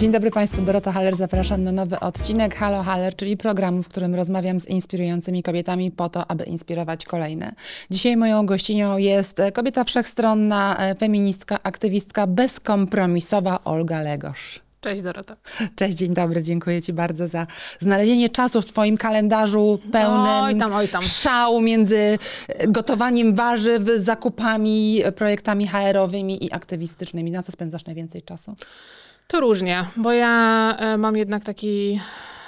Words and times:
Dzień 0.00 0.12
dobry 0.12 0.30
Państwu, 0.30 0.62
Dorota 0.62 0.92
Haller. 0.92 1.16
Zapraszam 1.16 1.64
na 1.64 1.72
nowy 1.72 2.00
odcinek 2.00 2.54
Halo 2.54 2.82
Haller, 2.82 3.16
czyli 3.16 3.36
programu, 3.36 3.82
w 3.82 3.88
którym 3.88 4.14
rozmawiam 4.14 4.60
z 4.60 4.66
inspirującymi 4.66 5.42
kobietami 5.42 5.90
po 5.90 6.08
to, 6.08 6.30
aby 6.30 6.44
inspirować 6.44 7.04
kolejne. 7.04 7.52
Dzisiaj 7.90 8.16
moją 8.16 8.46
gościnią 8.46 8.98
jest 8.98 9.42
kobieta 9.52 9.84
wszechstronna, 9.84 10.76
feministka, 10.98 11.58
aktywistka, 11.62 12.26
bezkompromisowa 12.26 13.64
Olga 13.64 14.00
Legosz. 14.02 14.60
Cześć 14.80 15.02
Dorota. 15.02 15.36
Cześć, 15.76 15.96
dzień 15.96 16.14
dobry, 16.14 16.42
dziękuję 16.42 16.82
Ci 16.82 16.92
bardzo 16.92 17.28
za 17.28 17.46
znalezienie 17.80 18.28
czasu 18.28 18.62
w 18.62 18.64
Twoim 18.64 18.96
kalendarzu 18.96 19.78
pełnym 19.92 20.26
Oj 20.26 20.56
tam, 20.56 20.72
oj 20.72 20.88
tam. 20.88 21.02
szału 21.02 21.60
między 21.60 22.18
gotowaniem 22.68 23.34
warzyw, 23.34 23.82
zakupami, 23.98 25.02
projektami 25.16 25.68
HR-owymi 25.68 26.44
i 26.44 26.52
aktywistycznymi. 26.52 27.30
Na 27.30 27.42
co 27.42 27.52
spędzasz 27.52 27.84
najwięcej 27.84 28.22
czasu? 28.22 28.54
To 29.30 29.40
różnie, 29.40 29.86
bo 29.96 30.12
ja 30.12 30.76
e, 30.78 30.96
mam 30.96 31.16
jednak 31.16 31.44
taki, 31.44 32.00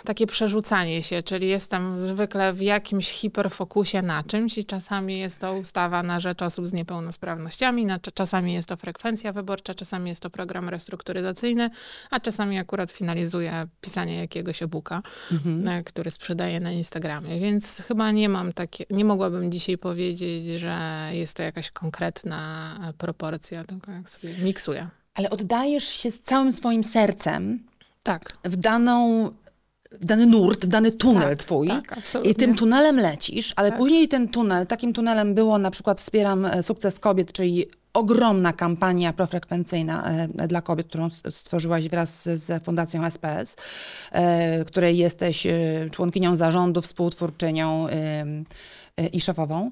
takie 0.04 0.26
przerzucanie 0.26 1.02
się, 1.02 1.22
czyli 1.22 1.48
jestem 1.48 1.98
zwykle 1.98 2.52
w 2.52 2.60
jakimś 2.60 3.10
hiperfokusie 3.10 4.02
na 4.02 4.22
czymś 4.22 4.58
i 4.58 4.64
czasami 4.64 5.18
jest 5.18 5.40
to 5.40 5.54
ustawa 5.54 6.02
na 6.02 6.20
rzecz 6.20 6.42
osób 6.42 6.66
z 6.66 6.72
niepełnosprawnościami, 6.72 7.86
na, 7.86 7.98
czasami 8.14 8.54
jest 8.54 8.68
to 8.68 8.76
frekwencja 8.76 9.32
wyborcza, 9.32 9.74
czasami 9.74 10.10
jest 10.10 10.22
to 10.22 10.30
program 10.30 10.68
restrukturyzacyjny, 10.68 11.70
a 12.10 12.20
czasami 12.20 12.58
akurat 12.58 12.90
finalizuję 12.90 13.66
pisanie 13.80 14.16
jakiegoś 14.16 14.62
e-booka, 14.62 15.02
e, 15.66 15.84
który 15.84 16.10
sprzedaję 16.10 16.60
na 16.60 16.72
Instagramie, 16.72 17.40
więc 17.40 17.82
chyba 17.88 18.10
nie 18.10 18.28
mam 18.28 18.52
takie, 18.52 18.84
nie 18.90 19.04
mogłabym 19.04 19.52
dzisiaj 19.52 19.78
powiedzieć, 19.78 20.44
że 20.44 21.08
jest 21.12 21.36
to 21.36 21.42
jakaś 21.42 21.70
konkretna 21.70 22.78
e, 22.88 22.92
proporcja, 22.92 23.64
tylko 23.64 23.92
jak 23.92 24.10
sobie 24.10 24.34
miksuję. 24.38 25.01
Ale 25.14 25.30
oddajesz 25.30 25.84
się 25.88 26.10
z 26.10 26.20
całym 26.20 26.52
swoim 26.52 26.84
sercem 26.84 27.62
Tak. 28.02 28.32
w 28.44 28.56
daną 28.56 29.30
w 30.00 30.04
dany 30.04 30.26
nurt, 30.26 30.64
w 30.64 30.68
dany 30.68 30.92
tunel 30.92 31.22
Tak, 31.28 31.38
twój 31.38 31.68
tak, 31.68 32.00
i 32.24 32.34
tym 32.34 32.54
tunelem 32.56 32.96
lecisz, 33.00 33.52
ale 33.56 33.70
Tak. 33.70 33.78
później 33.78 34.08
ten 34.08 34.28
tunel, 34.28 34.66
takim 34.66 34.92
tunelem 34.92 35.34
było 35.34 35.58
na 35.58 35.70
przykład 35.70 36.00
Wspieram 36.00 36.44
e, 36.44 36.62
Sukces 36.62 36.98
Kobiet, 36.98 37.32
czyli 37.32 37.66
ogromna 37.94 38.52
kampania 38.52 39.12
profrekwencyjna 39.12 40.10
e, 40.10 40.48
dla 40.48 40.62
kobiet, 40.62 40.86
którą 40.88 41.08
stworzyłaś 41.30 41.88
wraz 41.88 42.22
z- 42.28 42.64
Fundacją 42.64 43.04
SPS, 43.04 43.56
e, 44.12 44.64
której 44.64 44.96
jesteś 44.98 45.46
członkinią 45.92 46.36
zarządu, 46.36 46.80
współtwórczynią 46.80 47.86
i 49.12 49.20
szefową. 49.20 49.70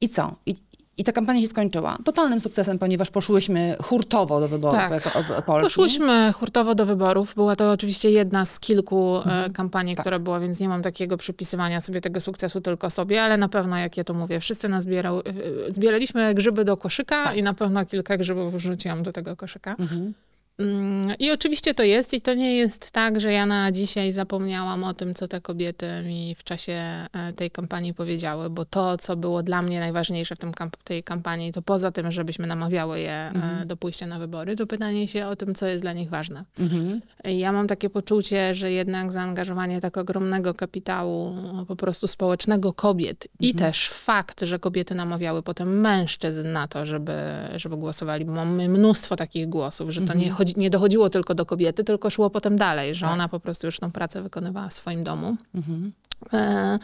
I 0.00 0.08
co? 0.08 0.36
I, 0.46 0.54
I 0.98 1.04
ta 1.04 1.12
kampania 1.12 1.40
się 1.40 1.46
skończyła 1.46 1.98
totalnym 2.04 2.40
sukcesem, 2.40 2.78
ponieważ 2.78 3.10
poszłyśmy 3.10 3.76
hurtowo 3.82 4.40
do 4.40 4.48
wyborów 4.48 4.76
Tak. 4.78 4.90
jako 4.92 5.42
Polki. 5.42 5.62
Poszłyśmy 5.66 6.32
hurtowo 6.32 6.74
do 6.74 6.86
wyborów. 6.86 7.34
Była 7.34 7.56
to 7.56 7.70
oczywiście 7.72 8.10
jedna 8.10 8.44
z 8.44 8.60
kilku 8.60 9.16
e, 9.26 9.50
kampanii, 9.50 9.96
Tak. 9.96 10.02
która 10.02 10.18
była, 10.18 10.40
więc 10.40 10.60
nie 10.60 10.68
mam 10.68 10.82
takiego 10.82 11.16
przypisywania 11.16 11.80
sobie 11.80 12.00
tego 12.00 12.20
sukcesu 12.20 12.60
tylko 12.60 12.90
sobie, 12.90 13.22
ale 13.22 13.36
na 13.36 13.48
pewno, 13.48 13.78
jak 13.78 13.96
ja 13.96 14.04
to 14.04 14.14
mówię, 14.14 14.40
wszyscy 14.40 14.68
nas 14.68 14.82
zbierał, 14.84 15.18
e, 15.18 15.22
e, 15.66 15.70
zbieraliśmy 15.72 16.34
grzyby 16.34 16.64
do 16.64 16.76
koszyka 16.76 17.24
Tak. 17.24 17.36
i 17.36 17.42
na 17.42 17.54
pewno 17.54 17.84
kilka 17.84 18.16
grzybów 18.16 18.54
wrzuciłam 18.54 19.02
do 19.02 19.12
tego 19.12 19.36
koszyka. 19.36 19.76
Mhm. 19.78 20.14
Mm, 20.60 21.14
I 21.18 21.30
oczywiście 21.30 21.74
to 21.74 21.82
jest 21.82 22.14
i 22.14 22.20
to 22.20 22.34
nie 22.34 22.56
jest 22.56 22.90
tak, 22.90 23.20
że 23.20 23.32
ja 23.32 23.46
na 23.46 23.72
dzisiaj 23.72 24.12
zapomniałam 24.12 24.84
o 24.84 24.94
tym, 24.94 25.14
co 25.14 25.28
te 25.28 25.40
kobiety 25.40 25.86
mi 26.04 26.34
w 26.34 26.44
czasie 26.44 26.72
e, 26.72 27.32
tej 27.36 27.50
kampanii 27.50 27.94
powiedziały, 27.94 28.50
bo 28.50 28.64
to, 28.64 28.96
co 28.96 29.16
było 29.16 29.42
dla 29.42 29.62
mnie 29.62 29.80
najważniejsze 29.80 30.36
w 30.36 30.38
tym 30.38 30.52
kamp- 30.52 30.76
tej 30.84 31.02
kampanii, 31.02 31.52
to 31.52 31.62
poza 31.62 31.90
tym, 31.90 32.12
żebyśmy 32.12 32.46
namawiały 32.46 33.00
je 33.00 33.12
e, 33.12 33.66
do 33.66 33.76
pójścia 33.76 34.06
na 34.06 34.18
wybory, 34.18 34.56
to 34.56 34.66
pytanie 34.66 35.08
się 35.08 35.26
o 35.26 35.36
tym, 35.36 35.54
co 35.54 35.66
jest 35.66 35.84
dla 35.84 35.92
nich 35.92 36.10
ważne. 36.10 36.44
Mhm. 36.58 37.00
Ja 37.24 37.52
mam 37.52 37.66
takie 37.68 37.90
poczucie, 37.90 38.54
że 38.54 38.72
jednak 38.72 39.12
zaangażowanie 39.12 39.80
tak 39.80 39.96
ogromnego 39.96 40.54
kapitału 40.54 41.34
po 41.68 41.76
prostu 41.76 42.06
społecznego 42.06 42.72
kobiet 42.72 43.28
i 43.40 43.54
też 43.54 43.88
fakt, 43.88 44.40
że 44.40 44.58
kobiety 44.58 44.94
namawiały 44.94 45.42
potem 45.42 45.80
mężczyzn 45.80 46.52
na 46.52 46.68
to, 46.68 46.86
żeby, 46.86 47.12
żeby 47.56 47.76
głosowali. 47.76 48.24
Bo 48.24 48.32
Mamy 48.32 48.68
mnóstwo 48.68 49.16
takich 49.16 49.48
głosów, 49.48 49.90
że 49.90 50.00
to 50.00 50.14
nie, 50.14 50.30
chodzi, 50.30 50.49
nie 50.56 50.70
dochodziło 50.70 51.10
tylko 51.10 51.34
do 51.34 51.46
kobiety, 51.46 51.84
tylko 51.84 52.10
szło 52.10 52.30
potem 52.30 52.56
dalej, 52.56 52.94
że 52.94 53.06
ona 53.06 53.28
po 53.28 53.40
prostu 53.40 53.66
już 53.66 53.80
tą 53.80 53.92
pracę 53.92 54.22
wykonywała 54.22 54.68
w 54.68 54.74
swoim 54.74 55.04
domu. 55.04 55.36
Mhm. 55.54 55.92
E, 56.32 56.78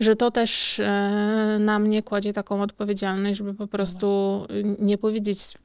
że 0.00 0.16
to 0.16 0.30
też 0.30 0.80
e, 0.80 1.56
na 1.60 1.78
mnie 1.78 2.02
kładzie 2.02 2.32
taką 2.32 2.62
odpowiedzialność, 2.62 3.38
żeby 3.38 3.54
po 3.54 3.66
prostu 3.66 4.46
nie 4.78 4.98
powiedzieć. 4.98 5.58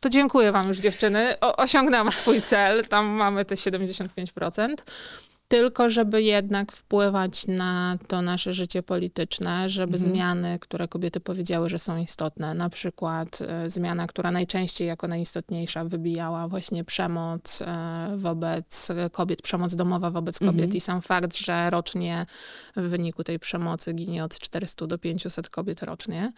To 0.00 0.08
dziękuję 0.10 0.52
wam 0.52 0.68
już 0.68 0.78
dziewczyny, 0.78 1.40
o, 1.40 1.56
osiągnęłam 1.56 2.12
swój 2.12 2.40
cel, 2.40 2.84
tam 2.86 3.06
mamy 3.06 3.44
te 3.44 3.54
75%. 3.54 4.74
Tylko, 5.50 5.90
żeby 5.90 6.22
jednak 6.22 6.72
wpływać 6.72 7.46
na 7.46 7.98
to 8.08 8.22
nasze 8.22 8.52
życie 8.52 8.82
polityczne, 8.82 9.68
żeby 9.68 9.98
zmiany, 9.98 10.58
które 10.58 10.88
kobiety 10.88 11.20
powiedziały, 11.20 11.70
że 11.70 11.78
są 11.78 11.96
istotne, 11.96 12.54
na 12.54 12.68
przykład 12.68 13.38
e, 13.42 13.70
zmiana, 13.70 14.06
która 14.06 14.30
najczęściej 14.30 14.88
jako 14.88 15.08
najistotniejsza 15.08 15.84
wybijała 15.84 16.48
właśnie 16.48 16.84
przemoc 16.84 17.62
e, 17.62 18.12
wobec 18.16 18.88
kobiet, 19.12 19.42
przemoc 19.42 19.74
domowa 19.74 20.10
wobec 20.10 20.38
kobiet. 20.38 20.74
I 20.74 20.80
sam 20.80 21.02
fakt, 21.02 21.36
że 21.36 21.70
rocznie 21.70 22.26
w 22.76 22.82
wyniku 22.82 23.24
tej 23.24 23.38
przemocy 23.38 23.92
ginie 23.92 24.24
od 24.24 24.38
400 24.38 24.86
do 24.86 24.98
500 24.98 25.48
kobiet 25.48 25.82
rocznie, 25.82 26.32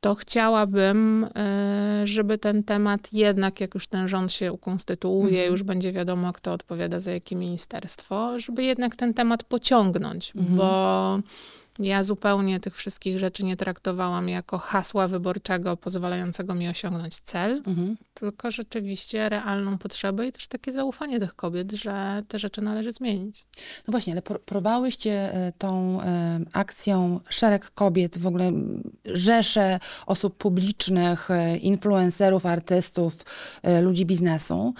to 0.00 0.14
chciałabym, 0.14 1.26
e, 1.36 2.02
żeby 2.04 2.38
ten 2.38 2.64
temat 2.64 3.12
jednak, 3.12 3.60
jak 3.60 3.74
już 3.74 3.86
ten 3.86 4.08
rząd 4.08 4.32
się 4.32 4.52
ukonstytuuje, 4.52 5.46
już 5.46 5.62
będzie 5.62 5.92
wiadomo, 5.92 6.32
kto 6.32 6.52
odpowiada 6.52 6.98
za 6.98 7.12
jakie 7.12 7.36
ministerstwo, 7.36 8.40
żeby 8.40 8.64
jednak 8.64 8.96
ten 8.96 9.14
temat 9.14 9.44
pociągnąć, 9.44 10.32
bo 10.34 11.18
ja 11.80 12.02
zupełnie 12.02 12.60
tych 12.60 12.76
wszystkich 12.76 13.18
rzeczy 13.18 13.44
nie 13.44 13.56
traktowałam 13.56 14.28
jako 14.28 14.58
hasła 14.58 15.08
wyborczego 15.08 15.76
pozwalającego 15.76 16.54
mi 16.54 16.68
osiągnąć 16.68 17.20
cel, 17.20 17.62
Mhm. 17.66 17.96
tylko 18.14 18.50
rzeczywiście 18.50 19.28
realną 19.28 19.78
potrzebę 19.78 20.26
i 20.26 20.32
też 20.32 20.46
takie 20.46 20.72
zaufanie 20.72 21.18
tych 21.20 21.34
kobiet, 21.36 21.72
że 21.72 22.22
te 22.28 22.38
rzeczy 22.38 22.60
należy 22.62 22.92
zmienić. 22.92 23.46
No 23.88 23.90
właśnie, 23.92 24.12
ale 24.12 24.22
por- 24.22 24.40
porwałyście 24.42 25.34
e, 25.34 25.52
tą 25.58 26.00
e, 26.02 26.40
akcją 26.52 27.20
szereg 27.28 27.70
kobiet, 27.70 28.18
w 28.18 28.26
ogóle 28.26 28.52
rzesze 29.04 29.78
osób 30.06 30.36
publicznych, 30.36 31.30
e, 31.30 31.56
influencerów, 31.56 32.46
artystów, 32.46 33.16
ludzi 33.82 34.06
biznesu. 34.06 34.74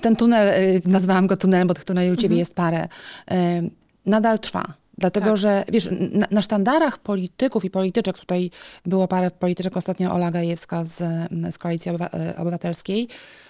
Ten 0.00 0.16
tunel, 0.16 0.54
nazwałam 0.84 1.26
go 1.26 1.36
tunelem, 1.36 1.68
bo 1.68 1.74
tych 1.74 1.84
tuneli 1.84 2.12
u 2.12 2.16
ciebie 2.16 2.36
jest 2.36 2.54
parę, 2.54 2.88
nadal 4.06 4.38
trwa. 4.38 4.64
Dlatego, 4.98 5.26
Tak. 5.26 5.36
że 5.36 5.64
wiesz, 5.72 5.88
na, 6.12 6.26
na 6.30 6.42
sztandarach 6.42 6.98
polityków 6.98 7.64
i 7.64 7.70
polityczek, 7.70 8.18
tutaj 8.18 8.50
było 8.86 9.08
parę 9.08 9.30
polityczek, 9.30 9.76
ostatnio 9.76 10.12
Ola 10.12 10.30
Gajewska 10.30 10.84
z, 10.84 11.02
z 11.50 11.58
Koalicji 11.58 11.90
e, 11.90 12.36
Obywatelskiej, 12.36 13.08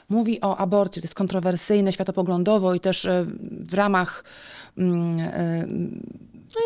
mówi 0.08 0.40
o 0.40 0.56
aborcji. 0.56 1.02
To 1.02 1.06
jest 1.06 1.14
kontrowersyjne 1.14 1.92
światopoglądowo 1.92 2.74
i 2.74 2.80
też 2.80 3.04
e, 3.04 3.24
w 3.50 3.74
ramach 3.74 4.24
mm, 4.78 5.20
e, 5.20 5.66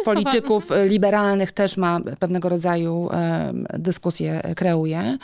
polityków 0.05 0.73
e, 0.73 0.89
liberalnych 0.89 1.53
też 1.53 1.77
ma 1.77 2.01
pewnego 2.19 2.49
rodzaju 2.49 3.09
dyskusje 3.79 4.43
e, 4.43 4.55
kreuje. 4.55 5.19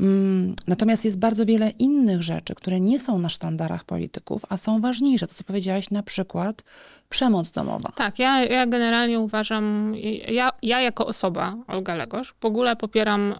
Mm, 0.00 0.56
Natomiast 0.66 1.04
jest 1.04 1.18
bardzo 1.18 1.46
wiele 1.46 1.70
innych 1.70 2.22
rzeczy, 2.22 2.54
które 2.54 2.80
nie 2.80 3.00
są 3.00 3.18
na 3.18 3.28
sztandarach 3.28 3.84
polityków, 3.84 4.42
a 4.48 4.56
są 4.56 4.80
ważniejsze. 4.80 5.26
To, 5.26 5.34
co 5.34 5.44
powiedziałaś, 5.44 5.90
na 5.90 6.02
przykład 6.02 6.62
przemoc 7.08 7.50
domowa. 7.50 7.92
Tak, 7.94 8.18
ja, 8.18 8.44
ja 8.44 8.66
generalnie 8.66 9.20
uważam, 9.20 9.94
ja, 10.28 10.50
ja 10.62 10.80
jako 10.80 11.06
osoba, 11.06 11.54
Olga 11.68 11.94
Legosz, 11.94 12.34
w 12.40 12.44
ogóle 12.44 12.76
popieram 12.76 13.34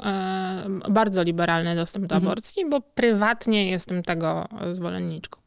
bardzo 0.90 1.22
liberalny 1.22 1.76
dostęp 1.76 2.06
do 2.06 2.14
aborcji, 2.14 2.68
bo 2.70 2.80
prywatnie 2.80 3.70
jestem 3.70 4.02
tego 4.02 4.48
zwolenniczką. 4.70 5.45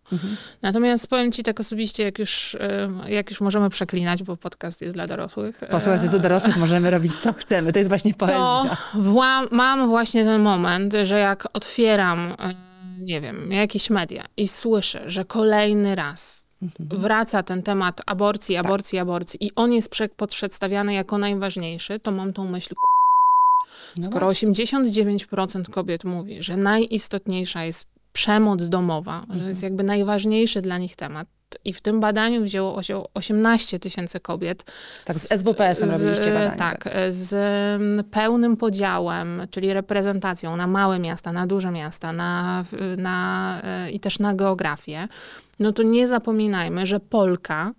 Natomiast 0.62 1.08
powiem 1.08 1.32
ci 1.32 1.44
tak 1.44 1.60
osobiście, 1.60 2.04
jak 2.04 2.20
już, 2.20 2.56
e, 2.56 2.90
jak 3.08 3.30
już 3.30 3.42
możemy 3.42 3.70
przeklinać, 3.70 4.24
bo 4.24 4.38
podcast 4.38 4.82
jest 4.82 4.96
dla 4.96 5.08
dorosłych. 5.08 5.64
e, 5.64 5.68
Posłuchaj, 5.68 6.10
do 6.10 6.20
dorosłych 6.20 6.58
możemy 6.58 6.92
robić 6.92 7.16
co 7.16 7.34
chcemy. 7.34 7.74
To 7.74 7.80
jest 7.80 7.90
właśnie 7.90 8.14
to 8.14 8.18
poezja. 8.18 8.78
wła- 8.96 9.48
mam 9.52 9.88
właśnie 9.88 10.24
ten 10.24 10.42
moment, 10.42 10.94
że 11.04 11.20
jak 11.20 11.48
otwieram, 11.54 12.20
e, 12.40 12.56
nie 13.00 13.22
wiem, 13.22 13.52
jakieś 13.52 13.90
media 13.90 14.26
i 14.38 14.48
słyszę, 14.48 15.04
że 15.10 15.26
kolejny 15.26 15.96
raz 15.96 16.46
wraca 16.80 17.44
ten 17.44 17.64
temat 17.64 18.02
aborcji, 18.06 18.58
aborcji, 18.58 19.00
aborcji 19.00 19.46
i 19.46 19.52
on 19.56 19.74
jest 19.74 19.90
prze- 19.90 20.28
przedstawiany 20.28 20.94
jako 20.94 21.18
najważniejszy, 21.18 22.00
to 22.00 22.12
mam 22.12 22.34
tą 22.34 22.46
myśl, 22.46 22.76
No 23.98 24.04
skoro 24.04 24.28
89% 24.28 25.70
kobiet 25.70 26.04
mówi, 26.04 26.44
że 26.44 26.58
najistotniejsza 26.58 27.64
jest 27.64 27.86
przemoc 28.20 28.68
domowa, 28.68 29.26
że 29.30 29.48
jest 29.48 29.64
jakby 29.64 29.84
najważniejszy 29.84 30.62
dla 30.62 30.78
nich 30.78 30.96
temat, 30.96 31.28
i 31.66 31.74
w 31.74 31.82
tym 31.82 32.00
badaniu 32.00 32.44
wzięło 32.44 32.82
18 33.14 33.80
tysięcy 33.80 34.20
kobiet. 34.20 34.64
Tak, 35.06 35.16
z 35.16 35.28
SWPS-em 35.40 35.92
robiliście 35.92 36.34
badanie. 36.34 36.58
Tak, 36.58 36.90
z 37.10 37.34
mm, 37.82 38.04
pełnym 38.04 38.58
podziałem, 38.58 39.48
czyli 39.52 39.74
reprezentacją 39.74 40.56
na 40.56 40.68
małe 40.68 41.00
miasta, 41.00 41.32
na 41.32 41.48
duże 41.48 41.72
miasta 41.72 42.14
na, 42.14 42.64
na, 42.98 43.62
e, 43.64 43.92
i 43.92 44.00
też 44.00 44.20
na 44.20 44.34
geografię. 44.34 45.08
No 45.60 45.72
to 45.72 45.84
nie 45.84 46.08
zapominajmy, 46.08 46.86
że 46.86 47.00
Polka 47.00 47.72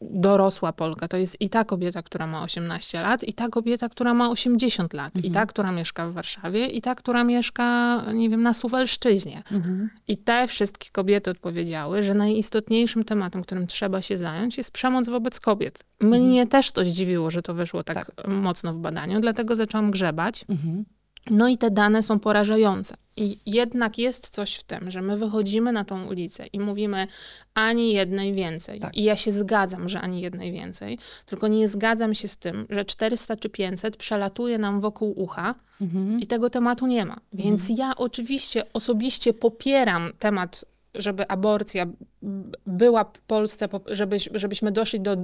dorosła 0.00 0.72
Polka 0.72 1.08
to 1.08 1.16
jest 1.16 1.40
i 1.40 1.48
ta 1.48 1.64
kobieta, 1.64 2.02
która 2.02 2.26
ma 2.26 2.42
18 2.42 3.00
lat, 3.00 3.24
i 3.24 3.32
ta 3.32 3.48
kobieta, 3.48 3.88
która 3.88 4.14
ma 4.14 4.30
80 4.30 4.92
lat, 4.92 5.16
mhm. 5.16 5.24
i 5.24 5.30
ta, 5.30 5.46
która 5.46 5.72
mieszka 5.72 6.08
w 6.08 6.12
Warszawie, 6.12 6.66
i 6.66 6.80
ta, 6.80 6.94
która 6.94 7.24
mieszka, 7.24 8.02
nie 8.14 8.30
wiem, 8.30 8.42
na 8.42 8.54
Suwalszczyźnie. 8.54 9.42
Mhm. 9.52 9.90
I 10.08 10.16
te 10.16 10.46
wszystkie 10.46 10.90
kobiety 10.92 11.30
odpowiedziały, 11.30 12.02
że 12.02 12.14
najistotniejszym 12.14 13.04
tematem, 13.04 13.42
którym 13.42 13.66
trzeba 13.66 14.02
się 14.02 14.16
zająć, 14.16 14.56
jest 14.56 14.70
przemoc 14.70 15.08
wobec 15.08 15.40
kobiet. 15.40 15.84
Mnie 16.00 16.18
mhm. 16.18 16.48
też 16.48 16.72
to 16.72 16.84
zdziwiło, 16.84 17.30
że 17.30 17.42
to 17.42 17.54
wyszło 17.54 17.84
tak, 17.84 18.12
tak, 18.14 18.28
mocno 18.28 18.74
w 18.74 18.76
badaniu, 18.76 19.20
dlatego 19.20 19.56
zaczęłam 19.56 19.90
grzebać. 19.90 20.44
Mhm. 20.48 20.84
No 21.30 21.48
i 21.48 21.58
te 21.58 21.70
dane 21.70 22.02
są 22.02 22.18
porażające. 22.20 22.94
I 23.16 23.38
jednak 23.46 23.98
jest 23.98 24.28
coś 24.28 24.54
w 24.54 24.62
tym, 24.62 24.90
że 24.90 25.02
my 25.02 25.16
wychodzimy 25.16 25.72
na 25.72 25.84
tą 25.84 26.06
ulicę 26.06 26.46
i 26.46 26.60
mówimy 26.60 27.06
ani 27.54 27.92
jednej 27.92 28.32
więcej. 28.32 28.80
Tak. 28.80 28.96
I 28.96 29.04
ja 29.04 29.16
się 29.16 29.32
zgadzam, 29.32 29.88
że 29.88 30.00
ani 30.00 30.20
jednej 30.20 30.52
więcej, 30.52 30.98
tylko 31.26 31.48
nie 31.48 31.68
zgadzam 31.68 32.14
się 32.14 32.28
z 32.28 32.36
tym, 32.36 32.66
że 32.70 32.84
400 32.84 33.36
czy 33.36 33.48
500 33.48 33.96
przelatuje 33.96 34.58
nam 34.58 34.80
wokół 34.80 35.22
ucha 35.22 35.54
mhm. 35.80 36.20
i 36.20 36.26
tego 36.26 36.50
tematu 36.50 36.86
nie 36.86 37.04
ma. 37.04 37.20
Więc 37.32 37.70
mhm. 37.70 37.78
ja 37.78 37.96
oczywiście 37.96 38.72
osobiście 38.72 39.32
popieram 39.32 40.12
temat 40.18 40.64
żeby 40.94 41.28
aborcja 41.28 41.86
była 42.66 43.04
w 43.04 43.20
Polsce, 43.20 43.68
żeby, 43.86 44.16
żebyśmy 44.34 44.72
doszli 44.72 45.00
do, 45.00 45.12
y, 45.12 45.16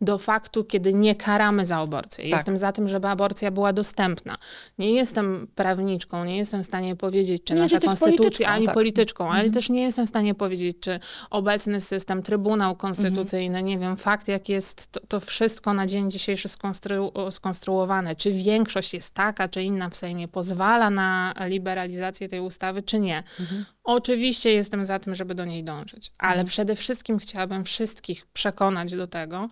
do 0.00 0.18
faktu, 0.18 0.64
kiedy 0.64 0.94
nie 0.94 1.14
karamy 1.14 1.66
za 1.66 1.76
aborcję. 1.76 2.24
Tak. 2.24 2.32
Jestem 2.32 2.58
za 2.58 2.72
tym, 2.72 2.88
żeby 2.88 3.08
aborcja 3.08 3.50
była 3.50 3.72
dostępna. 3.72 4.36
Nie 4.78 4.92
jestem 4.92 5.48
prawniczką, 5.54 6.24
nie 6.24 6.36
jestem 6.36 6.62
w 6.62 6.66
stanie 6.66 6.96
powiedzieć, 6.96 7.44
czy 7.44 7.54
nie 7.54 7.60
nasza 7.60 7.80
konstytucja, 7.80 8.48
ani 8.48 8.66
tak. 8.66 8.74
polityczką, 8.74 9.24
ale 9.24 9.34
mhm. 9.34 9.52
też 9.52 9.68
nie 9.68 9.82
jestem 9.82 10.06
w 10.06 10.08
stanie 10.08 10.34
powiedzieć, 10.34 10.76
czy 10.80 11.00
obecny 11.30 11.80
system, 11.80 12.22
Trybunał 12.22 12.76
Konstytucyjny, 12.76 13.58
mhm. 13.58 13.66
nie 13.66 13.78
wiem, 13.78 13.96
fakt, 13.96 14.28
jak 14.28 14.48
jest 14.48 14.86
to, 14.86 15.00
to 15.08 15.20
wszystko 15.20 15.74
na 15.74 15.86
dzień 15.86 16.10
dzisiejszy 16.10 16.48
skonstru, 16.48 17.12
skonstruowane, 17.30 18.16
czy 18.16 18.32
większość 18.32 18.94
jest 18.94 19.14
taka, 19.14 19.48
czy 19.48 19.62
inna 19.62 19.90
w 19.90 19.96
Sejmie, 19.96 20.28
pozwala 20.28 20.90
na 20.90 21.34
liberalizację 21.46 22.28
tej 22.28 22.40
ustawy, 22.40 22.82
czy 22.82 22.98
nie. 22.98 23.22
Mhm. 23.40 23.64
Oczywiście 23.84 24.52
jestem 24.52 24.84
za 24.84 24.98
tym, 24.98 25.14
żeby 25.14 25.34
do 25.34 25.44
niej 25.44 25.64
dążyć, 25.64 25.97
ale 26.18 26.32
mhm. 26.32 26.46
przede 26.46 26.76
wszystkim 26.76 27.18
chciałabym 27.18 27.64
wszystkich 27.64 28.26
przekonać 28.26 28.92
do 28.92 29.06
tego, 29.06 29.48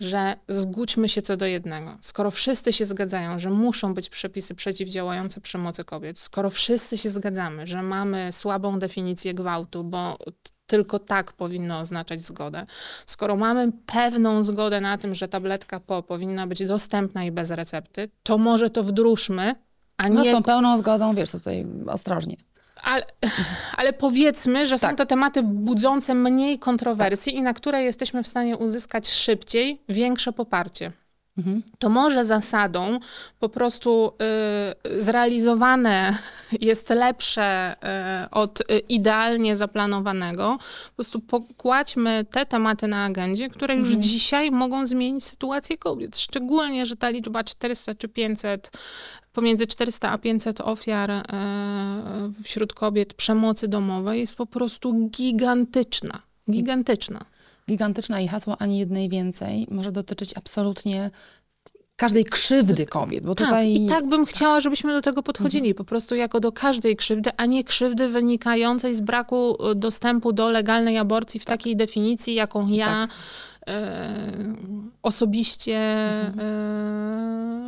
że 0.00 0.36
zgódźmy 0.48 1.08
się 1.08 1.22
co 1.22 1.36
do 1.36 1.46
jednego. 1.46 1.98
Skoro 2.00 2.30
wszyscy 2.30 2.72
się 2.72 2.84
zgadzają, 2.84 3.38
że 3.38 3.50
muszą 3.50 3.94
być 3.94 4.08
przepisy 4.08 4.54
przeciwdziałające 4.54 5.40
przemocy 5.40 5.84
kobiet, 5.84 6.18
skoro 6.18 6.50
wszyscy 6.50 6.98
się 6.98 7.08
zgadzamy, 7.08 7.66
że 7.66 7.82
mamy 7.82 8.32
słabą 8.32 8.78
definicję 8.78 9.34
gwałtu, 9.34 9.84
bo 9.84 10.18
tylko 10.66 10.98
tak 10.98 11.32
powinno 11.32 11.78
oznaczać 11.78 12.20
zgodę. 12.20 12.66
Skoro 13.06 13.36
mamy 13.36 13.72
pewną 13.86 14.44
zgodę 14.44 14.80
na 14.80 14.98
tym, 14.98 15.14
że 15.14 15.28
tabletka 15.28 15.80
PO 15.80 16.02
powinna 16.02 16.46
być 16.46 16.66
dostępna 16.66 17.24
i 17.24 17.30
bez 17.30 17.50
recepty, 17.50 18.08
to 18.22 18.38
może 18.38 18.70
to 18.70 18.82
wdróżmy, 18.82 19.54
a 19.96 20.08
no 20.08 20.22
nie... 20.22 20.30
z 20.30 20.32
tą 20.34 20.42
pełną 20.42 20.78
zgodą, 20.78 21.14
wiesz, 21.14 21.30
tutaj 21.30 21.66
ostrożnie. 21.86 22.36
Ale, 22.84 23.04
ale 23.78 23.92
powiedzmy, 23.92 24.66
że 24.66 24.78
tak. 24.78 24.90
są 24.90 24.96
to 24.96 25.06
tematy 25.06 25.42
budzące 25.42 26.14
mniej 26.14 26.58
kontrowersji 26.58 27.32
tak. 27.32 27.40
i 27.40 27.42
na 27.42 27.54
które 27.54 27.82
jesteśmy 27.82 28.22
w 28.22 28.28
stanie 28.28 28.56
uzyskać 28.56 29.08
szybciej 29.08 29.82
większe 29.88 30.32
poparcie. 30.32 30.92
Mhm. 31.38 31.62
To 31.78 31.88
może 31.88 32.24
zasadą 32.24 32.98
po 33.40 33.48
prostu 33.48 34.12
y, 34.96 35.02
zrealizowane 35.02 36.18
jest 36.60 36.90
lepsze 36.90 37.76
y, 38.26 38.30
od 38.30 38.60
y, 38.60 38.78
idealnie 38.78 39.56
zaplanowanego. 39.56 40.58
Po 40.88 40.94
prostu 40.94 41.20
pokładźmy 41.20 42.26
te 42.30 42.46
tematy 42.46 42.88
na 42.88 43.04
agendzie, 43.04 43.48
które 43.48 43.74
już 43.74 43.88
mhm. 43.88 44.02
dzisiaj 44.02 44.50
mogą 44.50 44.86
zmienić 44.86 45.24
sytuację 45.24 45.78
kobiet. 45.78 46.18
Szczególnie, 46.18 46.86
że 46.86 46.96
ta 46.96 47.08
liczba 47.08 47.44
400 47.44 47.94
czy 47.94 48.08
500 48.08 48.70
pomiędzy 49.32 49.66
400 49.66 50.10
a 50.10 50.18
500 50.18 50.60
ofiar 50.60 51.10
wśród 52.44 52.72
kobiet 52.72 53.14
przemocy 53.14 53.68
domowej 53.68 54.20
jest 54.20 54.36
po 54.36 54.46
prostu 54.46 55.08
gigantyczna. 55.10 56.22
Gigantyczna. 56.50 57.24
Gigantyczna 57.68 58.20
i 58.20 58.28
hasło 58.28 58.56
ani 58.58 58.78
jednej 58.78 59.08
więcej 59.08 59.66
może 59.70 59.92
dotyczyć 59.92 60.36
absolutnie 60.36 61.10
każdej 61.96 62.24
krzywdy 62.24 62.86
kobiet, 62.86 63.24
bo 63.24 63.34
tak, 63.34 63.46
tutaj... 63.46 63.74
i 63.74 63.86
tak 63.86 64.06
bym 64.08 64.26
chciała, 64.26 64.60
żebyśmy 64.60 64.92
do 64.92 65.02
tego 65.02 65.22
podchodzili, 65.22 65.68
mhm. 65.68 65.74
po 65.74 65.84
prostu 65.84 66.14
jako 66.14 66.40
do 66.40 66.52
każdej 66.52 66.96
krzywdy, 66.96 67.30
a 67.36 67.46
nie 67.46 67.64
krzywdy 67.64 68.08
wynikającej 68.08 68.94
z 68.94 69.00
braku 69.00 69.56
e, 69.70 69.74
dostępu 69.74 70.32
do 70.32 70.50
legalnej 70.50 70.98
aborcji 70.98 71.40
w 71.40 71.44
takiej 71.44 71.76
definicji, 71.76 72.34
jaką 72.34 72.68
ja 72.68 72.86
tak 72.86 73.10
osobiście 75.02 75.78
mhm. 75.78 76.40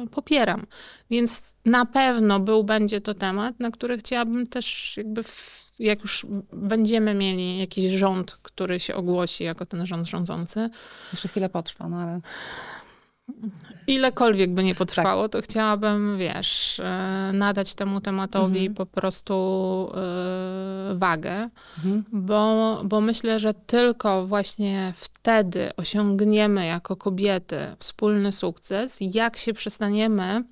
E, 0.02 0.06
popieram. 0.06 0.66
Więc 1.10 1.54
na 1.64 1.86
pewno 1.86 2.40
był, 2.40 2.64
będzie 2.64 3.00
to 3.00 3.14
temat, 3.14 3.60
na 3.60 3.70
który 3.70 3.98
chciałabym 3.98 4.46
też 4.46 4.96
jakby 4.96 5.22
w, 5.22 5.66
jak 5.78 6.02
już 6.02 6.26
będziemy 6.52 7.14
mieli 7.14 7.58
jakiś 7.58 7.92
rząd, 7.92 8.38
który 8.42 8.80
się 8.80 8.94
ogłosi 8.94 9.44
jako 9.44 9.66
ten 9.66 9.86
rząd 9.86 10.06
rządzący. 10.06 10.70
Jeszcze 11.12 11.28
chwilę 11.28 11.48
potrwa, 11.48 11.88
no 11.88 11.96
ale... 11.96 12.20
Ilekolwiek 13.86 14.54
by 14.54 14.64
nie 14.64 14.74
potrwało, 14.74 15.28
tak. 15.28 15.32
to 15.32 15.44
chciałabym, 15.44 16.18
wiesz, 16.18 16.80
e, 16.80 17.30
nadać 17.32 17.74
temu 17.74 18.00
tematowi 18.00 18.58
mhm. 18.58 18.74
po 18.74 18.86
prostu 18.86 19.34
y, 20.92 20.98
wagę, 20.98 21.48
mhm. 21.76 22.04
bo, 22.12 22.80
bo 22.84 23.00
myślę, 23.00 23.38
że 23.40 23.54
tylko 23.54 24.26
właśnie 24.26 24.92
wtedy 24.96 25.70
osiągniemy 25.76 26.66
jako 26.66 26.96
kobiety 26.96 27.58
wspólny 27.78 28.32
sukces, 28.32 28.98
jak 29.00 29.36
się 29.36 29.52
przestaniemy 29.52 30.44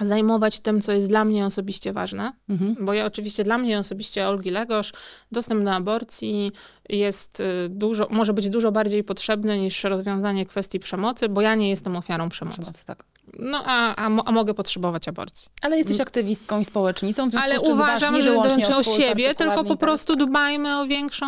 zajmować 0.00 0.60
tym, 0.60 0.80
co 0.80 0.92
jest 0.92 1.08
dla 1.08 1.24
mnie 1.24 1.46
osobiście 1.46 1.92
ważne, 1.92 2.32
mhm. 2.48 2.76
bo 2.80 2.94
ja 2.94 3.06
oczywiście 3.06 3.44
dla 3.44 3.58
mnie 3.58 3.78
osobiście 3.78 4.28
Olgi 4.28 4.50
Legosz 4.50 4.92
dostęp 5.32 5.64
do 5.64 5.72
aborcji 5.72 6.52
jest 6.88 7.40
y, 7.40 7.44
dużo, 7.68 8.08
może 8.10 8.32
być 8.32 8.50
dużo 8.50 8.72
bardziej 8.72 9.04
potrzebny 9.04 9.58
niż 9.58 9.84
rozwiązanie 9.84 10.46
kwestii 10.46 10.80
przemocy, 10.80 11.28
bo 11.28 11.40
ja 11.40 11.54
nie 11.54 11.70
jestem 11.70 11.96
ofiarą 11.96 12.28
przemocy. 12.28 12.60
Przemoc, 12.60 12.84
tak. 12.84 13.04
No, 13.38 13.62
a, 13.66 13.96
a, 13.96 14.10
a, 14.24 14.32
mogę 14.32 14.54
potrzebować 14.54 15.08
aborcji. 15.08 15.48
Ale 15.62 15.76
jesteś 15.76 15.96
mm. 15.96 16.02
aktywistką 16.02 16.60
i 16.60 16.64
społecznicą, 16.64 17.30
w 17.30 17.36
Ale 17.36 17.60
uważam, 17.60 18.22
że 18.22 18.34
dąży 18.34 18.74
o, 18.74 18.78
o 18.78 18.82
siebie, 18.82 19.34
tylko 19.34 19.64
po 19.64 19.76
prostu 19.76 20.16
dbajmy 20.16 20.78
o 20.80 20.86
większą, 20.86 21.26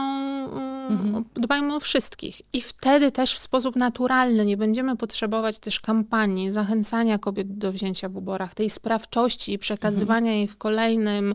mhm. 0.89 1.25
dbajmy 1.35 1.75
o 1.75 1.81
wszystkich. 1.81 2.43
I 2.53 2.63
wtedy 2.63 3.11
też 3.11 3.35
w 3.35 3.39
sposób 3.39 3.77
naturalny 3.77 4.47
nie 4.47 4.57
będziemy 4.57 4.97
potrzebować 4.97 5.59
też 5.59 5.81
kampanii 5.81 6.53
zachęcania 6.53 7.19
kobiet 7.19 7.59
do 7.59 7.73
wzięcia 7.73 8.09
w 8.09 8.17
uborach, 8.17 8.55
tej 8.55 8.71
sprawczości 8.71 9.53
i 9.53 9.59
przekazywania 9.59 10.19
mhm. 10.19 10.37
jej 10.37 10.49
w 10.49 10.57
kolejnym 10.57 11.35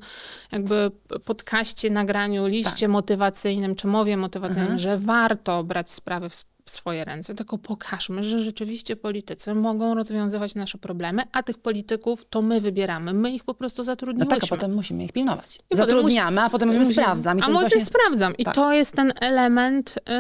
jakby 0.52 0.92
podcaście, 1.26 1.90
nagraniu, 1.90 2.48
liście 2.48 2.86
tak. 2.86 2.90
motywacyjnym 2.90 3.76
czy 3.76 3.88
mowie 3.88 4.18
motywacyjnej, 4.18 4.72
mhm. 4.72 4.80
że 4.80 4.98
warto 4.98 5.64
brać 5.64 5.92
sprawy 5.92 6.30
w 6.30 6.36
swoje 6.66 7.06
ręce, 7.06 7.36
tylko 7.36 7.58
pokażmy, 7.58 8.24
że 8.24 8.40
rzeczywiście 8.40 8.96
politycy 8.96 9.56
mogą 9.56 9.96
rozwiązywać 9.96 10.56
nasze 10.56 10.78
problemy, 10.78 11.22
a 11.32 11.44
tych 11.44 11.58
polityków 11.58 12.26
to 12.30 12.42
my 12.42 12.62
wybieramy. 12.62 13.14
My 13.14 13.32
ich 13.32 13.44
po 13.44 13.54
prostu 13.54 13.84
zatrudniłyśmy. 13.84 14.36
No 14.36 14.42
tak, 14.42 14.44
a 14.44 14.56
potem 14.56 14.74
musimy 14.74 15.06
ich 15.06 15.12
pilnować. 15.12 15.60
I 15.72 15.76
Zatrudniamy, 15.76 16.36
musi... 16.36 16.46
a 16.46 16.50
potem 16.50 16.70
mówimy 16.70 16.86
sprawdzam. 16.86 17.40
I 17.40 17.42
a 17.42 17.50
może 17.50 17.60
właśnie... 17.62 17.86
sprawdzam. 17.86 18.38
I 18.38 18.44
tak. 18.44 18.56
to 18.56 18.74
jest 18.74 18.96
ten 18.96 19.14
element 19.20 19.96
yy, 20.10 20.16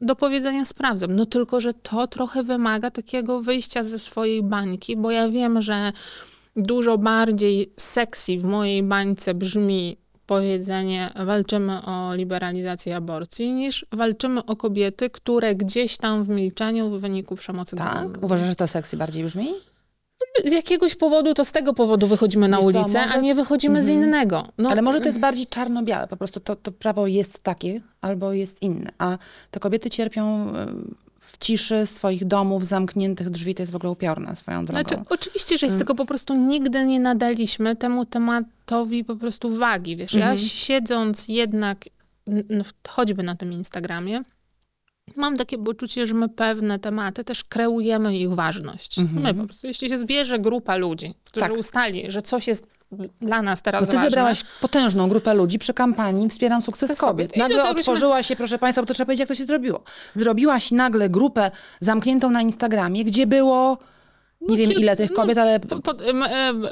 do 0.00 0.16
powiedzenia 0.16 0.64
sprawdzam. 0.64 1.16
No 1.16 1.26
tylko, 1.26 1.60
że 1.60 1.74
to 1.74 2.06
trochę 2.06 2.42
wymaga 2.42 2.90
takiego 2.90 3.40
wyjścia 3.40 3.82
ze 3.82 3.98
swojej 3.98 4.42
bańki, 4.42 4.96
bo 4.96 5.10
ja 5.10 5.28
wiem, 5.28 5.62
że 5.62 5.92
dużo 6.56 6.98
bardziej 6.98 7.72
sexy 7.76 8.38
w 8.38 8.44
mojej 8.44 8.82
bańce 8.82 9.34
brzmi 9.34 10.01
powiedzenie 10.32 11.10
walczymy 11.26 11.82
o 11.82 12.14
liberalizację 12.14 12.96
aborcji, 12.96 13.52
niż 13.52 13.86
walczymy 13.92 14.44
o 14.44 14.56
kobiety, 14.56 15.10
które 15.10 15.54
gdzieś 15.54 15.96
tam 15.96 16.24
w 16.24 16.28
milczeniu 16.28 16.90
w 16.90 17.00
wyniku 17.00 17.36
przemocy 17.36 17.76
Tak? 17.76 17.94
Domowej. 17.94 18.22
Uważasz, 18.22 18.48
że 18.48 18.54
to 18.54 18.68
seksy 18.68 18.96
bardziej 18.96 19.24
brzmi? 19.24 19.48
No, 20.20 20.50
z 20.50 20.52
jakiegoś 20.52 20.94
powodu, 20.94 21.34
to 21.34 21.44
z 21.44 21.52
tego 21.52 21.74
powodu 21.74 22.06
wychodzimy 22.06 22.48
na 22.48 22.56
Wiesz 22.56 22.66
ulicę, 22.66 22.84
co, 22.84 23.00
może... 23.00 23.14
a 23.14 23.20
nie 23.20 23.34
wychodzimy 23.34 23.78
mhm. 23.78 23.86
z 23.86 24.04
innego. 24.04 24.48
No, 24.58 24.70
Ale 24.70 24.82
może 24.82 25.00
to 25.00 25.06
jest 25.06 25.18
bardziej 25.20 25.46
czarno-białe, 25.46 26.08
po 26.08 26.16
prostu 26.16 26.40
to, 26.40 26.56
to 26.56 26.72
prawo 26.72 27.06
jest 27.06 27.42
takie 27.42 27.80
albo 28.00 28.32
jest 28.32 28.62
inne, 28.62 28.90
a 28.98 29.18
te 29.50 29.60
kobiety 29.60 29.90
cierpią 29.90 30.52
w 31.32 31.38
ciszy 31.38 31.86
swoich 31.86 32.24
domów, 32.24 32.66
zamkniętych 32.66 33.30
drzwi, 33.30 33.54
to 33.54 33.62
jest 33.62 33.72
w 33.72 33.76
ogóle 33.76 33.92
upiorne 33.92 34.36
swoją 34.36 34.64
drogą. 34.64 34.80
Znaczy, 34.88 35.02
oczywiście, 35.08 35.58
że 35.58 35.66
jest, 35.66 35.76
mm. 35.76 35.78
tylko 35.78 35.94
po 35.94 36.06
prostu 36.06 36.34
nigdy 36.34 36.86
nie 36.86 37.00
nadaliśmy 37.00 37.76
temu 37.76 38.06
tematowi 38.06 39.04
po 39.04 39.16
prostu 39.16 39.50
wagi, 39.56 39.96
wiesz. 39.96 40.14
Ja 40.14 40.30
mhm. 40.30 40.38
siedząc 40.38 41.28
jednak 41.28 41.78
n- 42.26 42.64
choćby 42.88 43.22
na 43.22 43.36
tym 43.36 43.52
Instagramie, 43.52 44.22
mam 45.16 45.36
takie 45.36 45.58
poczucie, 45.58 46.06
że 46.06 46.14
my 46.14 46.28
pewne 46.28 46.78
tematy 46.78 47.24
też 47.24 47.44
kreujemy 47.44 48.16
ich 48.16 48.30
ważność. 48.30 48.98
Mhm. 48.98 49.22
My 49.22 49.34
po 49.34 49.44
prostu, 49.44 49.66
jeśli 49.66 49.88
się 49.88 49.98
zbierze 49.98 50.38
grupa 50.38 50.76
ludzi, 50.76 51.14
którzy 51.24 51.46
Tak. 51.46 51.58
ustali, 51.58 52.10
że 52.10 52.22
coś 52.22 52.48
jest 52.48 52.66
dla 53.20 53.42
nas 53.42 53.62
teraz 53.62 53.80
Bo 53.80 53.86
ty 53.90 53.92
ważne, 53.96 54.10
zebrałaś 54.10 54.44
potężną 54.60 55.08
grupę 55.08 55.34
ludzi 55.34 55.58
przy 55.58 55.74
kampanii 55.74 56.28
Wspieram 56.28 56.62
Sukces 56.62 56.98
Kobiet. 57.00 57.36
Nagle 57.36 57.56
dotarliśmy- 57.56 57.80
otworzyła 57.92 58.22
się, 58.22 58.36
proszę 58.36 58.58
Państwa, 58.58 58.82
bo 58.82 58.86
to 58.86 58.94
trzeba 58.94 59.06
powiedzieć, 59.06 59.20
jak 59.20 59.28
to 59.28 59.34
się 59.34 59.44
zrobiło. 59.44 59.82
Zrobiłaś 60.16 60.70
nagle 60.70 61.08
grupę 61.08 61.50
zamkniętą 61.80 62.30
na 62.30 62.42
Instagramie, 62.42 63.04
gdzie 63.04 63.26
było, 63.26 63.78
nie 64.48 64.56
wiem 64.56 64.70
kilk- 64.70 64.80
ile 64.80 64.96
tych 64.96 65.10
no, 65.10 65.16
kobiet, 65.16 65.38
ale 65.38 65.54
e, 65.54 65.60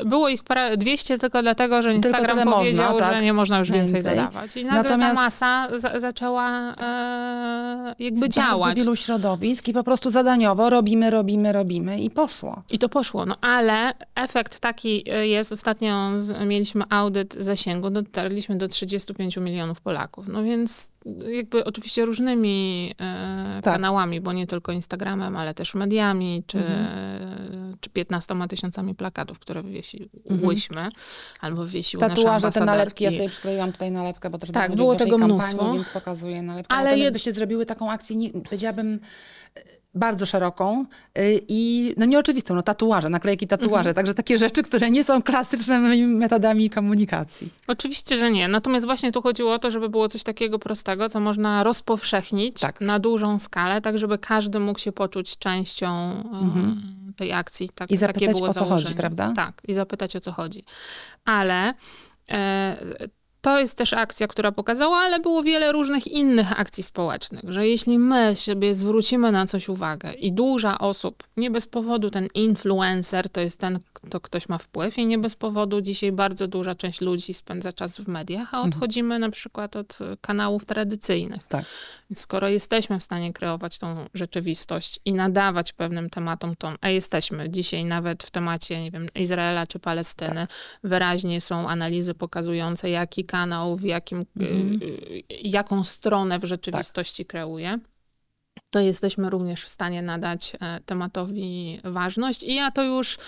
było 0.05 0.29
ich 0.29 0.45
parę, 0.45 0.77
200 0.77 1.19
tylko 1.19 1.43
dlatego, 1.43 1.83
że 1.83 1.95
Instagram 1.95 2.27
tyle 2.31 2.45
można, 2.45 2.53
powiedział, 2.59 2.99
tak. 2.99 3.15
że 3.15 3.23
nie 3.23 3.33
można 3.33 3.59
już 3.59 3.71
więcej, 3.71 3.95
Więcej. 3.95 4.17
dodawać. 4.17 4.57
I 4.57 4.65
nagle 4.65 4.83
Natomiast- 4.83 5.15
ta 5.15 5.23
masa 5.23 5.69
za, 5.79 6.01
zaczęła 6.01 6.75
e, 6.81 7.95
jakby 7.99 8.27
z 8.27 8.29
działać. 8.29 8.77
wielu 8.77 8.97
środowisk 8.97 9.69
i 9.69 9.73
po 9.73 9.85
prostu 9.85 10.11
zadaniowo 10.11 10.71
robimy, 10.71 11.11
robimy, 11.11 11.53
robimy 11.53 12.01
i 12.01 12.11
poszło. 12.11 12.63
I 12.71 12.79
to 12.79 12.89
poszło, 12.89 13.27
no 13.27 13.37
ale 13.41 13.93
efekt 14.15 14.61
taki 14.61 15.11
e, 15.11 15.27
jest, 15.27 15.53
ostatnio 15.53 16.11
mieliśmy 16.47 16.85
audyt 16.91 17.35
zasięgu, 17.35 17.91
dotarliśmy 17.91 18.57
do 18.59 18.69
35 18.69 19.37
milionów 19.37 19.81
Polaków, 19.81 20.29
no 20.29 20.43
więc 20.43 20.91
jakby 21.37 21.65
oczywiście 21.65 22.05
różnymi 22.05 22.91
e, 23.01 23.61
Tak. 23.63 23.75
kanałami, 23.75 24.21
bo 24.21 24.33
nie 24.33 24.47
tylko 24.47 24.73
Instagramem, 24.73 25.37
ale 25.37 25.55
też 25.55 25.75
mediami, 25.75 26.43
czy, 26.47 26.59
Mhm. 26.59 27.77
czy 27.81 27.91
15 27.91 28.35
tysiącami 28.49 28.95
plakatów, 28.95 29.39
które 29.39 29.63
wywiesiłyśmy, 29.63 30.89
albo 31.41 31.65
wywiesiły 31.65 32.01
Tatuaże, 32.01 32.51
te 32.51 32.65
nalepki, 32.65 33.05
ja 33.05 33.11
sobie 33.11 33.29
przykleiłam 33.29 33.73
tutaj 33.73 33.91
nalepkę, 33.91 34.31
bo 34.31 34.39
też 34.39 34.51
Tak, 34.51 34.77
było, 34.77 34.95
tego 34.95 35.19
waszej 35.19 35.27
mnóstwo. 35.35 35.57
kampanii, 35.57 35.79
więc 35.79 35.89
pokazuję 35.93 36.43
nalepkę. 36.43 36.75
Ale 36.75 36.97
jed- 36.97 37.13
byście 37.13 37.33
zrobiły 37.33 37.67
taką 37.67 37.91
akcję, 37.91 38.17
nie, 38.17 38.31
powiedziałabym, 38.31 39.01
bardzo 39.95 40.27
szeroką 40.27 40.85
y, 41.19 41.41
i 41.49 41.95
no 41.97 42.07
nieoczywistą, 42.07 42.55
no 42.55 42.63
tatuaże, 42.63 43.09
naklejki 43.09 43.47
tatuaże, 43.47 43.79
Mhm. 43.79 43.95
także 43.95 44.15
takie 44.15 44.39
rzeczy, 44.39 44.63
które 44.63 44.91
nie 44.91 45.05
są 45.05 45.23
klasycznymi 45.23 46.07
metodami 46.07 46.71
komunikacji. 46.71 47.49
Oczywiście, 47.67 48.19
że 48.19 48.31
nie. 48.31 48.49
Natomiast 48.49 48.87
właśnie 48.87 49.13
tu 49.13 49.23
chodziło 49.23 49.53
o 49.55 49.59
to, 49.59 49.71
żeby 49.71 49.89
było 49.89 50.09
coś 50.09 50.23
takiego 50.23 50.59
prostego, 50.59 51.09
co 51.09 51.21
można 51.21 51.63
rozpowszechnić 51.63 52.61
Tak. 52.61 52.81
na 52.81 52.99
dużą 52.99 53.39
skalę, 53.39 53.81
tak 53.81 53.99
żeby 53.99 54.19
każdy 54.19 54.61
mógł 54.61 54.79
się 54.79 54.93
poczuć 54.93 55.39
częścią 55.39 55.89
e, 57.11 57.13
tej 57.17 57.33
akcji. 57.33 57.69
Tak, 57.69 57.83
Mhm. 57.93 57.95
I 57.95 57.99
zapytać, 57.99 58.23
takie 58.23 58.33
było 58.39 58.49
o 58.49 58.55
co 58.55 58.65
chodzi, 58.65 58.95
prawda? 58.95 59.33
Tak, 59.37 59.63
i 59.69 59.75
zapytać 59.75 60.17
o 60.17 60.21
co 60.21 60.33
chodzi. 60.33 60.65
Ale 61.25 61.75
e, 62.31 62.77
to 63.41 63.61
jest 63.61 63.79
też 63.79 63.93
akcja, 63.93 64.29
która 64.29 64.53
pokazała, 64.53 64.97
ale 64.97 65.21
było 65.21 65.43
wiele 65.43 65.73
różnych 65.73 66.07
innych 66.07 66.61
akcji 66.61 66.83
społecznych, 66.83 67.45
że 67.49 67.69
jeśli 67.69 67.99
my 67.99 68.37
sobie 68.37 68.75
zwrócimy 68.75 69.33
na 69.33 69.47
coś 69.47 69.69
uwagę 69.69 70.13
i 70.13 70.33
duża 70.33 70.79
osób, 70.79 71.25
nie 71.37 71.51
bez 71.51 71.67
powodu 71.67 72.11
ten 72.11 72.29
influencer 72.35 73.29
to 73.29 73.41
jest 73.41 73.59
ten, 73.59 73.79
kto 73.93 74.21
ktoś 74.21 74.49
ma 74.49 74.59
wpływ 74.59 74.99
i 74.99 75.07
nie 75.07 75.19
bez 75.19 75.37
powodu 75.37 75.81
dzisiaj 75.81 76.13
bardzo 76.13 76.49
duża 76.49 76.75
część 76.75 77.01
ludzi 77.01 77.35
spędza 77.35 77.73
czas 77.73 78.01
w 78.01 78.09
mediach, 78.09 78.55
a 78.55 78.63
odchodzimy 78.63 79.19
na 79.19 79.31
przykład 79.31 79.77
od 79.77 79.99
kanałów 80.21 80.65
tradycyjnych. 80.65 81.47
Tak. 81.47 81.65
Skoro 82.15 82.49
jesteśmy 82.49 82.99
w 82.99 83.03
stanie 83.03 83.33
kreować 83.33 83.79
tą 83.79 84.07
rzeczywistość 84.15 85.01
i 85.05 85.13
nadawać 85.13 85.73
pewnym 85.73 86.11
tematom 86.11 86.57
ton, 86.57 86.75
a 86.81 86.89
jesteśmy 86.89 87.51
dzisiaj 87.51 87.85
nawet 87.85 88.23
w 88.23 88.31
temacie, 88.31 88.83
nie 88.83 88.91
wiem, 88.91 89.07
Izraela 89.15 89.67
czy 89.67 89.79
Palestyny, 89.79 90.47
wyraźnie 90.85 91.41
są 91.41 91.69
analizy 91.69 92.15
pokazujące, 92.15 92.91
jaki 92.91 93.25
kanał, 93.31 93.77
w 93.77 93.85
jakim, 93.85 94.21
y, 94.21 94.45
y, 94.45 95.23
jaką 95.43 95.85
stronę 95.85 96.39
w 96.39 96.45
rzeczywistości 96.45 97.27
kreuje. 97.27 97.79
To 98.71 98.81
jesteśmy 98.81 99.31
również 99.31 99.65
w 99.65 99.69
stanie 99.69 100.03
nadać 100.03 100.53
e, 100.61 100.81
tematowi 100.87 101.81
ważność. 101.85 102.43
I 102.43 102.55
ja 102.55 102.71
to 102.71 102.83
już 102.83 103.19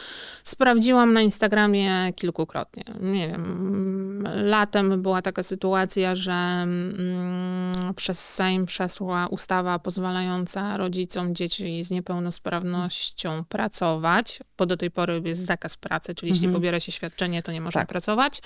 sprawdziłam 0.42 1.12
na 1.12 1.20
Instagramie 1.20 2.12
kilkukrotnie. 2.16 2.84
Nie 3.00 3.28
wiem, 3.28 3.44
mm, 3.44 4.46
latem 4.46 5.02
była 5.02 5.22
taka 5.22 5.42
sytuacja, 5.42 6.14
że 6.16 6.32
mm, 6.32 7.94
przez 7.96 8.34
Sejm 8.34 8.66
przeszła 8.66 9.26
ustawa 9.26 9.78
pozwalająca 9.78 10.76
rodzicom 10.76 11.34
dzieci 11.34 11.82
z 11.82 11.90
niepełnosprawnością 11.90 13.44
pracować, 13.44 14.40
bo 14.58 14.66
do 14.66 14.76
tej 14.76 14.90
pory 14.90 15.22
jest 15.24 15.46
zakaz 15.46 15.76
pracy, 15.76 16.14
czyli 16.14 16.32
jeśli 16.32 16.48
pobiera 16.48 16.80
się 16.80 16.92
świadczenie, 16.92 17.42
to 17.42 17.52
nie 17.52 17.60
można 17.60 17.80
Tak. 17.80 17.88
pracować. 17.88 18.42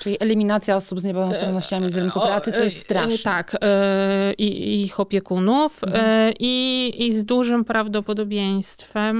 Czyli 0.00 0.16
eliminacja 0.20 0.76
osób 0.76 1.00
z 1.00 1.04
niepełnosprawnościami 1.04 1.90
z 1.90 1.96
rynku 1.96 2.20
O, 2.20 2.26
pracy, 2.26 2.52
co 2.52 2.64
jest 2.64 2.76
e, 2.76 2.80
straszne. 2.80 3.18
Tak, 3.18 3.56
e, 3.60 4.32
i 4.32 4.82
ich 4.84 5.00
opiekunów 5.00 5.80
e, 5.84 6.32
i, 6.38 6.92
i 6.98 7.12
z 7.12 7.24
dużym 7.24 7.64
prawdopodobieństwem 7.64 9.16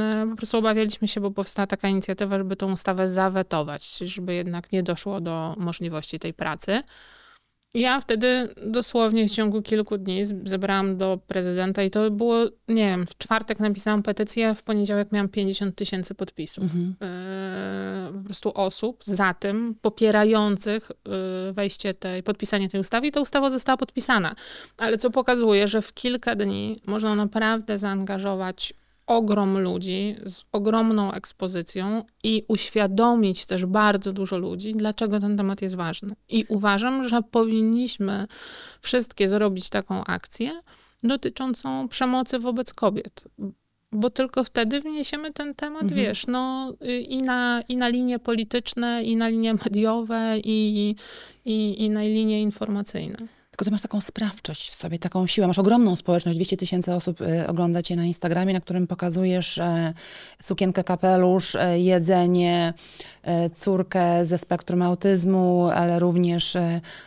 e, 0.00 0.26
po 0.30 0.36
prostu 0.36 0.58
obawialiśmy 0.58 1.08
się, 1.08 1.20
bo 1.20 1.30
powstała 1.30 1.66
taka 1.66 1.88
inicjatywa, 1.88 2.38
żeby 2.38 2.56
tą 2.56 2.72
ustawę 2.72 3.08
zawetować, 3.08 3.98
żeby 3.98 4.34
jednak 4.34 4.72
nie 4.72 4.82
doszło 4.82 5.20
do 5.20 5.54
możliwości 5.58 6.18
tej 6.18 6.34
pracy. 6.34 6.82
Ja 7.78 8.00
wtedy 8.00 8.54
dosłownie 8.66 9.28
w 9.28 9.32
ciągu 9.32 9.62
kilku 9.62 9.98
dni 9.98 10.22
zebrałam 10.44 10.96
do 10.96 11.18
prezydenta 11.26 11.82
i 11.82 11.90
to 11.90 12.10
było, 12.10 12.44
nie 12.68 12.86
wiem, 12.86 13.06
w 13.06 13.18
czwartek 13.18 13.60
napisałam 13.60 14.02
petycję, 14.02 14.54
w 14.54 14.62
poniedziałek 14.62 15.12
miałam 15.12 15.28
50 15.28 15.76
tysięcy 15.76 16.14
podpisów. 16.14 16.64
Mhm. 16.64 16.94
e, 17.02 18.12
po 18.12 18.24
prostu 18.24 18.52
osób 18.54 19.04
za 19.04 19.34
tym, 19.34 19.74
popierających 19.82 20.90
e, 20.90 21.52
wejście 21.52 21.94
tej, 21.94 22.22
podpisanie 22.22 22.68
tej 22.68 22.80
ustawy 22.80 23.06
i 23.06 23.12
ta 23.12 23.20
ustawa 23.20 23.50
została 23.50 23.76
podpisana. 23.76 24.34
Ale 24.78 24.98
co 24.98 25.10
pokazuje, 25.10 25.68
że 25.68 25.82
w 25.82 25.94
kilka 25.94 26.34
dni 26.34 26.80
można 26.86 27.14
naprawdę 27.14 27.78
zaangażować 27.78 28.74
ogrom 29.08 29.58
ludzi 29.58 30.16
z 30.26 30.44
ogromną 30.52 31.12
ekspozycją 31.12 32.04
i 32.24 32.44
uświadomić 32.48 33.46
też 33.46 33.66
bardzo 33.66 34.12
dużo 34.12 34.38
ludzi, 34.38 34.72
dlaczego 34.76 35.20
ten 35.20 35.36
temat 35.36 35.62
jest 35.62 35.76
ważny. 35.76 36.14
I 36.28 36.44
uważam, 36.48 37.08
że 37.08 37.22
powinniśmy 37.22 38.26
wszystkie 38.80 39.28
zrobić 39.28 39.68
taką 39.70 40.04
akcję 40.04 40.60
dotyczącą 41.02 41.88
przemocy 41.88 42.38
wobec 42.38 42.74
kobiet. 42.74 43.24
Bo 43.92 44.10
tylko 44.10 44.44
wtedy 44.44 44.80
wniesiemy 44.80 45.32
ten 45.32 45.54
temat, 45.54 45.82
Mhm. 45.82 46.00
wiesz, 46.00 46.26
no 46.26 46.72
y, 46.84 47.00
i 47.00 47.22
na, 47.22 47.62
i 47.68 47.76
na 47.76 47.88
linie 47.88 48.18
polityczne, 48.18 49.04
i 49.04 49.16
na 49.16 49.28
linie 49.28 49.54
mediowe, 49.54 50.38
i, 50.44 50.94
i, 51.44 51.84
i 51.84 51.90
na 51.90 52.02
linie 52.02 52.42
informacyjne. 52.42 53.37
Tylko 53.58 53.64
ty 53.64 53.70
masz 53.70 53.82
taką 53.82 54.00
sprawczość 54.00 54.70
w 54.70 54.74
sobie, 54.74 54.98
taką 54.98 55.26
siłę. 55.26 55.46
Masz 55.46 55.58
ogromną 55.58 55.96
społeczność, 55.96 56.38
200 56.38 56.56
tysięcy 56.56 56.94
osób 56.94 57.20
y, 57.20 57.46
ogląda 57.46 57.82
cię 57.82 57.96
na 57.96 58.04
Instagramie, 58.04 58.52
na 58.52 58.60
którym 58.60 58.86
pokazujesz 58.86 59.58
e, 59.58 59.94
sukienkę, 60.42 60.84
kapelusz, 60.84 61.54
e, 61.54 61.80
jedzenie, 61.80 62.74
e, 63.22 63.50
córkę 63.50 64.26
ze 64.26 64.38
spektrum 64.38 64.82
autyzmu, 64.82 65.68
ale 65.74 65.98
również 65.98 66.56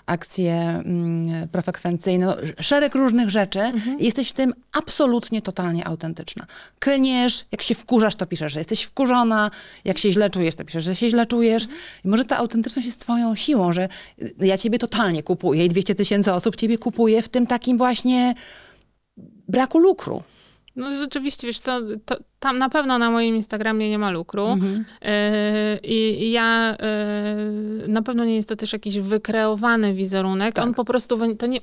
akcje 0.05 0.53
mm, 0.53 1.49
profrekwencyjne, 1.49 2.25
no, 2.25 2.35
szereg 2.59 2.95
różnych 2.95 3.29
rzeczy. 3.29 3.59
I 3.99 4.05
Jesteś 4.05 4.29
w 4.29 4.33
tym 4.33 4.53
absolutnie, 4.71 5.41
totalnie 5.41 5.87
autentyczna. 5.87 6.45
Klniesz, 6.79 7.45
jak 7.51 7.61
się 7.61 7.75
wkurzasz, 7.75 8.15
to 8.15 8.25
piszesz, 8.25 8.53
że 8.53 8.59
jesteś 8.59 8.83
wkurzona, 8.83 9.51
jak 9.85 9.97
się 9.97 10.11
źle 10.11 10.29
czujesz, 10.29 10.55
to 10.55 10.65
piszesz, 10.65 10.83
że 10.83 10.95
się 10.95 11.09
źle 11.09 11.25
czujesz. 11.25 11.67
I 12.05 12.07
może 12.07 12.25
ta 12.25 12.37
autentyczność 12.37 12.85
jest 12.85 12.99
twoją 12.99 13.35
siłą, 13.35 13.73
że 13.73 13.87
ja 14.39 14.57
ciebie 14.57 14.79
totalnie 14.79 15.23
kupuję 15.23 15.65
i 15.65 15.69
200 15.69 15.95
tysięcy 15.95 16.33
osób 16.33 16.40
ciebie 16.49 16.77
kupuje 16.77 17.21
w 17.21 17.29
tym 17.29 17.47
takim 17.47 17.77
właśnie 17.77 18.35
braku 19.47 19.79
lukru. 19.79 20.23
No 20.75 20.97
rzeczywiście, 20.97 21.47
wiesz 21.47 21.59
co, 21.59 21.81
to, 22.05 22.17
tam 22.39 22.57
na 22.57 22.69
pewno 22.69 22.97
na 22.97 23.11
moim 23.11 23.35
Instagramie 23.35 23.89
nie 23.89 23.99
ma 23.99 24.11
lukru. 24.11 24.47
Mhm. 24.47 24.85
Yy, 25.01 25.09
I 25.83 26.23
i 26.23 26.31
ja 26.31 26.77
yy, 27.81 27.87
na 27.87 28.01
pewno 28.01 28.25
nie 28.25 28.35
jest 28.35 28.49
to 28.49 28.55
też 28.55 28.73
jakiś 28.73 28.99
wykreowany 28.99 29.93
wizerunek. 29.93 30.55
Tak. 30.55 30.65
On 30.65 30.73
po 30.73 30.85
prostu 30.85 31.35
to 31.37 31.45
nie. 31.45 31.59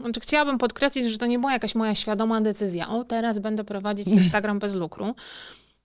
Znaczy, 0.00 0.20
chciałabym 0.20 0.58
podkreślić, 0.58 1.04
że 1.04 1.18
to 1.18 1.26
nie 1.26 1.38
była 1.38 1.52
jakaś 1.52 1.74
moja 1.74 1.94
świadoma 1.94 2.40
decyzja. 2.40 2.88
O, 2.88 3.04
teraz 3.04 3.38
będę 3.38 3.64
prowadzić 3.64 4.08
Instagram 4.22 4.58
bez 4.58 4.74
lukru. 4.74 5.14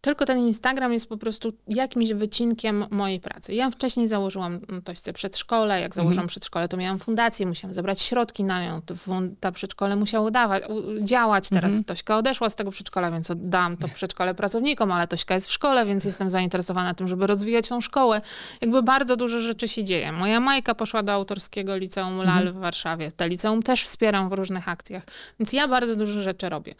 Tylko 0.01 0.25
ten 0.25 0.37
Instagram 0.37 0.93
jest 0.93 1.09
po 1.09 1.17
prostu 1.17 1.53
jakimś 1.67 2.13
wycinkiem 2.13 2.85
mojej 2.89 3.19
pracy. 3.19 3.53
Ja 3.53 3.69
wcześniej 3.71 4.07
założyłam 4.07 4.59
mm, 4.69 4.81
Tośce 4.81 5.13
przedszkole. 5.13 5.81
Jak 5.81 5.95
założyłam 5.95 6.27
przedszkole, 6.27 6.67
to 6.67 6.77
miałam 6.77 6.99
fundację, 6.99 7.45
musiałam 7.45 7.73
zebrać 7.73 8.01
środki 8.01 8.43
na 8.43 8.63
nią. 8.63 8.81
Ta 9.39 9.51
przedszkole 9.51 9.95
musiało 9.95 10.31
dawać, 10.31 10.63
działać. 11.01 11.49
Teraz 11.49 11.85
Tośka 11.85 12.17
odeszła 12.17 12.49
z 12.49 12.55
tego 12.55 12.71
przedszkola, 12.71 13.11
więc 13.11 13.31
oddałam 13.31 13.77
to 13.77 13.87
przedszkole 13.87 14.35
pracownikom, 14.35 14.91
ale 14.91 15.07
Tośka 15.07 15.33
jest 15.33 15.47
w 15.47 15.51
szkole, 15.51 15.85
więc 15.85 16.05
jestem 16.05 16.29
zainteresowana 16.29 16.93
tym, 16.93 17.07
żeby 17.07 17.27
rozwijać 17.27 17.69
tą 17.69 17.81
szkołę. 17.81 18.21
Jakby 18.61 18.83
bardzo 18.83 19.15
dużo 19.15 19.39
rzeczy 19.39 19.67
się 19.67 19.83
dzieje. 19.83 20.11
Moja 20.11 20.39
Majka 20.39 20.75
poszła 20.75 21.03
do 21.03 21.11
autorskiego 21.11 21.77
liceum 21.77 22.21
LAL 22.21 22.53
w 22.53 22.57
Warszawie. 22.57 23.11
Te 23.11 23.29
liceum 23.29 23.63
też 23.63 23.83
wspieram 23.83 24.29
w 24.29 24.33
różnych 24.33 24.69
akcjach. 24.69 25.03
Więc 25.39 25.53
ja 25.53 25.67
bardzo 25.67 25.95
dużo 25.95 26.21
rzeczy 26.21 26.49
robię. 26.49 26.75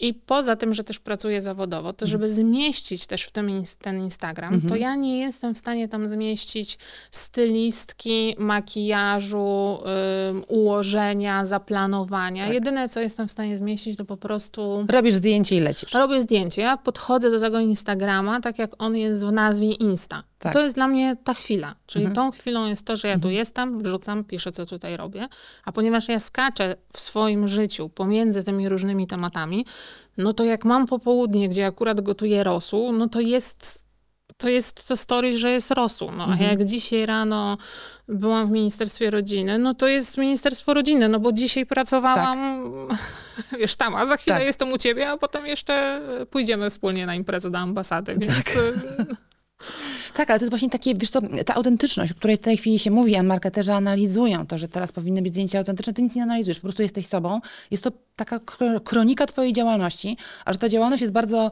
I 0.00 0.14
poza 0.14 0.56
tym, 0.56 0.74
że 0.74 0.84
też 0.84 0.98
pracuję 0.98 1.42
zawodowo, 1.42 1.92
to 1.92 2.06
żeby 2.06 2.28
zmieścić 2.28 3.06
też 3.06 3.22
w 3.22 3.30
tym 3.30 3.64
ten 3.80 4.00
Instagram, 4.00 4.60
to 4.68 4.76
ja 4.76 4.96
nie 4.96 5.18
jestem 5.18 5.54
w 5.54 5.58
stanie 5.58 5.88
tam 5.88 6.08
zmieścić 6.08 6.78
stylistki, 7.10 8.34
makijażu, 8.38 9.78
ułożenia, 10.48 11.44
zaplanowania. 11.44 12.46
Jedyne, 12.52 12.88
co 12.88 13.00
jestem 13.00 13.28
w 13.28 13.30
stanie 13.30 13.58
zmieścić, 13.58 13.96
to 13.96 14.04
po 14.04 14.16
prostu 14.16 14.86
Robisz 14.88 15.14
zdjęcie 15.14 15.56
i 15.56 15.60
lecisz. 15.60 15.92
robię 15.92 16.22
zdjęcie. 16.22 16.62
Ja 16.62 16.76
podchodzę 16.76 17.30
do 17.30 17.40
tego 17.40 17.60
Instagrama 17.60 18.40
tak, 18.40 18.58
jak 18.58 18.82
on 18.82 18.96
jest 18.96 19.26
w 19.26 19.32
nazwie 19.32 19.72
Insta. 19.72 20.22
Tak. 20.38 20.52
To 20.52 20.62
jest 20.62 20.74
dla 20.74 20.88
mnie 20.88 21.16
ta 21.24 21.34
chwila. 21.34 21.74
Czyli 21.86 22.12
tą 22.12 22.30
chwilą 22.30 22.66
jest 22.66 22.86
to, 22.86 22.96
że 22.96 23.08
ja 23.08 23.18
tu 23.18 23.30
jestem, 23.30 23.82
wrzucam, 23.82 24.24
piszę, 24.24 24.52
co 24.52 24.66
tutaj 24.66 24.96
robię. 24.96 25.28
A 25.64 25.72
ponieważ 25.72 26.08
ja 26.08 26.20
skaczę 26.20 26.76
w 26.92 27.00
swoim 27.00 27.48
życiu 27.48 27.88
pomiędzy 27.88 28.44
tymi 28.44 28.68
różnymi 28.68 29.06
tematami, 29.06 29.66
no 30.18 30.32
to 30.32 30.44
jak 30.44 30.64
mam 30.64 30.86
popołudnie, 30.86 31.48
gdzie 31.48 31.66
akurat 31.66 32.00
gotuję 32.00 32.44
rosół, 32.44 32.92
no 32.92 33.08
to 33.08 33.20
jest 33.20 33.88
to 34.36 34.48
jest 34.48 34.88
to 34.88 34.96
story, 34.96 35.38
że 35.38 35.50
jest 35.50 35.70
rosół. 35.70 36.12
No, 36.12 36.26
A 36.32 36.36
jak 36.36 36.64
dzisiaj 36.64 37.06
rano 37.06 37.56
byłam 38.08 38.48
w 38.48 38.50
Ministerstwie 38.50 39.10
Rodziny, 39.10 39.58
no 39.58 39.74
to 39.74 39.88
jest 39.88 40.18
Ministerstwo 40.18 40.74
Rodziny, 40.74 41.08
no 41.08 41.20
bo 41.20 41.32
dzisiaj 41.32 41.66
pracowałam, 41.66 42.62
wiesz, 43.60 43.76
tam, 43.76 43.94
a 43.94 44.06
za 44.06 44.16
chwilę 44.16 44.36
Tak. 44.36 44.46
jestem 44.46 44.72
u 44.72 44.78
ciebie, 44.78 45.10
a 45.10 45.16
potem 45.16 45.46
jeszcze 45.46 46.00
pójdziemy 46.30 46.70
wspólnie 46.70 47.06
na 47.06 47.14
imprezę 47.14 47.50
do 47.50 47.58
ambasady, 47.58 48.14
więc 48.18 48.56
y, 48.56 48.72
Tak, 50.14 50.30
ale 50.30 50.38
to 50.38 50.44
jest 50.44 50.50
właśnie 50.52 50.70
takie, 50.70 50.94
wiesz 50.94 51.10
co, 51.10 51.20
ta 51.46 51.54
autentyczność, 51.54 52.12
o 52.12 52.14
której 52.14 52.36
w 52.36 52.40
tej 52.40 52.56
chwili 52.56 52.78
się 52.78 52.90
mówi, 52.90 53.16
a 53.16 53.22
marketerzy 53.22 53.72
analizują 53.72 54.46
to, 54.46 54.58
że 54.58 54.68
teraz 54.68 54.92
powinny 54.92 55.22
być 55.22 55.32
zdjęcia 55.32 55.58
autentyczne, 55.58 55.92
ty 55.94 56.02
nic 56.02 56.14
nie 56.16 56.22
analizujesz, 56.22 56.58
po 56.58 56.62
prostu 56.62 56.82
jesteś 56.82 57.06
sobą. 57.06 57.40
Jest 57.70 57.84
to 57.84 57.90
taka 58.16 58.36
kro- 58.38 58.80
kronika 58.82 59.26
twojej 59.26 59.52
działalności, 59.52 60.16
a 60.44 60.52
że 60.52 60.58
ta 60.58 60.68
działalność 60.68 61.00
jest 61.00 61.12
bardzo 61.12 61.50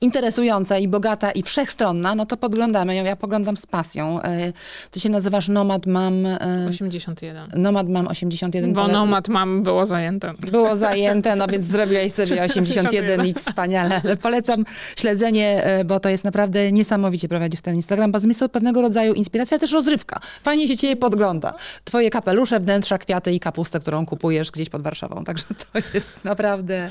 interesująca 0.00 0.78
i 0.78 0.88
bogata 0.88 1.30
i 1.32 1.42
wszechstronna, 1.42 2.14
no 2.14 2.26
to 2.26 2.36
podglądamy 2.36 2.94
ją, 2.96 3.04
ja 3.04 3.16
poglądam 3.16 3.56
z 3.56 3.66
pasją. 3.66 4.22
E, 4.22 4.52
Ty 4.90 5.00
się 5.00 5.08
nazywasz 5.08 5.48
Nomad 5.48 5.86
Mam, 5.86 6.26
e, 6.26 6.66
81. 6.68 7.48
Nomad 7.56 7.88
Mam 7.88 8.08
81. 8.08 8.72
Bo 8.72 8.88
nomad 8.88 9.28
mam 9.28 9.62
było 9.62 9.86
zajęte. 9.86 10.32
było 10.50 10.76
zajęte, 10.76 11.36
no 11.36 11.46
więc 11.46 11.64
zrobiłaś 11.64 12.12
sobie 12.12 12.44
81 12.50 13.26
i 13.26 13.34
wspaniale. 13.34 14.00
Ale 14.04 14.16
polecam 14.16 14.64
śledzenie, 14.96 15.64
e, 15.64 15.84
bo 15.84 16.00
to 16.00 16.08
jest 16.08 16.24
naprawdę 16.24 16.72
niesamowicie 16.72 17.28
prowadzisz 17.42 17.60
ten 17.60 17.74
Instagram, 17.74 18.12
bo 18.12 18.18
jest 18.18 18.40
to 18.40 18.48
pewnego 18.48 18.82
rodzaju 18.82 19.14
inspiracja, 19.14 19.54
ale 19.54 19.60
też 19.60 19.72
rozrywka. 19.72 20.20
Fajnie 20.42 20.68
się 20.68 20.76
ciebie 20.76 20.96
podgląda. 20.96 21.54
Twoje 21.84 22.10
kapelusze, 22.10 22.60
wnętrza, 22.60 22.98
kwiaty 22.98 23.32
i 23.32 23.40
kapustę, 23.40 23.80
którą 23.80 24.06
kupujesz 24.06 24.50
gdzieś 24.50 24.68
pod 24.68 24.82
Warszawą. 24.82 25.24
Także 25.24 25.44
to 25.44 25.78
jest 25.94 26.24
naprawdę 26.24 26.90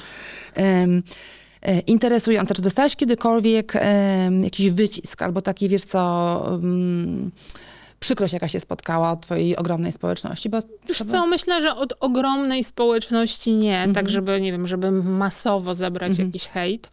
e, 0.58 1.80
interesujące. 1.80 2.56
Czy 2.56 2.62
dostałeś 2.62 2.96
kiedykolwiek 2.96 3.74
em, 3.76 4.44
jakiś 4.44 4.70
wycisk 4.70 5.22
albo 5.22 5.42
taki, 5.42 5.70
wiesz 5.70 5.84
co... 5.84 6.42
Um, 6.52 7.32
przykrość, 8.00 8.34
jaka 8.34 8.48
się 8.48 8.60
spotkała 8.60 9.12
od 9.12 9.22
twojej 9.22 9.58
ogromnej 9.58 9.92
społeczności, 9.92 10.50
bo 10.50 10.60
Wiesz 10.90 10.98
co, 10.98 11.28
myślę, 11.28 11.62
że 11.62 11.76
od 11.76 11.94
ogromnej 12.00 12.64
społeczności 12.64 13.54
nie, 13.54 13.76
Mhm. 13.76 13.94
tak 13.94 14.10
żeby, 14.10 14.42
nie 14.42 14.52
wiem, 14.52 14.68
żeby 14.68 14.92
masowo 14.92 15.76
zebrać 15.76 16.18
jakiś 16.20 16.48
hejt. 16.48 16.90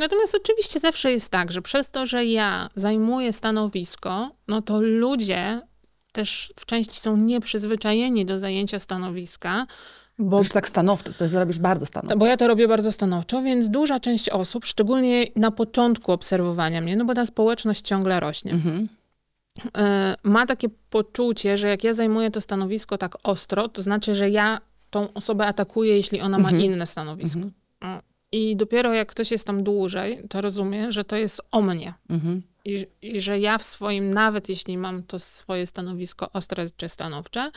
Natomiast 0.00 0.34
oczywiście 0.34 0.80
zawsze 0.80 1.12
jest 1.12 1.30
tak, 1.32 1.52
że 1.52 1.62
przez 1.62 1.90
to, 1.90 2.06
że 2.06 2.24
ja 2.24 2.68
zajmuję 2.74 3.32
stanowisko, 3.32 4.30
no 4.48 4.62
to 4.62 4.80
ludzie 4.80 5.60
też 6.12 6.52
w 6.56 6.66
części 6.66 7.00
są 7.00 7.16
nieprzyzwyczajeni 7.16 8.26
do 8.26 8.38
zajęcia 8.38 8.78
stanowiska, 8.78 9.66
bo 10.18 10.38
Już 10.38 10.48
tak 10.48 10.68
stanowczo, 10.68 11.12
to 11.18 11.28
zrobisz 11.28 11.58
bardzo 11.58 11.86
stanowczo. 11.86 12.18
bo 12.18 12.26
ja 12.26 12.36
to 12.36 12.48
robię 12.48 12.68
bardzo 12.68 12.92
stanowczo, 12.92 13.42
więc 13.42 13.70
duża 13.70 14.00
część 14.00 14.28
osób, 14.28 14.66
szczególnie 14.66 15.26
na 15.36 15.50
początku 15.50 16.12
obserwowania 16.12 16.80
mnie, 16.80 16.96
no 16.96 17.04
bo 17.04 17.14
ta 17.14 17.26
społeczność 17.26 17.80
ciągle 17.80 18.20
rośnie, 18.20 18.52
Mhm. 18.52 18.88
e, 19.78 20.14
ma 20.24 20.46
takie 20.46 20.68
poczucie, 20.90 21.58
że 21.58 21.68
jak 21.68 21.84
ja 21.84 21.92
zajmuję 21.92 22.30
to 22.30 22.40
stanowisko 22.40 22.98
tak 22.98 23.16
ostro, 23.22 23.68
to 23.68 23.82
znaczy, 23.82 24.14
że 24.14 24.30
ja 24.30 24.60
tą 24.90 25.12
osobę 25.12 25.46
atakuję, 25.46 25.96
jeśli 25.96 26.20
ona 26.20 26.38
ma 26.38 26.50
inne 26.50 26.86
stanowisko. 26.86 27.40
O, 27.80 27.86
I 28.32 28.56
dopiero 28.56 28.94
jak 28.94 29.08
ktoś 29.08 29.30
jest 29.30 29.46
tam 29.46 29.62
dłużej, 29.62 30.22
to 30.28 30.40
rozumie, 30.40 30.92
że 30.92 31.04
to 31.04 31.16
jest 31.16 31.40
o 31.50 31.62
mnie. 31.62 31.94
Mhm. 32.10 32.42
I, 32.64 32.86
I 33.02 33.20
że 33.20 33.38
ja 33.38 33.58
w 33.58 33.62
swoim, 33.62 34.14
nawet 34.14 34.48
jeśli 34.48 34.78
mam 34.78 35.02
to 35.02 35.18
swoje 35.18 35.66
stanowisko 35.66 36.32
ostre 36.32 36.66
czy 36.76 36.88
stanowcze, 36.88 37.50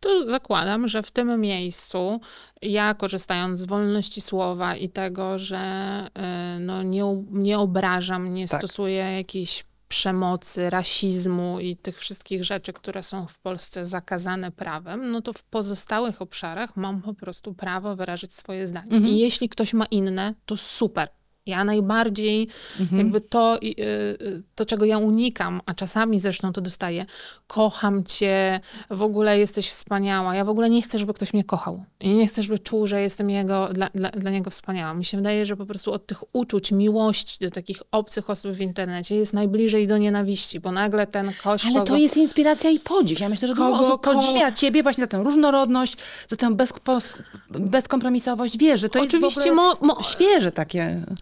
to 0.00 0.26
zakładam, 0.26 0.88
że 0.88 1.02
w 1.02 1.10
tym 1.10 1.40
miejscu 1.40 2.20
ja 2.62 2.94
korzystając 2.94 3.60
z 3.60 3.66
wolności 3.66 4.20
słowa 4.20 4.76
i 4.76 4.88
tego, 4.88 5.38
że 5.38 5.60
y, 6.56 6.60
no, 6.60 6.82
nie, 6.82 7.24
nie 7.30 7.58
obrażam, 7.58 8.34
nie 8.34 8.48
Tak. 8.48 8.60
stosuję 8.60 8.96
jakiejś 8.96 9.64
przemocy, 9.90 10.70
rasizmu 10.70 11.60
i 11.60 11.76
tych 11.76 11.98
wszystkich 11.98 12.44
rzeczy, 12.44 12.72
które 12.72 13.02
są 13.02 13.26
w 13.26 13.38
Polsce 13.38 13.84
zakazane 13.84 14.50
prawem, 14.50 15.10
no 15.10 15.22
to 15.22 15.32
w 15.32 15.42
pozostałych 15.42 16.22
obszarach 16.22 16.76
mam 16.76 17.02
po 17.02 17.14
prostu 17.14 17.54
prawo 17.54 17.96
wyrazić 17.96 18.34
swoje 18.34 18.66
zdanie. 18.66 18.98
I 19.08 19.18
jeśli 19.18 19.48
ktoś 19.48 19.74
ma 19.74 19.84
inne, 19.84 20.34
to 20.46 20.56
super. 20.56 21.08
Ja 21.46 21.64
najbardziej 21.64 22.48
jakby 22.92 23.20
to, 23.20 23.58
y, 23.62 23.66
y, 24.22 24.42
to, 24.54 24.66
czego 24.66 24.84
ja 24.84 24.98
unikam, 24.98 25.60
a 25.66 25.74
czasami 25.74 26.20
zresztą 26.20 26.52
to 26.52 26.60
dostaję, 26.60 27.06
kocham 27.46 28.04
cię, 28.04 28.60
w 28.90 29.02
ogóle 29.02 29.38
jesteś 29.38 29.68
wspaniała. 29.68 30.34
Ja 30.34 30.44
w 30.44 30.48
ogóle 30.48 30.70
nie 30.70 30.82
chcę, 30.82 30.98
żeby 30.98 31.14
ktoś 31.14 31.32
mnie 31.32 31.44
kochał. 31.44 31.84
I 32.00 32.08
nie 32.08 32.26
chcę, 32.26 32.42
żeby 32.42 32.58
czuł, 32.58 32.86
że 32.86 33.00
jestem 33.00 33.30
jego, 33.30 33.68
dla, 33.68 33.88
dla, 33.94 34.10
dla 34.10 34.30
niego 34.30 34.50
wspaniała. 34.50 34.94
Mi 34.94 35.04
się 35.04 35.16
wydaje, 35.16 35.46
że 35.46 35.56
po 35.56 35.66
prostu 35.66 35.92
od 35.92 36.06
tych 36.06 36.36
uczuć, 36.36 36.72
miłości 36.72 37.38
do 37.40 37.50
takich 37.50 37.82
obcych 37.92 38.30
osób 38.30 38.52
w 38.52 38.60
internecie 38.60 39.14
jest 39.14 39.32
najbliżej 39.32 39.86
do 39.88 39.98
nienawiści, 39.98 40.60
bo 40.60 40.72
nagle 40.72 41.06
ten 41.06 41.32
kość, 41.42 41.64
Ale 41.64 41.74
kogo... 41.74 41.86
to 41.86 41.96
jest 41.96 42.16
inspiracja 42.16 42.70
i 42.70 42.78
podziw. 42.78 43.20
Ja 43.20 43.28
myślę, 43.28 43.48
że 43.48 43.54
dużo 43.54 43.70
Kogo- 43.70 43.86
osób 43.86 44.02
podziwia 44.02 44.52
ciebie 44.52 44.82
właśnie 44.82 45.04
za 45.04 45.08
tę 45.08 45.22
różnorodność, 45.22 45.96
za 46.28 46.36
tę 46.36 46.56
bezkompromisowość. 47.50 48.58
Wiesz, 48.58 48.80
że 48.80 48.88
to 48.88 49.02
Oczywiście 49.02 49.26
jest 49.26 49.36
w 49.36 49.40
ogóle 49.40 49.54
mo, 49.80 49.94
mo, 49.94 50.02
świeże 50.02 50.52
takie. 50.52 51.02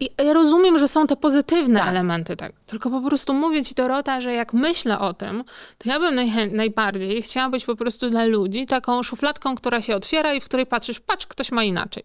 I 0.00 0.08
ja 0.24 0.32
rozumiem, 0.32 0.78
że 0.78 0.88
są 0.88 1.06
te 1.06 1.16
pozytywne 1.16 1.80
Tak. 1.80 1.88
elementy, 1.88 2.36
tak. 2.36 2.52
Tylko 2.66 2.90
po 2.90 3.00
prostu 3.00 3.34
mówię 3.34 3.64
ci, 3.64 3.74
Dorota, 3.74 4.20
że 4.20 4.32
jak 4.32 4.52
myślę 4.52 4.98
o 4.98 5.12
tym, 5.14 5.44
to 5.78 5.88
ja 5.88 6.00
bym 6.00 6.14
najchę- 6.14 6.52
najbardziej 6.52 7.22
chciała 7.22 7.48
być 7.48 7.64
po 7.64 7.76
prostu 7.76 8.10
dla 8.10 8.24
ludzi 8.24 8.66
taką 8.66 9.02
szufladką, 9.02 9.54
która 9.56 9.82
się 9.82 9.96
otwiera 9.96 10.34
i 10.34 10.40
w 10.40 10.44
której 10.44 10.66
patrzysz, 10.66 11.00
patrz, 11.00 11.26
ktoś 11.26 11.52
ma 11.52 11.64
inaczej. 11.64 12.02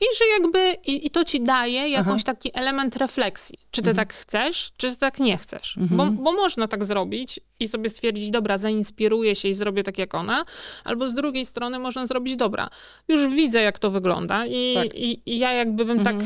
I 0.00 0.04
że 0.18 0.24
jakby, 0.42 0.58
i, 0.86 1.06
i 1.06 1.10
to 1.10 1.24
ci 1.24 1.40
daje 1.40 1.88
jakąś 1.88 2.24
taki 2.24 2.50
element 2.54 2.96
refleksji. 2.96 3.58
Czy 3.70 3.82
ty 3.82 3.94
tak 3.94 4.14
chcesz, 4.14 4.72
czy 4.76 4.90
ty 4.90 4.96
tak 4.96 5.18
nie 5.18 5.36
chcesz. 5.38 5.74
Bo, 5.90 6.06
bo 6.06 6.32
można 6.32 6.68
tak 6.68 6.84
zrobić 6.84 7.40
i 7.60 7.68
sobie 7.68 7.88
stwierdzić, 7.90 8.30
dobra, 8.30 8.58
zainspiruję 8.58 9.36
się 9.36 9.48
i 9.48 9.54
zrobię 9.54 9.82
tak 9.82 9.98
jak 9.98 10.14
ona, 10.14 10.44
albo 10.84 11.08
z 11.08 11.14
drugiej 11.14 11.46
strony 11.46 11.78
można 11.78 12.06
zrobić, 12.06 12.36
dobra, 12.36 12.68
już 13.08 13.28
widzę, 13.28 13.62
jak 13.62 13.78
to 13.78 13.90
wygląda 13.90 14.46
i, 14.46 14.74
Tak. 14.74 14.94
i, 14.94 15.22
i 15.30 15.38
ja 15.38 15.52
jakby 15.52 15.84
bym 15.84 16.04
tak 16.04 16.16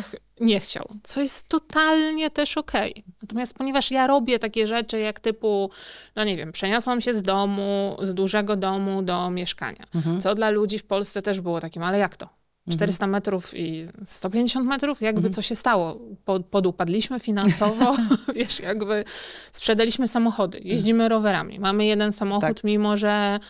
nie 0.40 0.60
chciał, 0.60 0.88
co 1.08 1.20
jest 1.20 1.48
totalnie 1.48 2.30
też 2.30 2.56
okej. 2.56 3.04
Natomiast 3.22 3.54
ponieważ 3.54 3.90
ja 3.90 4.06
robię 4.06 4.38
takie 4.38 4.66
rzeczy 4.66 4.98
jak 4.98 5.20
typu, 5.20 5.70
no 6.16 6.24
nie 6.24 6.36
wiem, 6.36 6.52
przeniosłam 6.52 7.00
się 7.00 7.14
z 7.14 7.22
domu, 7.22 7.96
z 8.02 8.14
dużego 8.14 8.56
domu 8.56 9.02
do 9.02 9.30
mieszkania, 9.30 9.84
co 10.20 10.34
dla 10.34 10.50
ludzi 10.50 10.78
w 10.78 10.84
Polsce 10.84 11.22
też 11.22 11.40
było 11.40 11.60
takim, 11.60 11.82
ale 11.82 11.98
jak 11.98 12.16
to? 12.16 12.28
400 12.70 13.06
metrów 13.06 13.56
i 13.56 13.86
150 14.06 14.68
metrów, 14.68 15.00
jakby 15.02 15.30
co 15.30 15.42
się 15.42 15.56
stało? 15.56 15.98
Po, 16.24 16.40
podupadliśmy 16.40 17.20
finansowo, 17.20 17.96
wiesz, 18.36 18.60
jakby 18.60 19.04
sprzedaliśmy 19.52 20.08
samochody, 20.08 20.60
jeździmy 20.64 21.08
rowerami, 21.08 21.60
mamy 21.60 21.84
jeden 21.84 22.12
samochód, 22.12 22.48
Tak. 22.48 22.64
mimo 22.64 22.96
że 22.96 23.40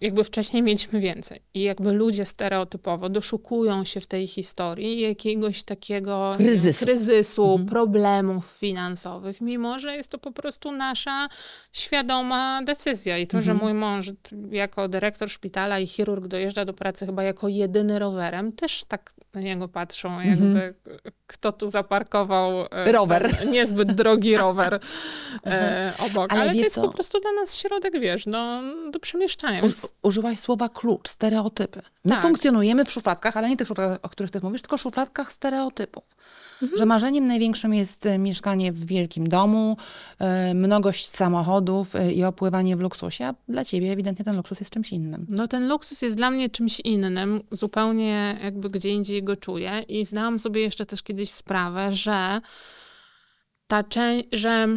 jakby 0.00 0.24
wcześniej 0.24 0.62
mieliśmy 0.62 1.00
więcej. 1.00 1.42
I 1.54 1.62
jakby 1.62 1.92
ludzie 1.92 2.24
stereotypowo 2.24 3.08
doszukują 3.08 3.84
się 3.84 4.00
w 4.00 4.06
tej 4.06 4.26
historii 4.26 5.00
jakiegoś 5.00 5.62
takiego 5.62 6.32
Kryzysu. 6.36 6.84
kryzysu 6.84 7.60
problemów 7.68 8.46
finansowych, 8.46 9.40
mimo 9.40 9.78
że 9.78 9.96
jest 9.96 10.10
to 10.10 10.18
po 10.18 10.32
prostu 10.32 10.72
nasza 10.72 11.28
świadoma 11.72 12.62
decyzja. 12.62 13.18
I 13.18 13.26
to, 13.26 13.42
że 13.42 13.54
mój 13.54 13.74
mąż 13.74 14.10
jako 14.50 14.88
dyrektor 14.88 15.30
szpitala 15.30 15.78
i 15.78 15.86
chirurg 15.86 16.26
dojeżdża 16.26 16.64
do 16.64 16.72
pracy 16.72 17.06
chyba 17.06 17.22
jako 17.22 17.48
jedyny 17.48 17.98
rowerem, 17.98 18.52
też 18.52 18.84
tak 18.84 19.10
na 19.34 19.40
niego 19.40 19.68
patrzą, 19.68 20.20
jakby 20.20 20.74
kto 21.26 21.52
tu 21.52 21.68
zaparkował 21.68 22.66
e, 22.70 22.92
Rower. 22.92 23.46
niezbyt 23.46 23.92
drogi 23.92 24.36
rower 24.36 24.74
e, 25.46 25.92
obok. 25.98 26.32
Ale 26.32 26.40
Ale, 26.42 26.52
to 26.52 26.58
jest 26.58 26.74
co? 26.74 26.82
po 26.82 26.88
prostu 26.88 27.20
dla 27.20 27.32
nas 27.32 27.56
środek, 27.56 28.00
wiesz, 28.00 28.26
no, 28.26 28.62
do 28.90 29.00
przemieszczania. 29.36 29.62
Uż, 29.64 29.72
użyłaś 30.02 30.38
słowa 30.38 30.68
klucz, 30.68 31.08
stereotypy. 31.08 31.82
My 32.04 32.10
Tak. 32.10 32.22
funkcjonujemy 32.22 32.84
w 32.84 32.92
szufladkach, 32.92 33.36
ale 33.36 33.48
nie 33.48 33.56
tych 33.56 33.68
szufladkach, 33.68 33.98
o 34.02 34.08
których 34.08 34.30
ty 34.30 34.40
mówisz, 34.42 34.62
tylko 34.62 34.78
szufladkach 34.78 35.32
stereotypów. 35.32 36.04
Mhm. 36.62 36.78
Że 36.78 36.86
marzeniem 36.86 37.26
największym 37.26 37.74
jest 37.74 38.06
e, 38.06 38.18
mieszkanie 38.18 38.72
w 38.72 38.86
wielkim 38.86 39.28
domu, 39.28 39.76
e, 40.18 40.54
mnogość 40.54 41.08
samochodów 41.08 41.96
e, 41.96 42.12
i 42.12 42.24
opływanie 42.24 42.76
w 42.76 42.80
luksusie, 42.80 43.26
a 43.26 43.34
dla 43.48 43.64
ciebie 43.64 43.92
ewidentnie 43.92 44.24
ten 44.24 44.36
luksus 44.36 44.60
jest 44.60 44.70
czymś 44.70 44.92
innym. 44.92 45.26
No 45.28 45.48
ten 45.48 45.68
luksus 45.68 46.02
jest 46.02 46.16
dla 46.16 46.30
mnie 46.30 46.50
czymś 46.50 46.80
innym, 46.80 47.40
zupełnie 47.50 48.38
jakby 48.42 48.70
gdzie 48.70 48.90
indziej 48.90 49.22
go 49.22 49.36
czuję 49.36 49.84
i 49.88 50.04
zdałam 50.04 50.38
sobie 50.38 50.60
jeszcze 50.60 50.86
też 50.86 51.02
kiedyś 51.02 51.30
sprawę, 51.30 51.92
że 51.92 52.40
ta 53.66 53.84
że 54.32 54.68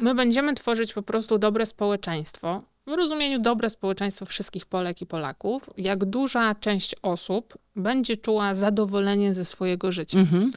my 0.00 0.14
będziemy 0.14 0.54
tworzyć 0.54 0.94
po 0.94 1.02
prostu 1.02 1.38
dobre 1.38 1.66
społeczeństwo, 1.66 2.62
w 2.86 2.92
rozumieniu 2.92 3.38
dobre 3.38 3.70
społeczeństwo 3.70 4.26
wszystkich 4.26 4.66
Polek 4.66 5.02
i 5.02 5.06
Polaków, 5.06 5.70
jak 5.76 6.04
duża 6.04 6.54
część 6.54 6.94
osób 7.02 7.58
będzie 7.76 8.16
czuła 8.16 8.54
zadowolenie 8.54 9.34
ze 9.34 9.44
swojego 9.44 9.92
życia. 9.92 10.18
Mhm. 10.18 10.50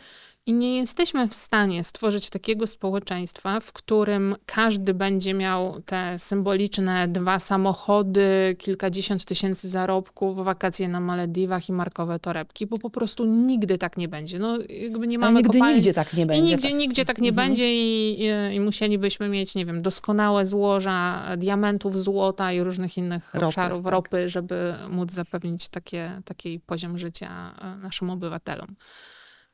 I 0.45 0.53
nie 0.53 0.77
jesteśmy 0.77 1.27
w 1.27 1.35
stanie 1.35 1.83
stworzyć 1.83 2.29
takiego 2.29 2.67
społeczeństwa, 2.67 3.59
w 3.59 3.73
którym 3.73 4.35
każdy 4.45 4.93
będzie 4.93 5.33
miał 5.33 5.81
te 5.81 6.19
symboliczne 6.19 7.07
dwa 7.07 7.39
samochody, 7.39 8.55
kilkadziesiąt 8.57 9.25
tysięcy 9.25 9.69
zarobków, 9.69 10.35
wakacje 10.37 10.87
na 10.87 10.99
Malediwach 10.99 11.69
i 11.69 11.73
markowe 11.73 12.19
torebki, 12.19 12.67
bo 12.67 12.77
po 12.77 12.89
prostu 12.89 13.25
nigdy 13.25 13.77
tak 13.77 13.97
nie 13.97 14.07
będzie. 14.07 14.39
No, 14.39 14.57
jakby 14.69 15.07
nie 15.07 15.19
mamy 15.19 15.35
nigdy, 15.35 15.53
kopalni. 15.53 15.75
nigdzie 15.75 15.93
tak 15.93 16.13
nie 16.13 16.25
będzie. 16.25 16.43
I 16.43 16.45
nigdzie, 16.45 16.69
tak. 16.69 16.77
nigdzie 16.77 17.05
tak 17.05 17.17
nie 17.17 17.29
mhm. 17.29 17.47
będzie 17.47 17.73
i, 17.73 18.21
i, 18.23 18.55
i, 18.55 18.59
musielibyśmy 18.59 19.29
mieć, 19.29 19.55
nie 19.55 19.65
wiem, 19.65 19.81
doskonałe 19.81 20.45
złoża 20.45 21.23
diamentów, 21.37 21.99
złota 21.99 22.53
i 22.53 22.63
różnych 22.63 22.97
innych 22.97 23.33
ropy, 23.33 23.45
obszarów 23.45 23.83
tak. 23.83 23.91
ropy, 23.91 24.29
żeby 24.29 24.75
móc 24.89 25.11
zapewnić 25.11 25.69
takie, 25.69 26.21
taki 26.25 26.59
poziom 26.59 26.97
życia 26.97 27.55
e, 27.61 27.75
naszym 27.77 28.09
obywatelom. 28.09 28.75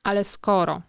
Ale 0.05 0.23
skoro 0.23 0.81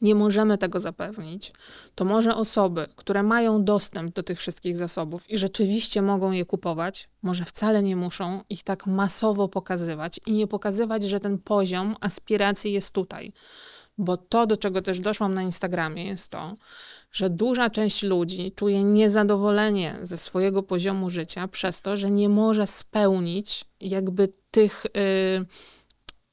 nie 0.00 0.14
możemy 0.14 0.58
tego 0.58 0.80
zapewnić, 0.80 1.52
to 1.94 2.04
może 2.04 2.34
osoby, 2.34 2.86
które 2.96 3.22
mają 3.22 3.64
dostęp 3.64 4.14
do 4.14 4.22
tych 4.22 4.38
wszystkich 4.38 4.76
zasobów 4.76 5.30
i 5.30 5.38
rzeczywiście 5.38 6.02
mogą 6.02 6.32
je 6.32 6.44
kupować, 6.44 7.08
może 7.22 7.44
wcale 7.44 7.82
nie 7.82 7.96
muszą 7.96 8.42
ich 8.48 8.62
tak 8.62 8.86
masowo 8.86 9.48
pokazywać 9.48 10.20
i 10.26 10.32
nie 10.32 10.46
pokazywać, 10.46 11.02
że 11.02 11.20
ten 11.20 11.38
poziom 11.38 11.96
aspiracji 12.00 12.72
jest 12.72 12.94
tutaj. 12.94 13.32
Bo 13.98 14.16
to, 14.16 14.46
do 14.46 14.56
czego 14.56 14.82
też 14.82 15.00
doszłam 15.00 15.34
na 15.34 15.42
Instagramie, 15.42 16.06
jest 16.06 16.30
to, 16.30 16.56
że 17.12 17.30
duża 17.30 17.70
część 17.70 18.02
ludzi 18.02 18.52
czuje 18.52 18.84
niezadowolenie 18.84 19.98
ze 20.02 20.16
swojego 20.16 20.62
poziomu 20.62 21.10
życia 21.10 21.48
przez 21.48 21.82
to, 21.82 21.96
że 21.96 22.10
nie 22.10 22.28
może 22.28 22.66
spełnić 22.66 23.64
jakby 23.80 24.28
tych, 24.50 24.86
yy, 24.94 25.46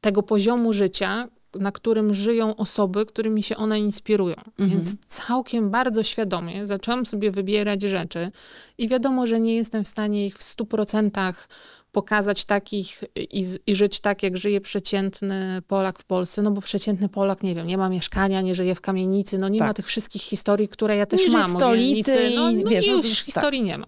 tego 0.02 0.24
poziomu 0.24 0.74
życia, 0.74 1.30
na 1.60 1.72
którym 1.72 2.14
żyją 2.14 2.56
osoby, 2.56 3.06
którymi 3.06 3.44
się 3.44 3.58
one 3.58 3.80
inspirują. 3.80 4.36
Mhm. 4.36 4.70
Więc 4.70 4.98
całkiem 5.08 5.70
bardzo 5.70 6.04
świadomie 6.04 6.68
zaczęłam 6.68 7.06
sobie 7.06 7.32
wybierać 7.32 7.82
rzeczy 7.82 8.32
i 8.78 8.88
wiadomo, 8.88 9.28
że 9.28 9.40
nie 9.40 9.56
jestem 9.56 9.84
w 9.84 9.88
stanie 9.88 10.26
ich 10.26 10.38
w 10.38 10.44
stu 10.44 10.66
procentach 10.66 11.48
pokazać 11.92 12.46
takich 12.46 13.04
i, 13.16 13.46
i, 13.68 13.76
żyć 13.76 14.00
tak, 14.00 14.24
jak 14.24 14.38
żyje 14.38 14.62
przeciętny 14.62 15.62
Polak 15.68 16.00
w 16.00 16.04
Polsce, 16.04 16.42
no 16.42 16.52
bo 16.52 16.62
przeciętny 16.62 17.10
Polak, 17.10 17.44
nie 17.44 17.56
wiem, 17.56 17.68
nie 17.68 17.78
ma 17.78 17.90
mieszkania, 17.90 18.42
nie 18.42 18.56
żyje 18.56 18.76
w 18.76 18.82
kamienicy, 18.82 19.38
no 19.38 19.50
nie 19.50 19.60
tak. 19.60 19.68
ma 19.68 19.74
tych 19.74 19.88
wszystkich 19.88 20.22
historii, 20.22 20.68
które 20.68 20.96
ja 20.96 21.06
też 21.06 21.26
nie 21.26 21.32
mam. 21.32 21.48
w 21.48 21.56
stolicy 21.56 22.32
no, 22.36 22.52
no, 22.52 22.70
wiesz, 22.70 22.88
i 22.88 22.90
no 22.90 22.96
już 22.98 23.18
tak. 23.18 23.26
historii 23.26 23.64
nie 23.64 23.78
ma. 23.78 23.88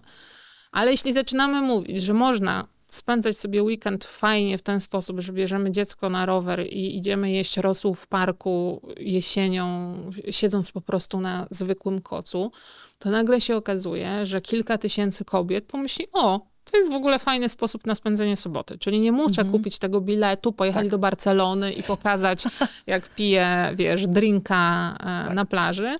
Ale 0.72 0.90
jeśli 0.90 1.12
zaczynamy 1.12 1.60
mówić, 1.60 2.02
że 2.02 2.14
można 2.14 2.68
spędzać 2.90 3.38
sobie 3.38 3.62
weekend 3.62 4.04
fajnie 4.04 4.58
w 4.58 4.62
ten 4.62 4.80
sposób, 4.80 5.20
że 5.20 5.32
bierzemy 5.32 5.70
dziecko 5.70 6.10
na 6.10 6.26
rower 6.26 6.66
i 6.66 6.96
idziemy 6.96 7.30
jeść 7.30 7.56
rosół 7.56 7.94
w 7.94 8.06
parku 8.06 8.82
jesienią, 8.96 9.94
siedząc 10.30 10.72
po 10.72 10.80
prostu 10.80 11.20
na 11.20 11.46
zwykłym 11.50 12.00
kocu, 12.00 12.52
to 12.98 13.10
nagle 13.10 13.40
się 13.40 13.56
okazuje, 13.56 14.26
że 14.26 14.40
kilka 14.40 14.78
tysięcy 14.78 15.24
kobiet 15.24 15.64
pomyśli, 15.64 16.06
o, 16.12 16.40
to 16.70 16.76
jest 16.76 16.90
w 16.90 16.94
ogóle 16.94 17.18
fajny 17.18 17.48
sposób 17.48 17.86
na 17.86 17.94
spędzenie 17.94 18.36
soboty. 18.36 18.78
Czyli 18.78 19.00
nie 19.00 19.12
muszę 19.12 19.40
mhm. 19.40 19.50
kupić 19.50 19.78
tego 19.78 20.00
biletu, 20.00 20.52
pojechać 20.52 20.82
tak. 20.82 20.90
do 20.90 20.98
Barcelony 20.98 21.72
i 21.72 21.82
pokazać, 21.82 22.44
jak 22.86 23.08
piję, 23.08 23.72
wiesz, 23.76 24.06
drinka 24.06 24.94
e, 25.00 25.04
tak. 25.04 25.34
na 25.34 25.44
plaży. 25.44 25.96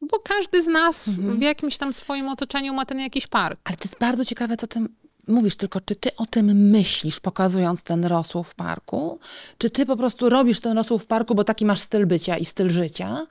Bo 0.00 0.18
każdy 0.18 0.62
z 0.62 0.66
nas 0.66 1.08
mhm. 1.08 1.38
w 1.38 1.42
jakimś 1.42 1.78
tam 1.78 1.94
swoim 1.94 2.28
otoczeniu 2.28 2.74
ma 2.74 2.84
ten 2.84 3.00
jakiś 3.00 3.26
park. 3.26 3.60
Ale 3.64 3.76
to 3.76 3.84
jest 3.84 3.98
bardzo 3.98 4.24
ciekawe, 4.24 4.56
co 4.56 4.66
ty 4.66 4.80
mówisz, 5.28 5.56
tylko 5.56 5.80
czy 5.80 5.96
ty 5.96 6.16
o 6.16 6.26
tym 6.26 6.70
myślisz, 6.70 7.20
pokazując 7.20 7.82
ten 7.82 8.04
rosół 8.04 8.42
w 8.42 8.54
parku? 8.54 9.18
Czy 9.58 9.70
ty 9.70 9.86
po 9.86 9.96
prostu 9.96 10.30
robisz 10.30 10.60
ten 10.60 10.76
rosół 10.76 10.98
w 10.98 11.06
parku, 11.06 11.34
bo 11.34 11.44
taki 11.44 11.64
masz 11.64 11.80
styl 11.80 12.06
bycia 12.06 12.36
i 12.36 12.44
styl 12.44 12.70
życia? 12.70 13.26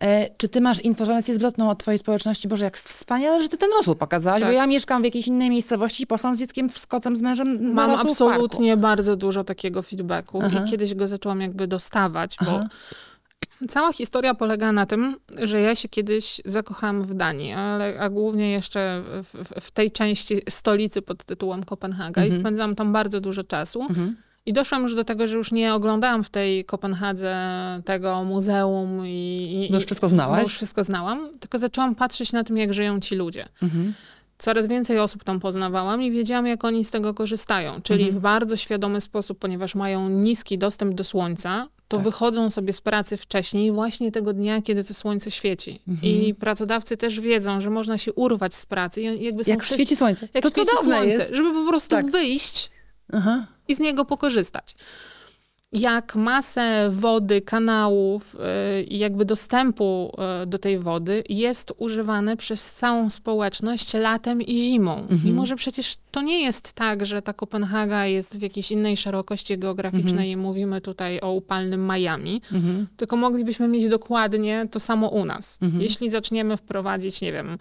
E, 0.00 0.30
czy 0.36 0.48
ty 0.48 0.60
masz 0.60 0.80
informację 0.80 1.34
zwrotną 1.34 1.70
od 1.70 1.78
twojej 1.78 1.98
społeczności? 1.98 2.48
Boże, 2.48 2.64
jak 2.64 2.78
wspaniale, 2.78 3.42
że 3.42 3.48
ty 3.48 3.58
ten 3.58 3.70
rosół 3.78 3.94
pokazałaś, 3.94 4.40
tak. 4.40 4.48
bo 4.48 4.52
ja 4.52 4.66
mieszkam 4.66 5.02
w 5.02 5.04
jakiejś 5.04 5.26
innej 5.26 5.50
miejscowości 5.50 6.02
i 6.02 6.06
poszłam 6.06 6.34
z 6.34 6.38
dzieckiem, 6.38 6.70
z 6.70 6.86
kocem, 6.86 7.16
z 7.16 7.22
mężem 7.22 7.72
Mam 7.72 7.90
absolutnie 7.90 8.76
bardzo 8.76 9.16
dużo 9.16 9.44
takiego 9.44 9.82
feedbacku 9.82 10.40
Aha. 10.42 10.64
i 10.66 10.70
kiedyś 10.70 10.94
go 10.94 11.08
zaczęłam 11.08 11.40
jakby 11.40 11.66
dostawać, 11.66 12.36
bo 12.44 12.50
Aha 12.50 12.68
Cała 13.68 13.92
historia 13.92 14.34
polega 14.34 14.72
na 14.72 14.86
tym, 14.86 15.16
że 15.42 15.60
ja 15.60 15.74
się 15.74 15.88
kiedyś 15.88 16.40
zakochałam 16.44 17.02
w 17.02 17.14
Danii, 17.14 17.52
ale, 17.52 18.00
a 18.00 18.08
głównie 18.08 18.50
jeszcze 18.52 19.02
w, 19.22 19.60
w, 19.60 19.70
tej 19.70 19.90
części 19.90 20.40
stolicy 20.48 21.02
pod 21.02 21.24
tytułem 21.24 21.64
Kopenhaga 21.64 22.22
mhm. 22.22 22.28
i 22.28 22.40
spędzałam 22.40 22.74
tam 22.74 22.92
bardzo 22.92 23.20
dużo 23.20 23.44
czasu. 23.44 23.82
Mhm. 23.82 24.16
I 24.46 24.52
doszłam 24.52 24.82
już 24.82 24.94
do 24.94 25.04
tego, 25.04 25.26
że 25.26 25.36
już 25.36 25.52
nie 25.52 25.74
oglądałam 25.74 26.24
w 26.24 26.30
tej 26.30 26.64
Kopenhadze 26.64 27.36
tego 27.84 28.24
muzeum 28.24 29.06
i... 29.06 29.68
i 29.70 29.74
już 29.74 29.84
wszystko 29.84 30.08
znałaś? 30.08 30.42
Już 30.42 30.54
wszystko 30.54 30.84
znałam, 30.84 31.30
tylko 31.40 31.58
zaczęłam 31.58 31.94
patrzeć 31.94 32.32
na 32.32 32.44
tym, 32.44 32.58
jak 32.58 32.74
żyją 32.74 33.00
ci 33.00 33.14
ludzie. 33.14 33.46
Mhm 33.62 33.94
coraz 34.38 34.66
więcej 34.66 34.98
osób 34.98 35.24
tam 35.24 35.40
poznawałam 35.40 36.02
i 36.02 36.10
wiedziałam, 36.10 36.46
jak 36.46 36.64
oni 36.64 36.84
z 36.84 36.90
tego 36.90 37.14
korzystają. 37.14 37.82
Czyli 37.82 38.04
mhm. 38.04 38.18
w 38.18 38.22
bardzo 38.22 38.56
świadomy 38.56 39.00
sposób, 39.00 39.38
ponieważ 39.38 39.74
mają 39.74 40.08
niski 40.08 40.58
dostęp 40.58 40.94
do 40.94 41.04
słońca, 41.04 41.68
to 41.88 41.96
tak. 41.96 42.04
wychodzą 42.04 42.50
sobie 42.50 42.72
z 42.72 42.80
pracy 42.80 43.16
wcześniej, 43.16 43.72
właśnie 43.72 44.12
tego 44.12 44.32
dnia, 44.32 44.62
kiedy 44.62 44.84
to 44.84 44.94
słońce 44.94 45.30
świeci. 45.30 45.82
Mhm. 45.88 46.12
I 46.12 46.34
pracodawcy 46.34 46.96
też 46.96 47.20
wiedzą, 47.20 47.60
że 47.60 47.70
można 47.70 47.98
się 47.98 48.12
urwać 48.12 48.54
z 48.54 48.66
pracy. 48.66 49.02
I 49.02 49.24
jakby 49.24 49.42
jak 49.46 49.62
wszyscy, 49.62 49.74
świeci 49.74 49.96
słońce. 49.96 50.28
Jak 50.34 50.44
to 50.44 50.50
świeci 50.50 50.76
słońce, 50.82 51.06
jest. 51.06 51.34
żeby 51.34 51.52
po 51.52 51.68
prostu 51.68 51.90
tak. 51.96 52.10
wyjść 52.10 52.70
Aha. 53.12 53.46
i 53.68 53.74
z 53.74 53.80
niego 53.80 54.04
pokorzystać 54.04 54.74
jak 55.74 56.16
masę 56.16 56.90
wody, 56.90 57.40
kanałów 57.40 58.36
y, 58.78 58.82
i 58.82 58.98
jakby 58.98 59.24
dostępu 59.24 60.12
y, 60.42 60.46
do 60.46 60.58
tej 60.58 60.78
wody 60.78 61.24
jest 61.28 61.72
używane 61.78 62.36
przez 62.36 62.72
całą 62.72 63.10
społeczność 63.10 63.94
latem 63.94 64.42
i 64.42 64.56
zimą. 64.58 64.96
Mhm. 64.96 65.20
Mimo, 65.24 65.46
że 65.46 65.56
przecież 65.56 65.96
to 66.10 66.22
nie 66.22 66.42
jest 66.42 66.72
tak, 66.72 67.06
że 67.06 67.22
ta 67.22 67.32
Kopenhaga 67.32 68.06
jest 68.06 68.38
w 68.38 68.42
jakiejś 68.42 68.70
innej 68.70 68.96
szerokości 68.96 69.58
geograficznej 69.58 70.10
mhm. 70.10 70.28
i 70.28 70.36
mówimy 70.36 70.80
tutaj 70.80 71.20
o 71.20 71.32
upalnym 71.32 71.88
Miami, 71.92 72.42
mhm. 72.52 72.86
tylko 72.96 73.16
moglibyśmy 73.16 73.68
mieć 73.68 73.88
dokładnie 73.88 74.66
to 74.70 74.80
samo 74.80 75.08
u 75.08 75.24
nas. 75.24 75.58
Mhm. 75.62 75.82
Jeśli 75.82 76.10
zaczniemy 76.10 76.56
wprowadzić, 76.56 77.20
nie 77.20 77.32
wiem, 77.32 77.58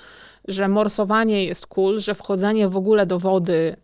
że 0.48 0.68
morsowanie 0.68 1.46
jest 1.46 1.68
cool, 1.68 2.00
że 2.00 2.16
wchodzenie 2.16 2.70
w 2.70 2.78
ogóle 2.78 3.06
do 3.06 3.20
wody 3.20 3.76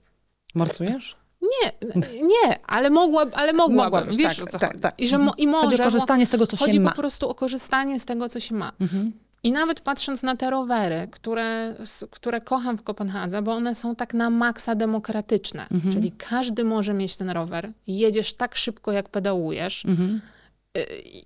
Morsujesz? 0.56 1.15
Nie, 1.41 1.89
nie, 2.21 2.60
ale, 2.67 2.89
mogła, 2.89 3.25
ale 3.34 3.54
mogłabym, 3.54 3.75
mogłabym 3.75 4.17
wiesz 4.17 4.38
tak, 4.38 4.47
o 4.47 4.52
co 4.52 4.60
tak, 4.60 4.69
chodzi. 4.69 4.82
Tak. 4.82 4.99
I, 4.99 5.08
że 5.08 5.17
mo, 5.17 5.34
i 5.38 5.47
może, 5.47 5.65
chodzi 5.65 5.82
o 5.82 5.84
korzystanie 5.84 6.25
z 6.25 6.30
tego, 6.30 6.47
co 6.47 6.58
się 6.58 6.65
ma. 6.65 6.67
Chodzi 6.67 6.82
po 6.82 6.91
prostu 6.91 7.30
o 7.30 7.36
korzystanie 7.36 7.99
z 7.99 8.06
tego, 8.06 8.30
co 8.30 8.39
się 8.39 8.56
ma. 8.56 8.71
Mhm. 8.82 9.12
I 9.43 9.52
nawet 9.52 9.80
patrząc 9.80 10.23
na 10.23 10.36
te 10.36 10.49
rowery, 10.49 11.08
które, 11.12 11.75
które 12.12 12.41
kocham 12.41 12.78
w 12.78 12.84
Kopenhadze, 12.84 13.41
bo 13.41 13.54
one 13.54 13.75
są 13.75 13.95
tak 13.95 14.13
na 14.13 14.30
maksa 14.30 14.75
demokratyczne. 14.75 15.67
Mhm. 15.71 15.93
Czyli 15.93 16.12
każdy 16.12 16.63
może 16.63 16.93
mieć 16.93 17.17
ten 17.17 17.30
rower, 17.30 17.71
jedziesz 17.88 18.34
tak 18.34 18.56
szybko, 18.56 18.91
jak 18.91 19.10
pedałujesz. 19.10 19.86
Mhm 19.86 20.21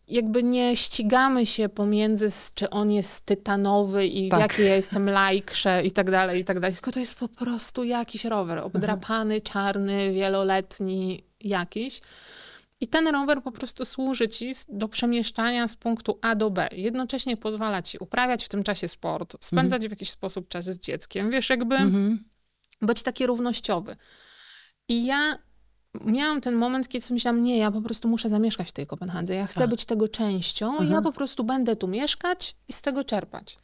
jakby 0.07 0.43
nie 0.43 0.75
ścigamy 0.75 1.45
się 1.45 1.69
pomiędzy, 1.69 2.27
czy 2.53 2.69
on 2.69 2.91
jest 2.91 3.25
tytanowy 3.25 4.05
i 4.05 4.29
tak. 4.29 4.39
jaki 4.39 4.61
ja 4.61 4.75
jestem 4.75 5.09
lajkrze 5.09 5.83
i 5.83 5.91
tak 5.91 6.11
dalej, 6.11 6.41
i 6.41 6.45
tak 6.45 6.59
dalej. 6.59 6.75
Tylko 6.75 6.91
to 6.91 6.99
jest 6.99 7.15
po 7.15 7.27
prostu 7.27 7.83
jakiś 7.83 8.25
rower, 8.25 8.57
obdrapany, 8.57 9.35
mhm. 9.35 9.41
czarny, 9.41 10.13
wieloletni 10.13 11.23
jakiś. 11.41 12.01
I 12.81 12.87
ten 12.87 13.07
rower 13.07 13.43
po 13.43 13.51
prostu 13.51 13.85
służy 13.85 14.27
ci 14.27 14.51
do 14.69 14.87
przemieszczania 14.87 15.67
z 15.67 15.75
punktu 15.75 16.19
A 16.21 16.35
do 16.35 16.49
B. 16.49 16.67
Jednocześnie 16.71 17.37
pozwala 17.37 17.81
ci 17.81 17.97
uprawiać 17.97 18.45
w 18.45 18.49
tym 18.49 18.63
czasie 18.63 18.87
sport, 18.87 19.35
spędzać 19.39 19.77
mhm. 19.77 19.89
w 19.89 19.91
jakiś 19.91 20.09
sposób 20.09 20.47
czas 20.47 20.65
z 20.65 20.79
dzieckiem, 20.79 21.31
wiesz, 21.31 21.49
jakby 21.49 21.75
mhm. 21.75 22.23
być 22.81 23.03
taki 23.03 23.27
równościowy. 23.27 23.95
I 24.89 25.05
ja 25.05 25.37
miałam 26.01 26.41
ten 26.41 26.55
moment, 26.55 26.87
kiedy 26.87 27.05
sobie 27.05 27.15
myślałam, 27.15 27.43
nie, 27.43 27.57
ja 27.57 27.71
po 27.71 27.81
prostu 27.81 28.07
muszę 28.07 28.29
zamieszkać 28.29 28.69
w 28.69 28.71
tej 28.71 28.87
Kopenhadze. 28.87 29.35
Ja 29.35 29.47
chcę 29.47 29.63
A. 29.63 29.67
być 29.67 29.85
tego 29.85 30.07
częścią 30.07 30.83
i 30.83 30.89
ja 30.89 31.01
po 31.01 31.11
prostu 31.11 31.43
będę 31.43 31.75
tu 31.75 31.87
mieszkać 31.87 32.55
i 32.67 32.73
z 32.73 32.81
tego 32.81 33.03
czerpać. 33.03 33.57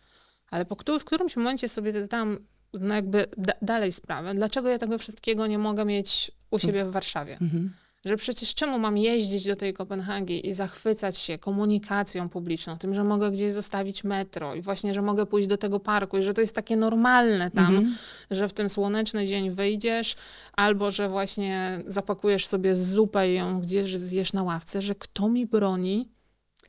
Ale 0.51 0.65
po 0.65 0.75
w 0.99 1.05
którymś 1.05 1.35
momencie 1.35 1.69
sobie 1.69 2.03
zdałam 2.03 2.39
no 2.73 2.95
jakby 2.95 3.27
da 3.37 3.53
dalej 3.61 3.91
sprawę, 3.91 4.35
dlaczego 4.35 4.69
ja 4.69 4.77
tego 4.77 4.97
wszystkiego 4.97 5.47
nie 5.47 5.57
mogę 5.57 5.85
mieć 5.85 6.31
u 6.51 6.59
siebie 6.59 6.85
w 6.85 6.91
Warszawie. 6.91 7.37
Mhm. 7.41 7.73
Że 8.05 8.17
przecież 8.17 8.53
czemu 8.55 8.79
mam 8.79 8.97
jeździć 8.97 9.45
do 9.45 9.55
tej 9.55 9.73
Kopenhagi 9.73 10.47
i 10.47 10.53
zachwycać 10.53 11.17
się 11.17 11.37
komunikacją 11.37 12.29
publiczną, 12.29 12.77
tym, 12.77 12.95
że 12.95 13.03
mogę 13.03 13.31
gdzieś 13.31 13.53
zostawić 13.53 14.03
metro 14.03 14.55
i 14.55 14.61
właśnie, 14.61 14.93
że 14.93 15.01
mogę 15.01 15.25
pójść 15.25 15.47
do 15.47 15.57
tego 15.57 15.79
parku 15.79 16.17
i 16.17 16.23
że 16.23 16.33
to 16.33 16.41
jest 16.41 16.55
takie 16.55 16.75
normalne 16.75 17.51
tam, 17.51 17.65
Mhm. 17.75 17.95
że 18.31 18.49
w 18.49 18.53
ten 18.53 18.69
słoneczny 18.69 19.27
dzień 19.27 19.51
wyjdziesz, 19.51 20.15
albo 20.53 20.91
że 20.91 21.09
właśnie 21.09 21.83
zapakujesz 21.87 22.47
sobie 22.47 22.75
zupę 22.75 23.31
i 23.31 23.35
ją 23.35 23.61
gdzieś 23.61 23.97
zjesz 23.97 24.33
na 24.33 24.43
ławce, 24.43 24.81
że 24.81 24.95
kto 24.95 25.29
mi 25.29 25.45
broni, 25.45 26.09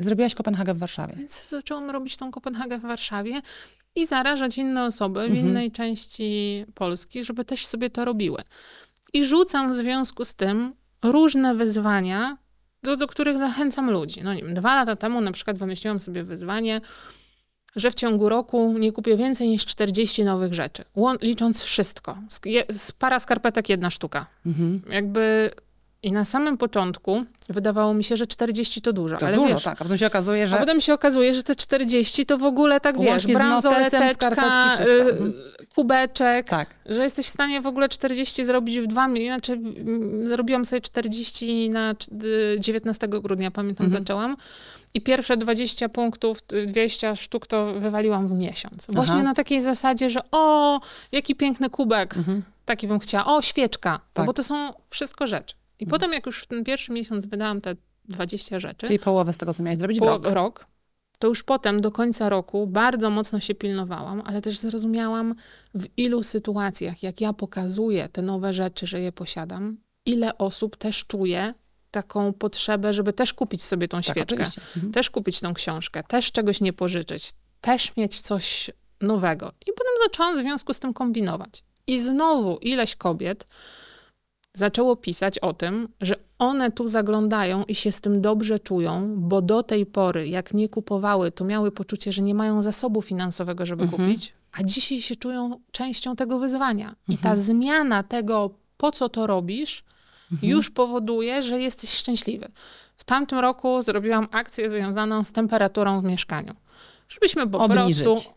Zrobiłaś 0.00 0.34
Kopenhagę 0.34 0.74
w 0.74 0.78
Warszawie. 0.78 1.14
więc 1.18 1.48
zaczęłam 1.48 1.90
robić 1.90 2.16
tą 2.16 2.30
Kopenhagę 2.30 2.78
w 2.78 2.82
Warszawie 2.82 3.40
i 3.96 4.06
zarażać 4.06 4.58
inne 4.58 4.84
osoby 4.86 5.20
w 5.20 5.24
Mhm. 5.24 5.46
innej 5.46 5.72
części 5.72 6.64
Polski, 6.74 7.24
żeby 7.24 7.44
też 7.44 7.66
sobie 7.66 7.90
to 7.90 8.04
robiły. 8.04 8.42
I 9.12 9.24
rzucam 9.24 9.72
w 9.72 9.76
związku 9.76 10.24
z 10.24 10.34
tym 10.34 10.72
różne 11.02 11.54
wyzwania, 11.54 12.36
do, 12.82 12.96
do 12.96 13.06
których 13.06 13.38
zachęcam 13.38 13.90
ludzi. 13.90 14.22
No 14.22 14.34
nie 14.34 14.42
wiem, 14.42 14.54
dwa 14.54 14.74
lata 14.74 14.96
temu 14.96 15.20
na 15.20 15.32
przykład 15.32 15.58
wymyśliłam 15.58 16.00
sobie 16.00 16.24
wyzwanie, 16.24 16.80
że 17.76 17.90
w 17.90 17.94
ciągu 17.94 18.28
roku 18.28 18.74
nie 18.78 18.92
kupię 18.92 19.16
więcej 19.16 19.48
niż 19.48 19.66
40 19.66 20.24
nowych 20.24 20.54
rzeczy, 20.54 20.84
licząc 21.20 21.62
wszystko. 21.62 22.18
Z- 22.68 22.92
Para 22.92 23.18
skarpetek, 23.18 23.68
jedna 23.68 23.90
sztuka. 23.90 24.26
Mhm. 24.46 24.82
Jakby 24.90 25.50
i 26.02 26.12
na 26.12 26.24
samym 26.24 26.58
początku 26.58 27.24
wydawało 27.48 27.94
mi 27.94 28.04
się, 28.04 28.16
że 28.16 28.26
40 28.26 28.80
to 28.80 28.92
dużo, 28.92 29.16
To 29.16 29.26
ale 29.26 29.36
dużo, 29.36 29.48
wiesz, 29.54 29.62
tak. 29.64 29.80
A 29.80 29.84
potem 29.84 29.98
się 29.98 30.06
okazuje, 30.06 30.42
a 30.42 30.46
że 30.46 30.56
potem 30.58 30.80
się 30.80 30.94
okazuje, 30.94 31.34
że 31.34 31.42
te 31.42 31.54
40 31.54 32.26
to 32.26 32.38
w 32.38 32.44
ogóle 32.44 32.80
tak 32.80 33.00
wiesz, 33.00 33.26
bransoleteczka, 33.26 34.76
y, 34.80 34.90
Mhm. 35.00 35.32
kubeczek, 35.74 36.48
tak. 36.48 36.68
że 36.86 37.02
jesteś 37.02 37.26
w 37.26 37.28
stanie 37.28 37.60
w 37.60 37.66
ogóle 37.66 37.88
40 37.88 38.44
zrobić 38.44 38.78
w 38.80 38.86
dwa 38.86 39.06
mm, 39.06 40.32
robiłam 40.32 40.64
sobie 40.64 40.80
40 40.80 41.70
na 41.70 41.94
cz- 41.94 42.24
y, 42.24 42.60
19 42.60 43.08
grudnia, 43.08 43.50
pamiętam, 43.50 43.84
Mhm. 43.86 44.02
zaczęłam. 44.02 44.36
I 44.94 45.00
pierwsze 45.00 45.36
20 45.36 45.88
punktów, 45.88 46.38
y, 46.52 46.66
200 46.66 47.16
sztuk 47.16 47.46
to 47.46 47.74
wywaliłam 47.74 48.28
w 48.28 48.32
miesiąc. 48.32 48.86
Właśnie 48.88 49.14
Aha. 49.14 49.24
na 49.24 49.34
takiej 49.34 49.62
zasadzie, 49.62 50.10
że 50.10 50.20
o, 50.32 50.80
jaki 51.12 51.34
piękny 51.34 51.70
kubek, 51.70 52.16
Mhm. 52.16 52.42
taki 52.64 52.88
bym 52.88 52.98
chciała. 52.98 53.24
O, 53.36 53.42
świeczka, 53.42 53.92
no 53.92 54.00
Tak. 54.14 54.26
bo 54.26 54.32
to 54.32 54.42
są 54.42 54.72
wszystko 54.90 55.26
rzeczy. 55.26 55.54
I 55.80 55.84
Mhm. 55.84 55.90
potem 55.90 56.12
jak 56.12 56.26
już 56.26 56.42
w 56.42 56.46
ten 56.46 56.64
pierwszy 56.64 56.92
miesiąc 56.92 57.26
wydałam 57.26 57.60
te 57.60 57.76
20 58.04 58.58
rzeczy, 58.58 58.86
Czyli 58.86 58.98
połowę 58.98 59.32
z 59.32 59.38
tego, 59.38 59.54
co 59.54 59.62
miałeś 59.62 59.78
zrobić 59.78 59.98
w 59.98 60.00
po 60.00 60.06
rok. 60.06 60.26
rok, 60.26 60.66
to 61.18 61.28
już 61.28 61.42
potem 61.42 61.80
do 61.80 61.90
końca 61.92 62.28
roku 62.28 62.66
bardzo 62.66 63.10
mocno 63.10 63.40
się 63.40 63.54
pilnowałam, 63.54 64.22
ale 64.26 64.40
też 64.42 64.58
zrozumiałam 64.58 65.34
w 65.74 65.86
ilu 65.96 66.22
sytuacjach, 66.22 67.02
jak 67.02 67.20
ja 67.20 67.32
pokazuję 67.32 68.08
te 68.08 68.22
nowe 68.22 68.52
rzeczy, 68.52 68.86
że 68.86 69.00
je 69.00 69.12
posiadam, 69.12 69.76
ile 70.06 70.38
osób 70.38 70.76
też 70.76 71.04
czuje 71.04 71.54
taką 71.90 72.32
potrzebę, 72.32 72.92
żeby 72.92 73.12
też 73.12 73.34
kupić 73.34 73.62
sobie 73.62 73.88
tą 73.88 73.96
Tak, 73.98 74.04
świeczkę. 74.04 74.44
Mhm. 74.76 74.92
też 74.92 75.10
kupić 75.10 75.40
tą 75.40 75.54
książkę, 75.54 76.02
też 76.08 76.32
czegoś 76.32 76.60
nie 76.60 76.72
pożyczyć, 76.72 77.30
też 77.60 77.96
mieć 77.96 78.20
coś 78.20 78.70
nowego. 79.00 79.48
I 79.48 79.72
potem 79.72 79.92
zaczęłam 80.04 80.36
w 80.36 80.40
związku 80.40 80.74
z 80.74 80.80
tym 80.80 80.94
kombinować. 80.94 81.64
I 81.86 82.00
znowu 82.00 82.56
ileś 82.58 82.96
kobiet 82.96 83.46
zaczęło 84.54 84.96
pisać 84.96 85.38
o 85.38 85.52
tym, 85.52 85.88
że 86.00 86.14
one 86.38 86.70
tu 86.70 86.88
zaglądają 86.88 87.64
i 87.64 87.74
się 87.74 87.92
z 87.92 88.00
tym 88.00 88.20
dobrze 88.20 88.58
czują, 88.60 89.14
bo 89.16 89.42
do 89.42 89.62
tej 89.62 89.86
pory, 89.86 90.28
jak 90.28 90.54
nie 90.54 90.68
kupowały, 90.68 91.30
to 91.32 91.44
miały 91.44 91.72
poczucie, 91.72 92.12
że 92.12 92.22
nie 92.22 92.34
mają 92.34 92.62
zasobu 92.62 93.02
finansowego, 93.02 93.66
żeby 93.66 93.82
Mhm. 93.84 94.02
kupić, 94.04 94.32
a 94.52 94.62
dzisiaj 94.62 95.00
się 95.00 95.16
czują 95.16 95.60
częścią 95.72 96.16
tego 96.16 96.38
wyzwania. 96.38 96.94
I 97.08 97.12
ta 97.18 97.28
Mhm. 97.28 97.36
zmiana 97.36 98.02
tego, 98.02 98.50
po 98.76 98.90
co 98.92 99.08
to 99.08 99.26
robisz, 99.26 99.84
Mhm. 100.32 100.50
już 100.52 100.70
powoduje, 100.70 101.42
że 101.42 101.60
jesteś 101.60 101.90
szczęśliwy. 101.90 102.48
W 102.96 103.04
tamtym 103.04 103.38
roku 103.38 103.82
zrobiłam 103.82 104.28
akcję 104.30 104.70
związaną 104.70 105.24
z 105.24 105.32
temperaturą 105.32 106.00
w 106.00 106.04
mieszkaniu. 106.04 106.52
Żebyśmy 107.08 107.46
po 107.46 107.58
Obniżyć. 107.58 108.02
prostu 108.04 108.30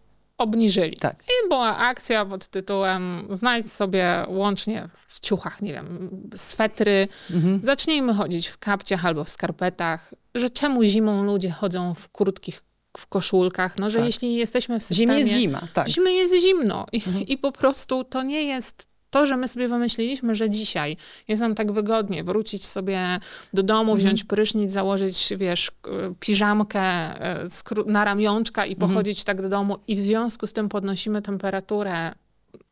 obniżyli. 0.43 0.95
Tak. 0.97 1.23
I 1.23 1.49
była 1.49 1.77
akcja 1.77 2.25
pod 2.25 2.47
tytułem 2.47 3.27
znajdź 3.32 3.71
sobie 3.71 4.25
łącznie 4.27 4.89
w 5.08 5.19
ciuchach, 5.19 5.62
nie 5.62 5.73
wiem, 5.73 6.10
swetry, 6.36 7.08
Mhm. 7.32 7.60
zacznijmy 7.63 8.13
chodzić 8.13 8.47
w 8.47 8.58
kapciach 8.58 9.06
albo 9.06 9.23
w 9.23 9.29
skarpetach, 9.29 10.13
że 10.36 10.49
czemu 10.49 10.84
zimą 10.84 11.23
ludzie 11.23 11.49
chodzą 11.51 11.93
w 11.93 12.10
krótkich 12.10 12.62
w 12.97 13.08
koszulkach, 13.08 13.77
no 13.79 13.89
że 13.89 13.97
Tak. 13.97 14.06
jeśli 14.06 14.36
jesteśmy 14.36 14.79
w 14.79 14.84
systemie... 14.84 15.08
Zimie 15.13 15.19
jest 15.19 15.34
zima, 15.34 15.62
tak. 15.73 15.88
Zimy 15.89 16.13
jest 16.13 16.36
zimno 16.41 16.86
I, 16.91 16.97
Mhm. 17.08 17.27
i 17.27 17.38
po 17.38 17.51
prostu 17.51 18.03
to 18.03 18.23
nie 18.23 18.43
jest 18.43 18.88
to, 19.13 19.26
że 19.26 19.38
my 19.38 19.47
sobie 19.47 19.67
wymyśliliśmy, 19.67 20.36
że 20.36 20.49
dzisiaj 20.49 20.97
jest 21.28 21.41
nam 21.41 21.56
tak 21.56 21.71
wygodnie 21.71 22.23
wrócić 22.23 22.65
sobie 22.65 23.19
do 23.54 23.63
domu, 23.63 23.91
Mhm. 23.91 23.97
wziąć 23.99 24.23
prysznic, 24.23 24.71
założyć, 24.71 25.34
wiesz, 25.38 25.71
piżamkę 26.19 26.82
e, 26.82 27.45
na 27.86 28.06
ramionczka 28.06 28.65
i 28.65 28.73
Mhm. 28.73 28.89
pochodzić 28.91 29.23
tak 29.23 29.41
do 29.41 29.49
domu 29.49 29.78
i 29.88 29.95
w 29.95 30.02
związku 30.02 30.47
z 30.47 30.54
tym 30.54 30.69
podnosimy 30.69 31.21
temperaturę 31.21 32.12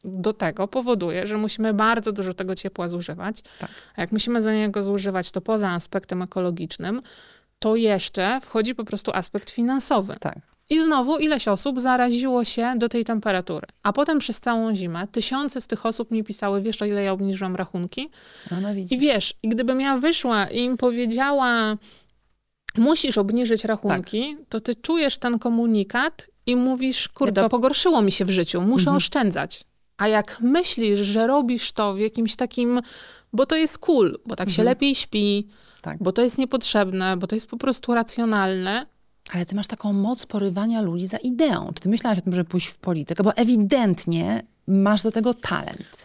do 0.04 0.34
tego, 0.34 0.67
powoduje, 0.67 1.27
że 1.27 1.38
musimy 1.38 1.73
bardzo 1.73 2.12
dużo 2.12 2.34
tego 2.34 2.56
ciepła 2.56 2.88
zużywać. 2.88 3.41
Tak. 3.60 3.69
A 3.95 4.01
jak 4.01 4.12
musimy 4.12 4.41
za 4.41 4.54
niego 4.54 4.84
zużywać, 4.84 5.32
to 5.32 5.41
poza 5.41 5.69
aspektem 5.69 6.21
ekologicznym, 6.21 7.01
to 7.60 7.75
jeszcze 7.75 8.39
wchodzi 8.41 8.75
po 8.75 8.84
prostu 8.84 9.12
aspekt 9.13 9.49
finansowy. 9.49 10.15
Tak. 10.19 10.38
I 10.71 10.79
znowu 10.84 11.17
ileś 11.17 11.47
osób 11.47 11.81
zaraziło 11.81 12.45
się 12.45 12.73
do 12.77 12.89
tej 12.89 13.05
temperatury. 13.05 13.67
A 13.84 13.93
potem 13.93 14.19
przez 14.19 14.39
całą 14.39 14.75
zimę 14.75 15.07
tysiące 15.07 15.62
z 15.62 15.67
tych 15.67 15.86
osób 15.86 16.12
mi 16.12 16.23
pisały, 16.23 16.62
wiesz 16.62 16.81
o 16.81 16.86
ile 16.86 17.03
ja 17.03 17.12
obniżyłam 17.12 17.55
rachunki? 17.55 18.10
No, 18.51 18.57
no. 18.62 18.67
I 18.89 18.97
wiesz, 18.97 19.34
i 19.43 19.49
gdybym 19.49 19.81
ja 19.81 19.97
wyszła 19.97 20.45
i 20.47 20.60
im 20.60 20.77
powiedziała, 20.77 21.77
musisz 22.77 23.17
obniżyć 23.17 23.63
rachunki, 23.65 24.38
to 24.49 24.60
ty 24.60 24.75
czujesz 24.75 25.17
ten 25.17 25.39
komunikat 25.39 26.27
i 26.45 26.55
mówisz, 26.55 27.07
kurde, 27.07 27.49
pogorszyło 27.49 28.01
mi 28.01 28.12
się 28.12 28.25
w 28.25 28.29
życiu, 28.29 28.62
muszę 28.62 28.81
Mhm. 28.81 28.97
oszczędzać. 28.97 29.63
A 29.97 30.07
jak 30.07 30.38
myślisz, 30.41 30.99
że 30.99 31.27
robisz 31.27 31.71
to 31.71 31.93
w 31.93 31.99
jakimś 31.99 32.36
takim, 32.36 32.79
bo 33.34 33.45
to 33.45 33.55
jest 33.55 33.77
cool, 33.79 34.19
bo 34.25 34.36
tak 34.36 34.49
się 34.49 34.62
Mhm. 34.62 34.65
lepiej 34.65 34.95
śpi, 34.95 35.47
Tak. 35.81 35.97
bo 35.99 36.12
to 36.12 36.21
jest 36.21 36.38
niepotrzebne, 36.38 37.17
bo 37.17 37.27
to 37.27 37.36
jest 37.36 37.49
po 37.49 37.57
prostu 37.57 37.93
racjonalne, 37.93 38.86
Ale 39.34 39.46
ty 39.46 39.56
masz 39.56 39.67
taką 39.67 39.94
moc 39.94 40.26
porywania 40.26 40.82
ludzi 40.82 41.08
za 41.08 41.17
ideą. 41.17 41.72
Czy 41.76 41.82
ty 41.82 41.89
myślałaś 41.89 42.20
o 42.20 42.22
tym, 42.22 42.34
żeby 42.36 42.50
pójść 42.50 42.67
w 42.67 42.78
politykę? 42.78 43.24
Bo 43.24 43.36
ewidentnie 43.36 44.44
masz 44.67 45.04
do 45.04 45.12
tego 45.12 45.34
talent. 45.34 46.02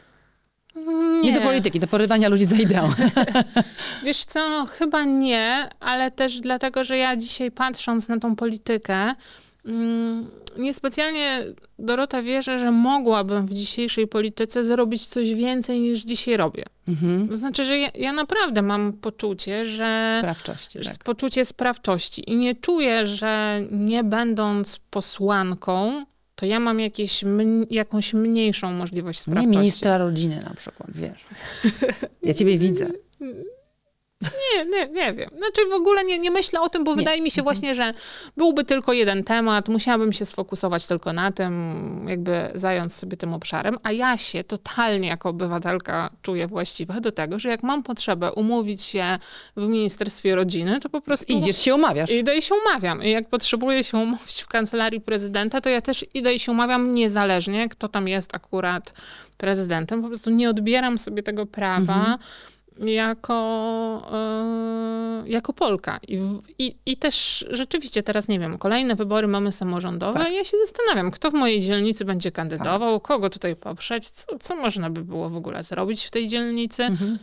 Nie, 1.22 1.32
do 1.32 1.40
polityki, 1.40 1.80
do 1.80 1.86
porywania 1.86 2.28
ludzi 2.28 2.44
za 2.44 2.56
ideą. 2.56 2.90
Wiesz 4.04 4.24
co, 4.24 4.66
chyba 4.66 5.04
nie, 5.04 5.68
ale 5.80 6.10
też 6.10 6.40
dlatego, 6.40 6.84
że 6.84 6.98
ja 6.98 7.16
dzisiaj 7.16 7.50
patrząc 7.50 8.08
na 8.08 8.18
tą 8.18 8.36
politykę, 8.36 8.94
mm, 8.94 9.14
niespecjalnie 10.58 11.44
Dorota 11.78 12.22
wierzę, 12.22 12.58
że 12.58 12.70
mogłabym 12.70 13.46
w 13.46 13.54
dzisiejszej 13.54 14.06
polityce 14.06 14.64
zrobić 14.64 15.06
coś 15.06 15.34
więcej 15.34 15.80
niż 15.80 16.00
dzisiaj 16.04 16.36
robię. 16.36 16.64
mhm. 16.88 17.28
To 17.28 17.36
znaczy, 17.36 17.64
że 17.64 17.78
ja, 17.78 17.88
ja 17.94 18.12
naprawdę 18.12 18.62
mam 18.62 18.92
poczucie, 18.92 19.66
że 19.66 20.14
Sprawczości, 20.18 20.78
tak. 20.78 21.04
poczucie 21.04 21.44
sprawczości 21.44 22.30
i 22.30 22.36
nie 22.36 22.54
czuję, 22.54 23.06
że 23.06 23.60
nie 23.70 24.04
będąc 24.04 24.78
posłanką, 24.90 26.04
to 26.34 26.46
ja 26.46 26.60
mam 26.60 26.80
jakieś, 26.80 27.24
jakąś 27.70 28.14
mniejszą 28.14 28.72
możliwość 28.72 29.18
Nie 29.18 29.22
sprawczości. 29.32 29.58
ministra 29.58 29.98
rodziny 29.98 30.42
na 30.48 30.54
przykład, 30.54 30.90
wiesz. 30.94 31.24
Ja 32.22 32.34
ciebie 32.34 32.58
widzę. 32.58 32.86
Nie, 34.22 34.64
nie, 34.64 34.86
nie 34.88 35.12
wiem. 35.14 35.30
Znaczy 35.38 35.60
w 35.70 35.72
ogóle 35.72 36.04
nie, 36.04 36.18
nie 36.18 36.30
myślę 36.30 36.60
o 36.60 36.68
tym, 36.68 36.84
bo 36.84 36.90
Nie. 36.90 36.96
wydaje 36.96 37.22
mi 37.22 37.30
się 37.30 37.42
właśnie, 37.42 37.74
że 37.74 37.94
byłby 38.36 38.64
tylko 38.64 38.92
jeden 38.92 39.24
temat, 39.24 39.68
musiałabym 39.68 40.12
się 40.12 40.24
sfokusować 40.24 40.86
tylko 40.86 41.12
na 41.12 41.32
tym, 41.32 42.06
jakby 42.08 42.50
zająć 42.54 42.92
sobie 42.94 43.16
tym 43.16 43.34
obszarem, 43.34 43.78
a 43.82 43.92
ja 43.92 44.18
się 44.18 44.44
totalnie 44.44 45.08
jako 45.08 45.28
obywatelka 45.28 46.10
czuję 46.22 46.46
właściwa 46.46 47.00
do 47.00 47.12
tego, 47.12 47.38
że 47.38 47.48
jak 47.48 47.62
mam 47.62 47.82
potrzebę 47.82 48.32
umówić 48.32 48.82
się 48.82 49.18
w 49.56 49.62
Ministerstwie 49.68 50.34
Rodziny, 50.34 50.80
to 50.80 50.88
po 50.88 51.00
prostu 51.00 51.32
Idziesz 51.32 51.58
się 51.58 51.74
umawiasz. 51.74 52.10
idę 52.10 52.36
i 52.36 52.42
się 52.42 52.54
umawiam. 52.66 53.02
I 53.02 53.10
jak 53.10 53.28
potrzebuję 53.28 53.84
się 53.84 53.96
umówić 53.98 54.42
w 54.42 54.46
kancelarii 54.48 55.00
prezydenta, 55.00 55.60
to 55.60 55.68
ja 55.68 55.80
też 55.80 56.04
idę 56.14 56.34
i 56.34 56.38
się 56.38 56.52
umawiam 56.52 56.92
niezależnie, 56.92 57.68
kto 57.68 57.88
tam 57.88 58.08
jest 58.08 58.34
akurat 58.34 58.92
prezydentem. 59.36 60.02
Po 60.02 60.08
prostu 60.08 60.30
nie 60.30 60.50
odbieram 60.50 60.98
sobie 60.98 61.22
tego 61.22 61.46
prawa 61.46 61.76
Mhm. 61.96 62.18
Jako, 62.78 63.34
e, 64.12 65.28
jako 65.28 65.52
Polka. 65.52 66.00
I, 66.08 66.18
i, 66.58 66.76
I 66.86 66.96
też 66.96 67.44
rzeczywiście 67.50 68.02
teraz, 68.02 68.28
nie 68.28 68.38
wiem, 68.38 68.58
kolejne 68.58 68.94
wybory 68.94 69.26
mamy 69.26 69.52
samorządowe 69.52 70.18
Tak. 70.20 70.32
i 70.32 70.34
ja 70.34 70.44
się 70.44 70.56
zastanawiam, 70.66 71.10
kto 71.10 71.30
w 71.30 71.34
mojej 71.34 71.60
dzielnicy 71.60 72.04
będzie 72.04 72.32
kandydował, 72.32 73.00
kogo 73.00 73.30
tutaj 73.30 73.56
poprzeć, 73.56 74.10
co, 74.10 74.38
co 74.38 74.56
można 74.56 74.90
by 74.90 75.04
było 75.04 75.30
w 75.30 75.36
ogóle 75.36 75.62
zrobić 75.62 76.04
w 76.04 76.10
tej 76.10 76.28
dzielnicy. 76.28 76.84
Mhm. 76.84 77.18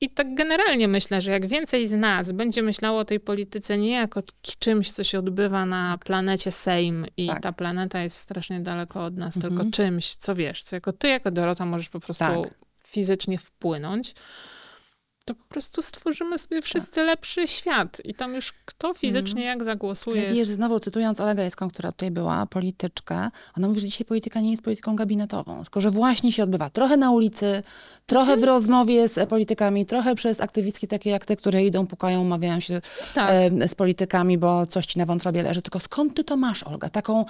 I 0.00 0.10
tak 0.10 0.34
generalnie 0.34 0.88
myślę, 0.88 1.22
że 1.22 1.30
jak 1.30 1.46
więcej 1.46 1.88
z 1.88 1.94
nas 1.94 2.32
będzie 2.32 2.62
myślało 2.62 2.98
o 2.98 3.04
tej 3.04 3.20
polityce 3.20 3.78
nie 3.78 3.90
jako 3.90 4.22
czymś, 4.58 4.92
co 4.92 5.04
się 5.04 5.18
odbywa 5.18 5.66
na 5.66 5.98
planecie 6.04 6.52
Sejm 6.52 7.06
i 7.16 7.26
Tak. 7.26 7.42
ta 7.42 7.52
planeta 7.52 8.02
jest 8.02 8.16
strasznie 8.16 8.60
daleko 8.60 9.04
od 9.04 9.16
nas, 9.16 9.36
Mhm. 9.36 9.54
tylko 9.56 9.70
czymś, 9.76 10.14
co 10.14 10.34
wiesz, 10.34 10.62
co 10.62 10.76
jako 10.76 10.92
ty, 10.92 11.08
jako 11.08 11.30
Dorota 11.30 11.64
możesz 11.66 11.88
po 11.88 12.00
prostu 12.00 12.24
Tak. 12.24 12.54
fizycznie 12.84 13.38
wpłynąć, 13.38 14.14
to 15.24 15.34
po 15.34 15.44
prostu 15.44 15.82
stworzymy 15.82 16.38
sobie 16.38 16.62
wszyscy 16.62 17.02
lepszy 17.02 17.48
świat. 17.48 18.00
I 18.04 18.14
tam 18.14 18.34
już 18.34 18.52
kto 18.64 18.94
fizycznie 18.94 19.44
jak 19.44 19.64
zagłosuje. 19.64 20.22
Wiesz, 20.22 20.36
jest- 20.36 20.54
znowu 20.54 20.80
cytując 20.80 21.20
Olegę 21.20 21.44
Jeską, 21.44 21.68
która 21.68 21.92
tutaj 21.92 22.10
była, 22.10 22.46
polityczkę, 22.46 23.30
ona 23.58 23.68
mówi, 23.68 23.80
że 23.80 23.86
dzisiaj 23.86 24.04
polityka 24.04 24.40
nie 24.40 24.50
jest 24.50 24.62
polityką 24.62 24.96
gabinetową, 24.96 25.62
tylko 25.62 25.80
że 25.80 25.90
właśnie 25.90 26.32
się 26.32 26.42
odbywa 26.42 26.70
trochę 26.70 26.96
na 26.96 27.10
ulicy, 27.10 27.62
trochę 28.06 28.36
w 28.36 28.44
rozmowie 28.44 29.08
z 29.08 29.28
politykami, 29.28 29.86
trochę 29.86 30.14
przez 30.14 30.40
aktywistki 30.40 30.88
takie 30.88 31.10
jak 31.10 31.24
te, 31.24 31.36
które 31.36 31.64
idą, 31.64 31.86
pukają, 31.86 32.20
umawiają 32.20 32.60
się 32.60 32.80
Tak. 33.14 33.30
z 33.68 33.74
politykami, 33.74 34.38
bo 34.38 34.66
coś 34.66 34.86
ci 34.86 34.98
na 34.98 35.06
wątrobie 35.06 35.42
leży. 35.42 35.62
Tylko 35.62 35.80
skąd 35.80 36.14
ty 36.16 36.24
to 36.24 36.36
masz, 36.36 36.62
Olga? 36.62 36.88
Taką, 36.88 37.24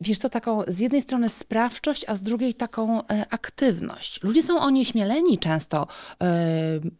wiesz 0.00 0.18
co, 0.18 0.28
taką 0.28 0.62
z 0.68 0.78
jednej 0.78 1.02
strony 1.02 1.28
sprawczość, 1.28 2.04
a 2.08 2.14
z 2.16 2.22
drugiej 2.22 2.54
taką 2.54 3.06
e, 3.06 3.26
aktywność. 3.30 4.22
Ludzie 4.22 4.42
są 4.42 4.60
onieśmieleni 4.60 5.38
często 5.38 5.86
e, 6.22 6.36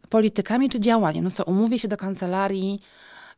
politykami 0.09 0.69
czy 0.69 0.79
działaniem. 0.79 1.23
No 1.23 1.31
co, 1.31 1.43
umówię 1.43 1.79
się 1.79 1.87
do 1.87 1.97
kancelarii, 1.97 2.79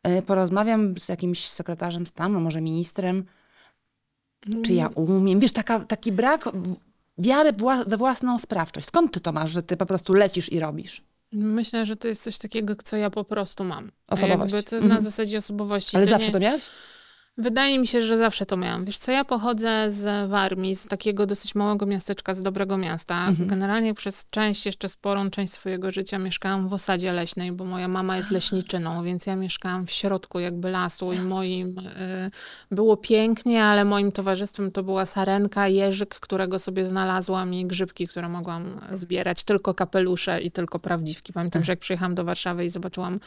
e, 0.02 0.22
porozmawiam 0.22 0.98
z 0.98 1.08
jakimś 1.08 1.48
sekretarzem 1.48 2.06
stanu, 2.06 2.40
może 2.40 2.60
ministrem, 2.60 3.24
czy 4.64 4.74
ja 4.74 4.88
umiem. 4.88 5.40
Wiesz, 5.40 5.52
taka, 5.52 5.80
taki 5.80 6.12
brak 6.12 6.48
wiary 7.18 7.52
wła- 7.52 7.88
we 7.88 7.96
własną 7.96 8.38
sprawczość. 8.38 8.86
Skąd 8.86 9.12
ty 9.12 9.20
to 9.20 9.32
masz, 9.32 9.50
że 9.50 9.62
ty 9.62 9.76
po 9.76 9.86
prostu 9.86 10.12
lecisz 10.12 10.52
i 10.52 10.60
robisz? 10.60 11.02
Myślę, 11.32 11.86
że 11.86 11.96
to 11.96 12.08
jest 12.08 12.22
coś 12.22 12.38
takiego, 12.38 12.74
co 12.84 12.96
ja 12.96 13.10
po 13.10 13.24
prostu 13.24 13.64
mam. 13.64 13.90
Osobowość. 14.08 14.52
Jakby 14.54 14.70
to 14.70 14.76
Mhm. 14.76 14.94
na 14.94 15.00
zasadzie 15.00 15.38
osobowości. 15.38 15.96
Ale 15.96 16.06
to 16.06 16.10
zawsze 16.12 16.26
nie... 16.26 16.32
to 16.32 16.40
miałeś? 16.40 16.62
Wydaje 17.38 17.78
mi 17.78 17.86
się, 17.86 18.02
że 18.02 18.16
zawsze 18.16 18.46
to 18.46 18.56
miałam. 18.56 18.84
Wiesz 18.84 18.98
co, 18.98 19.12
ja 19.12 19.24
pochodzę 19.24 19.90
z 19.90 20.30
Warmii, 20.30 20.76
z 20.76 20.86
takiego 20.86 21.26
dosyć 21.26 21.54
małego 21.54 21.86
miasteczka, 21.86 22.34
z 22.34 22.40
dobrego 22.40 22.78
miasta. 22.78 23.28
Mhm. 23.28 23.48
Generalnie 23.48 23.94
przez 23.94 24.26
część, 24.30 24.66
jeszcze 24.66 24.88
sporą 24.88 25.30
część 25.30 25.52
swojego 25.52 25.90
życia 25.90 26.18
mieszkałam 26.18 26.68
w 26.68 26.72
osadzie 26.72 27.12
leśnej, 27.12 27.52
bo 27.52 27.64
moja 27.64 27.88
mama 27.88 28.16
jest 28.16 28.30
leśniczyną, 28.30 29.04
więc 29.04 29.26
ja 29.26 29.36
mieszkałam 29.36 29.86
w 29.86 29.90
środku 29.90 30.40
jakby 30.40 30.70
lasu 30.70 31.12
i 31.12 31.18
moim... 31.18 31.78
Y, 31.78 32.30
było 32.70 32.96
pięknie, 32.96 33.64
ale 33.64 33.84
moim 33.84 34.12
towarzystwem 34.12 34.72
to 34.72 34.82
była 34.82 35.06
sarenka, 35.06 35.68
jeżyk, 35.68 36.14
którego 36.14 36.58
sobie 36.58 36.86
znalazłam 36.86 37.54
i 37.54 37.66
grzybki, 37.66 38.08
które 38.08 38.28
mogłam 38.28 38.80
zbierać. 38.92 39.44
Tylko 39.44 39.74
kapelusze 39.74 40.40
i 40.40 40.50
tylko 40.50 40.78
prawdziwki. 40.78 41.32
Pamiętam, 41.32 41.64
że 41.64 41.72
jak 41.72 41.78
przyjechałam 41.78 42.14
do 42.14 42.24
Warszawy 42.24 42.64
i 42.64 42.68
zobaczyłam, 42.70 43.20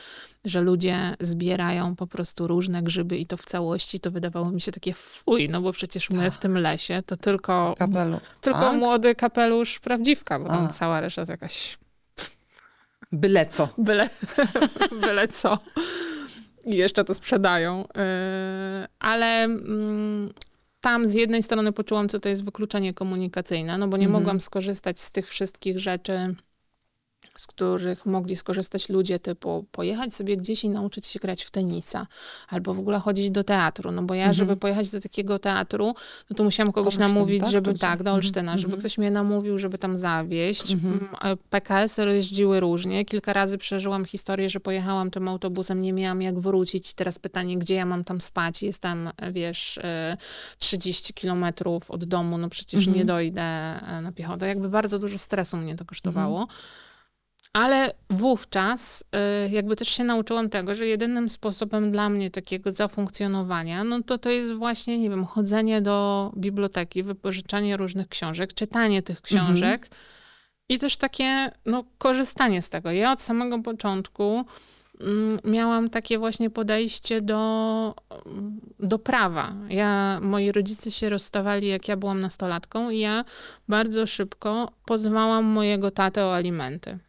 że 0.46 0.62
ludzie 0.62 1.16
zbierają 1.20 1.96
po 1.96 2.08
prostu 2.08 2.48
różne 2.48 2.84
grzyby 2.84 3.18
i 3.18 3.26
to 3.26 3.38
w 3.38 3.46
całości, 3.46 3.97
to 4.00 4.12
wydawało 4.12 4.52
mi 4.52 4.62
się 4.62 4.72
takie 4.72 4.94
fuj, 4.94 5.50
no 5.50 5.62
bo 5.62 5.74
przecież 5.74 6.10
my 6.10 6.32
w 6.32 6.38
tym 6.38 6.58
lesie 6.58 7.04
to 7.06 7.18
tylko, 7.18 7.76
Kapelu. 7.78 8.20
tylko 8.42 8.60
tak? 8.60 8.78
młody 8.78 9.16
kapelusz 9.16 9.80
prawdziwka, 9.80 10.40
bo 10.40 10.48
tam 10.48 10.70
cała 10.70 11.00
reszta 11.00 11.26
to 11.26 11.32
jakaś 11.32 11.78
Byle 13.12 13.46
co. 13.46 13.70
byle, 13.78 14.10
byle 15.02 15.28
co. 15.28 15.60
I 16.66 16.76
jeszcze 16.76 17.04
to 17.04 17.14
sprzedają. 17.14 17.80
Yy, 17.96 18.88
ale 19.00 19.44
mm, 19.44 20.34
tam 20.82 21.08
z 21.08 21.14
jednej 21.14 21.44
strony 21.44 21.72
poczułam, 21.72 22.10
co 22.10 22.20
to 22.20 22.30
jest 22.30 22.46
wykluczenie 22.46 22.94
komunikacyjne, 22.94 23.78
no 23.78 23.88
bo 23.88 23.98
nie 23.98 24.06
Mhm. 24.06 24.22
mogłam 24.22 24.42
skorzystać 24.42 25.00
z 25.02 25.12
tych 25.12 25.28
wszystkich 25.28 25.80
rzeczy, 25.80 26.36
z 27.42 27.48
których 27.48 28.06
mogli 28.06 28.36
skorzystać 28.36 28.90
ludzie, 28.90 29.20
typu 29.20 29.66
pojechać 29.72 30.16
sobie 30.16 30.38
gdzieś 30.38 30.64
i 30.64 30.70
nauczyć 30.70 31.06
się 31.08 31.20
grać 31.20 31.44
w 31.44 31.52
tenisa, 31.52 32.08
albo 32.50 32.74
w 32.74 32.80
ogóle 32.80 33.00
chodzić 33.00 33.32
do 33.32 33.44
teatru, 33.44 33.92
no 33.92 34.02
bo 34.04 34.14
ja, 34.14 34.22
Mhm. 34.24 34.34
żeby 34.34 34.56
pojechać 34.58 34.92
do 34.92 35.02
takiego 35.02 35.40
teatru, 35.40 35.94
no 36.30 36.36
to 36.36 36.44
musiałam 36.44 36.74
kogoś 36.74 36.94
Olsztyn, 36.94 37.08
namówić, 37.14 37.42
tak? 37.42 37.52
żeby, 37.52 37.74
tak, 37.74 37.98
do 38.04 38.10
Mhm. 38.10 38.16
Olsztyna, 38.16 38.52
żeby 38.58 38.66
Mhm. 38.74 38.80
ktoś 38.80 38.98
mnie 38.98 39.12
namówił, 39.12 39.58
żeby 39.60 39.78
tam 39.78 39.98
zawieźć. 39.98 40.72
Mhm. 40.72 40.94
Mm, 40.94 41.08
a 41.20 41.36
PKS-y 41.50 42.02
jeździły 42.16 42.60
różnie. 42.60 43.06
Kilka 43.06 43.34
razy 43.34 43.58
przeżyłam 43.58 44.06
historię, 44.06 44.50
że 44.50 44.60
pojechałam 44.60 45.12
tym 45.12 45.28
autobusem, 45.28 45.82
nie 45.82 45.94
miałam 45.94 46.22
jak 46.22 46.40
wrócić. 46.40 46.94
Teraz 46.94 47.20
pytanie, 47.20 47.58
gdzie 47.58 47.76
ja 47.76 47.86
mam 47.86 48.04
tam 48.04 48.22
spać? 48.22 48.64
Jestem, 48.64 49.10
wiesz, 49.32 49.78
e, 49.78 50.18
30 50.58 51.14
kilometrów 51.14 51.92
od 51.92 52.04
domu, 52.06 52.38
no 52.38 52.50
przecież 52.50 52.78
Mhm. 52.80 52.98
nie 52.98 53.06
dojdę 53.06 53.42
e, 53.42 54.02
na 54.02 54.12
piechotę. 54.12 54.48
Jakby 54.48 54.70
bardzo 54.70 55.00
dużo 55.00 55.18
stresu 55.18 55.58
mnie 55.58 55.76
to 55.76 55.86
kosztowało. 55.86 56.48
Ale 57.58 57.94
wówczas 58.10 59.04
y, 59.46 59.50
jakby 59.50 59.76
też 59.76 59.88
się 59.88 60.04
nauczyłam 60.04 60.50
tego, 60.50 60.76
że 60.76 60.88
jedynym 60.88 61.30
sposobem 61.30 61.92
dla 61.92 62.10
mnie 62.10 62.32
takiego 62.32 62.72
zafunkcjonowania, 62.72 63.84
no 63.84 64.04
to 64.04 64.18
to 64.18 64.30
jest 64.30 64.54
właśnie, 64.54 65.00
nie 65.00 65.10
wiem, 65.10 65.26
chodzenie 65.26 65.82
do 65.82 66.32
biblioteki, 66.38 67.04
wypożyczanie 67.04 67.78
różnych 67.78 68.08
książek, 68.08 68.54
czytanie 68.54 69.02
tych 69.02 69.22
książek 69.22 69.90
i 70.70 70.80
też 70.80 70.98
takie, 70.98 71.52
no, 71.66 71.84
korzystanie 71.98 72.62
z 72.62 72.70
tego. 72.70 72.92
Ja 72.92 73.12
od 73.12 73.22
samego 73.22 73.60
początku 73.60 74.46
mm, 75.02 75.40
miałam 75.44 75.90
takie 75.90 76.18
właśnie 76.18 76.50
podejście 76.50 77.22
do, 77.22 77.96
do 78.80 79.00
prawa. 79.00 79.54
Ja, 79.70 80.20
moi 80.22 80.52
rodzice 80.52 80.92
się 80.92 81.10
rozstawali, 81.10 81.68
jak 81.68 81.88
ja 81.88 81.98
byłam 81.98 82.20
nastolatką 82.20 82.90
i 82.90 83.00
ja 83.00 83.26
bardzo 83.68 84.08
szybko 84.08 84.72
pozwałam 84.86 85.46
mojego 85.46 85.92
tatę 85.92 86.26
o 86.26 86.36
alimenty. 86.36 87.07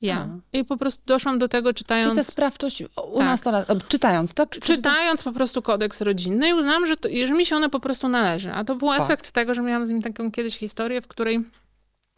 Ja. 0.00 0.28
I 0.52 0.64
po 0.64 0.76
prostu 0.76 1.02
doszłam 1.06 1.38
do 1.38 1.48
tego 1.48 1.70
I 1.70 1.74
czytając... 1.74 2.14
ta 2.16 2.24
sprawczość 2.24 2.82
u 2.82 3.16
Tak. 3.18 3.26
nas 3.26 3.40
to 3.40 3.50
lat- 3.50 3.70
o, 3.70 3.76
czytając, 3.88 4.34
tak? 4.34 4.50
Czy- 4.50 4.60
czy- 4.60 4.76
czytając 4.76 5.22
po 5.22 5.32
prostu 5.32 5.62
kodeks 5.62 6.00
rodzinny 6.00 6.48
i 6.48 6.52
uznałam, 6.54 6.86
że, 6.86 6.96
to, 6.96 7.08
że 7.26 7.32
mi 7.32 7.46
się 7.46 7.56
one 7.56 7.70
po 7.70 7.80
prostu 7.80 8.08
należy. 8.08 8.52
A 8.52 8.64
to 8.64 8.74
był 8.74 8.88
Tak. 8.88 9.00
efekt 9.00 9.30
tego, 9.30 9.54
że 9.54 9.62
miałam 9.62 9.86
z 9.86 9.90
nim 9.90 10.02
taką 10.02 10.30
kiedyś 10.32 10.58
historię, 10.58 11.00
w 11.00 11.06
której 11.08 11.38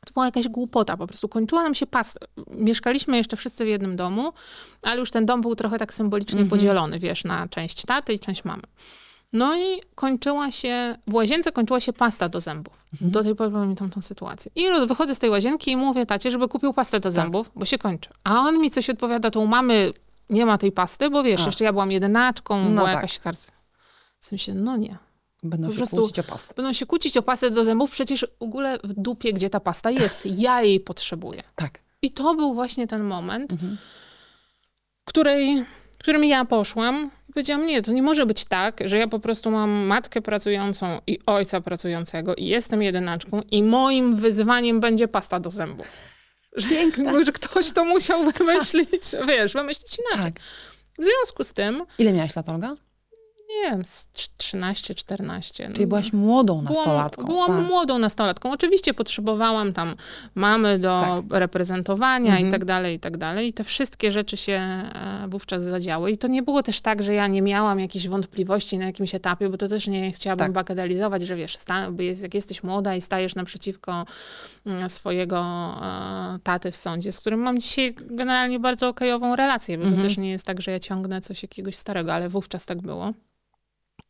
to 0.06 0.12
była 0.14 0.26
jakaś 0.26 0.48
głupota, 0.48 0.96
po 0.96 1.06
prostu 1.06 1.28
kończyła 1.28 1.62
nam 1.62 1.74
się 1.74 1.86
pasta. 1.86 2.20
Mieszkaliśmy 2.50 3.16
jeszcze 3.16 3.36
wszyscy 3.36 3.64
w 3.64 3.68
jednym 3.68 3.96
domu, 3.96 4.32
ale 4.82 5.00
już 5.00 5.10
ten 5.10 5.26
dom 5.26 5.40
był 5.40 5.56
trochę 5.56 5.78
tak 5.78 5.94
symbolicznie 5.94 6.40
Mhm. 6.40 6.50
podzielony, 6.50 6.98
wiesz, 6.98 7.24
na 7.24 7.48
część 7.48 7.84
taty 7.84 8.12
i 8.12 8.18
część 8.18 8.44
mamy. 8.44 8.62
No 9.32 9.56
i 9.56 9.80
kończyła 9.94 10.50
się, 10.50 10.96
w 11.06 11.14
łazience 11.14 11.52
kończyła 11.52 11.80
się 11.80 11.92
pasta 11.92 12.28
do 12.28 12.40
zębów. 12.40 12.74
Mhm. 12.92 13.10
Do 13.10 13.22
tej 13.22 13.34
pory 13.34 13.50
pamiętam 13.50 13.90
tą 13.90 14.02
sytuację. 14.02 14.50
I 14.54 14.86
wychodzę 14.86 15.14
z 15.14 15.18
tej 15.18 15.30
łazienki 15.30 15.70
i 15.70 15.76
mówię 15.76 16.06
tacie, 16.06 16.30
żeby 16.30 16.48
kupił 16.48 16.72
pastę 16.72 17.00
do 17.00 17.02
Tak. 17.08 17.12
zębów, 17.12 17.50
bo 17.56 17.64
się 17.64 17.78
kończy. 17.78 18.10
A 18.24 18.38
on 18.40 18.58
mi 18.58 18.70
coś 18.70 18.90
odpowiada, 18.90 19.30
to 19.30 19.40
u 19.40 19.46
mamy 19.46 19.90
nie 20.30 20.46
ma 20.46 20.58
tej 20.58 20.72
pasty, 20.72 21.10
bo 21.10 21.22
wiesz, 21.22 21.40
A. 21.42 21.46
jeszcze 21.46 21.64
ja 21.64 21.72
byłam 21.72 21.90
jedynaczką, 21.92 22.62
No 22.62 22.70
była 22.70 22.84
tak. 22.84 22.94
jakaś 22.94 23.18
karta. 23.18 23.52
W 24.18 24.24
sensie, 24.24 24.54
no 24.54 24.76
nie. 24.76 24.96
Będą 25.42 25.66
po 25.68 25.72
się 25.72 25.76
prostu- 25.76 25.96
kłócić 25.96 26.18
o 26.18 26.22
pastę. 26.22 26.54
Będą 26.56 26.72
się 26.72 26.86
kłócić 26.86 27.16
o 27.16 27.22
pastę 27.22 27.50
do 27.50 27.64
zębów, 27.64 27.90
przecież 27.90 28.26
w 28.40 28.42
ogóle 28.42 28.78
w 28.84 28.92
dupie, 28.92 29.32
gdzie 29.32 29.50
ta 29.50 29.60
pasta 29.60 29.90
jest. 29.90 30.28
Ja 30.46 30.62
jej 30.62 30.80
potrzebuję. 30.80 31.42
Tak. 31.56 31.78
I 32.02 32.10
to 32.10 32.34
był 32.34 32.54
właśnie 32.54 32.86
ten 32.86 33.04
moment, 33.04 33.52
Mhm. 33.52 33.76
której, 35.04 35.64
w 35.92 35.98
którym 35.98 36.24
ja 36.24 36.44
poszłam 36.44 37.10
i 37.30 37.32
powiedziałam, 37.32 37.66
nie, 37.66 37.82
to 37.82 37.92
nie 37.92 38.02
może 38.02 38.26
być 38.26 38.44
tak, 38.44 38.80
że 38.84 38.98
ja 38.98 39.08
po 39.08 39.18
prostu 39.18 39.50
mam 39.50 39.70
matkę 39.70 40.22
pracującą 40.22 41.00
i 41.06 41.18
ojca 41.26 41.60
pracującego 41.60 42.34
i 42.34 42.44
jestem 42.44 42.82
jedynaczką 42.82 43.42
i 43.50 43.62
moim 43.62 44.16
wyzwaniem 44.16 44.80
będzie 44.80 45.08
pasta 45.08 45.40
do 45.40 45.50
zębów. 45.50 45.86
Że, 46.56 46.68
że 47.26 47.32
ktoś 47.32 47.72
to 47.72 47.84
musiał 47.84 48.30
wymyślić, 48.30 49.02
wiesz, 49.26 49.52
wymyślić 49.52 49.98
inaczej. 49.98 50.32
Tak. 50.32 50.42
W 50.98 51.04
związku 51.04 51.44
z 51.44 51.52
tym, 51.52 51.82
Ile 51.98 52.12
miałaś 52.12 52.36
lat, 52.36 52.48
Olga? 52.48 52.76
Nie 53.50 53.70
wiem, 53.70 53.84
z 53.84 54.08
13-14. 54.38 55.72
Czyli 55.72 55.86
byłaś 55.86 56.12
młodą 56.12 56.52
Byłam, 56.60 56.74
nastolatką. 56.74 57.24
byłam 57.24 57.46
Tak. 57.58 57.66
młodą 57.68 57.98
nastolatką. 57.98 58.52
Oczywiście 58.52 58.94
potrzebowałam 58.94 59.72
tam 59.72 59.94
mamy 60.34 60.78
do 60.78 61.00
Tak. 61.00 61.24
reprezentowania 61.40 62.30
Mhm. 62.30 62.48
i 62.48 62.50
tak 62.52 62.64
dalej, 62.64 62.96
i 62.96 63.00
tak 63.00 63.16
dalej. 63.16 63.48
I 63.48 63.52
te 63.52 63.64
wszystkie 63.64 64.10
rzeczy 64.12 64.36
się 64.36 64.52
e, 64.52 65.26
wówczas 65.28 65.62
zadziały. 65.62 66.10
I 66.10 66.18
to 66.18 66.28
nie 66.28 66.42
było 66.42 66.62
też 66.62 66.80
tak, 66.80 67.02
że 67.02 67.14
ja 67.14 67.26
nie 67.26 67.42
miałam 67.42 67.80
jakichś 67.80 68.06
wątpliwości 68.08 68.78
na 68.78 68.84
jakimś 68.86 69.14
etapie, 69.14 69.48
bo 69.48 69.56
to 69.56 69.68
też 69.68 69.86
nie 69.86 70.12
chciałabym 70.12 70.46
Tak. 70.46 70.52
bagatelizować, 70.52 71.22
że 71.22 71.36
wiesz, 71.36 71.54
jak 72.22 72.34
jesteś 72.34 72.62
młoda 72.62 72.94
i 72.94 73.00
stajesz 73.00 73.34
naprzeciwko 73.34 74.04
mm, 74.66 74.88
swojego 74.90 75.38
e, 75.82 76.38
taty 76.42 76.70
w 76.72 76.76
sądzie, 76.76 77.12
z 77.12 77.20
którym 77.20 77.40
mam 77.40 77.60
dzisiaj 77.60 77.94
generalnie 78.00 78.60
bardzo 78.60 78.88
okejową 78.88 79.36
relację, 79.36 79.78
bo 79.78 79.84
Mhm. 79.84 80.02
to 80.02 80.08
też 80.08 80.16
nie 80.18 80.30
jest 80.30 80.46
tak, 80.46 80.60
że 80.62 80.70
ja 80.70 80.78
ciągnę 80.80 81.20
coś 81.20 81.42
jakiegoś 81.42 81.76
starego, 81.76 82.14
ale 82.14 82.28
wówczas 82.28 82.66
tak 82.66 82.82
było 82.82 83.12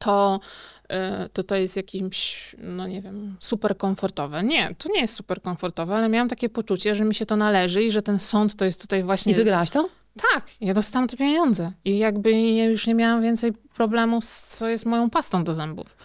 to, 0.01 0.41
y, 0.85 1.29
to 1.29 1.43
to 1.43 1.55
jest 1.55 1.77
jakimś, 1.77 2.57
no 2.59 2.89
nie 2.89 3.03
wiem, 3.03 3.37
super 3.41 3.77
komfortowe. 3.77 4.43
Nie, 4.43 4.75
to 4.79 4.89
nie 4.95 5.01
jest 5.01 5.15
super 5.15 5.43
komfortowe, 5.43 5.97
ale 5.97 6.09
miałam 6.09 6.29
takie 6.29 6.49
poczucie, 6.49 6.95
że 6.95 7.05
mi 7.05 7.15
się 7.15 7.27
to 7.27 7.37
należy 7.37 7.83
i 7.83 7.91
że 7.91 8.03
ten 8.03 8.19
sąd 8.19 8.55
to 8.55 8.65
jest 8.65 8.81
tutaj 8.81 9.05
właśnie... 9.05 9.33
I 9.33 9.37
wygrałaś 9.37 9.71
to? 9.71 9.89
Tak, 10.33 10.51
ja 10.61 10.75
dostałam 10.75 11.09
te 11.09 11.17
pieniądze 11.17 11.73
i 11.85 11.99
jakby 11.99 12.33
ja 12.33 12.65
już 12.65 12.87
nie 12.87 12.95
miałam 12.95 13.23
więcej 13.23 13.53
problemu 13.53 14.21
z 14.21 14.43
co 14.43 14.69
jest 14.69 14.87
moją 14.87 15.11
pastą 15.11 15.45
do 15.45 15.55
zębów. 15.55 15.97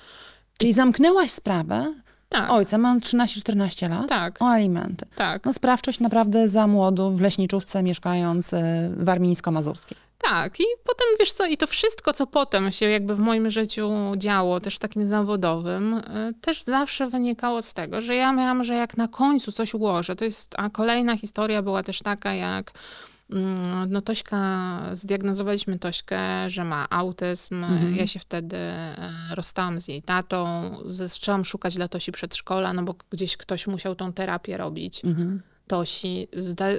Czyli 0.57 0.73
zamknęłaś 0.73 1.31
sprawę 1.31 1.93
Tak. 2.29 2.47
Z 2.47 2.51
ojcem, 2.51 2.81
mam 2.81 2.99
13-14 2.99 3.89
lat. 3.89 4.09
Tak. 4.09 4.41
O 4.41 4.49
alimenty. 4.49 5.05
Tak. 5.15 5.45
No 5.45 5.53
sprawczość 5.53 5.99
naprawdę 5.99 6.47
za 6.49 6.67
młodu 6.67 7.11
w 7.11 7.21
leśniczówce 7.21 7.83
mieszkając 7.83 8.53
y, 8.53 8.57
w 8.97 9.03
Warmińsko-Mazurskiej. 9.03 9.97
Tak, 10.17 10.59
i 10.59 10.63
potem 10.83 11.07
wiesz 11.19 11.31
co, 11.31 11.45
i 11.45 11.57
to 11.57 11.67
wszystko, 11.67 12.13
co 12.13 12.27
potem 12.27 12.71
się 12.71 12.89
jakby 12.89 13.15
w 13.15 13.19
moim 13.19 13.51
życiu 13.51 13.91
działo, 14.17 14.59
też 14.59 14.77
takim 14.77 15.07
zawodowym, 15.07 15.93
y, 15.93 16.01
też 16.41 16.63
zawsze 16.63 17.07
wynikało 17.07 17.61
z 17.61 17.73
tego, 17.73 18.01
że 18.01 18.15
ja 18.15 18.31
miałam, 18.31 18.63
że 18.63 18.75
jak 18.75 18.97
na 18.97 19.07
końcu 19.07 19.51
coś 19.51 19.73
ułożę, 19.73 20.15
to 20.15 20.25
jest, 20.25 20.55
a 20.57 20.69
kolejna 20.69 21.17
historia 21.17 21.61
była 21.61 21.83
też 21.83 21.99
taka, 21.99 22.33
jak 22.33 22.71
no 23.87 24.01
Tośka, 24.01 24.81
zdiagnozowaliśmy 24.93 25.79
Tośkę, 25.79 26.49
że 26.49 26.63
ma 26.63 26.87
autyzm. 26.89 27.63
Mhm. 27.63 27.95
Ja 27.95 28.07
się 28.07 28.19
wtedy 28.19 28.57
e, 28.57 29.11
rozstałam 29.31 29.79
z 29.79 29.87
jej 29.87 30.01
tatą. 30.01 30.71
Zaczęłam 30.85 31.45
szukać 31.45 31.75
dla 31.75 31.87
Tosi 31.87 32.11
przedszkola, 32.11 32.73
no 32.73 32.83
bo 32.83 32.95
gdzieś 33.09 33.37
ktoś 33.37 33.67
musiał 33.67 33.95
tą 33.95 34.13
terapię 34.13 34.57
robić. 34.57 35.05
Mhm. 35.05 35.41
Tosi. 35.67 36.27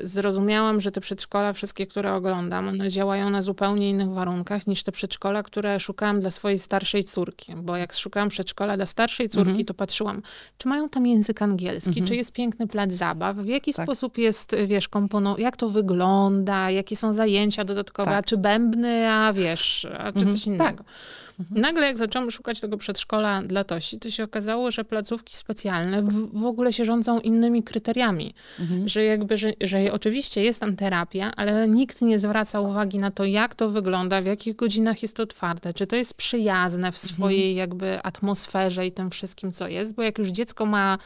Zrozumiałam, 0.03 0.81
że 0.81 0.91
te 0.91 1.01
przedszkola, 1.01 1.53
wszystkie, 1.53 1.87
które 1.87 2.15
oglądam, 2.15 2.69
one 2.69 2.91
działają 2.91 3.31
na 3.31 3.43
zupełnie 3.43 3.91
innych 3.91 4.09
warunkach 4.11 4.67
niż 4.67 4.83
te 4.83 4.93
przedszkola, 4.93 5.43
które 5.43 5.81
szukałam 5.81 6.21
dla 6.21 6.31
swojej 6.31 6.59
starszej 6.59 7.05
córki. 7.05 7.55
Bo 7.57 7.77
jak 7.77 7.93
szukałam 7.95 8.29
przedszkola 8.29 8.77
dla 8.77 8.87
starszej 8.87 9.29
córki, 9.29 9.49
Mhm. 9.51 9.67
to 9.67 9.75
patrzyłam, 9.75 10.23
czy 10.59 10.69
mają 10.69 10.89
tam 10.89 11.07
język 11.07 11.43
angielski, 11.43 11.89
Mhm. 11.91 12.07
czy 12.07 12.17
jest 12.17 12.33
piękny 12.33 12.67
plac 12.67 12.93
zabaw, 12.93 13.37
w 13.37 13.47
jaki 13.47 13.75
Tak. 13.75 13.87
sposób 13.87 14.19
jest, 14.19 14.57
wiesz, 14.67 14.89
kompono- 14.89 15.39
jak 15.39 15.57
to 15.57 15.69
wygląda, 15.69 16.71
jakie 16.71 16.97
są 16.97 17.13
zajęcia 17.13 17.65
dodatkowe, 17.65 18.11
Tak. 18.11 18.27
czy 18.27 18.37
bębny, 18.37 19.09
a 19.11 19.33
wiesz, 19.33 19.85
a 19.99 20.13
czy 20.13 20.19
Mhm. 20.19 20.31
coś 20.33 20.47
innego. 20.47 20.85
Nagle 21.51 21.87
jak 21.87 21.99
zaczęłam 21.99 22.31
szukać 22.31 22.61
tego 22.61 22.77
przedszkola 22.77 23.43
dla 23.43 23.65
Tosi, 23.65 23.99
to 23.99 24.11
się 24.11 24.25
okazało, 24.25 24.71
że 24.71 24.85
placówki 24.85 25.37
specjalne 25.37 26.03
w, 26.03 26.41
w 26.41 26.45
ogóle 26.45 26.73
się 26.73 26.85
rządzą 26.85 27.21
innymi 27.21 27.63
kryteriami. 27.63 28.35
Mhm. 28.61 28.89
Że 28.89 29.05
jakby, 29.05 29.37
że, 29.37 29.53
że 29.61 29.93
oczywiście 29.93 30.43
jest 30.43 30.61
tam 30.61 30.77
terapia, 30.77 31.33
ale 31.37 31.69
nikt 31.69 32.03
nie 32.03 32.19
zwraca 32.19 32.61
uwagi 32.61 32.99
na 32.99 33.11
to, 33.11 33.25
jak 33.25 33.55
to 33.55 33.71
wygląda, 33.71 34.23
w 34.23 34.27
jakich 34.27 34.57
godzinach 34.57 35.03
jest 35.03 35.17
to 35.17 35.23
otwarte, 35.23 35.75
czy 35.75 35.87
to 35.87 35.97
jest 35.97 36.15
przyjazne 36.15 36.93
w 36.93 36.99
swojej 36.99 37.55
jakby 37.55 38.03
atmosferze 38.03 38.87
i 38.87 38.93
tym 38.93 39.11
wszystkim, 39.11 39.53
co 39.53 39.69
jest, 39.69 39.95
bo 39.95 40.03
jak 40.03 40.19
już 40.19 40.29
dziecko 40.29 40.67
ma 40.67 40.99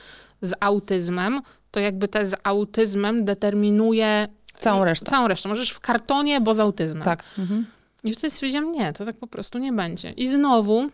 z 0.42 0.52
autyzmem, 0.60 1.42
to 1.70 1.80
jakby 1.80 2.08
te 2.08 2.26
z 2.26 2.34
autyzmem 2.42 3.24
determinuje 3.24 4.28
Całą 4.60 4.84
resztę. 4.84 5.06
Całą 5.06 5.28
resztę. 5.28 5.48
Możesz 5.48 5.70
w 5.70 5.80
kartonie, 5.80 6.40
bo 6.40 6.54
z 6.54 6.60
autyzmem. 6.60 7.02
Tak. 7.02 7.24
Mhm. 7.38 7.66
I 8.04 8.12
wtedy 8.12 8.30
stwierdziłam, 8.30 8.72
nie, 8.72 8.92
to 8.92 9.04
tak 9.04 9.16
po 9.16 9.26
prostu 9.26 9.58
nie 9.58 9.72
będzie. 9.72 10.10
I 10.10 10.28
znowu 10.28 10.90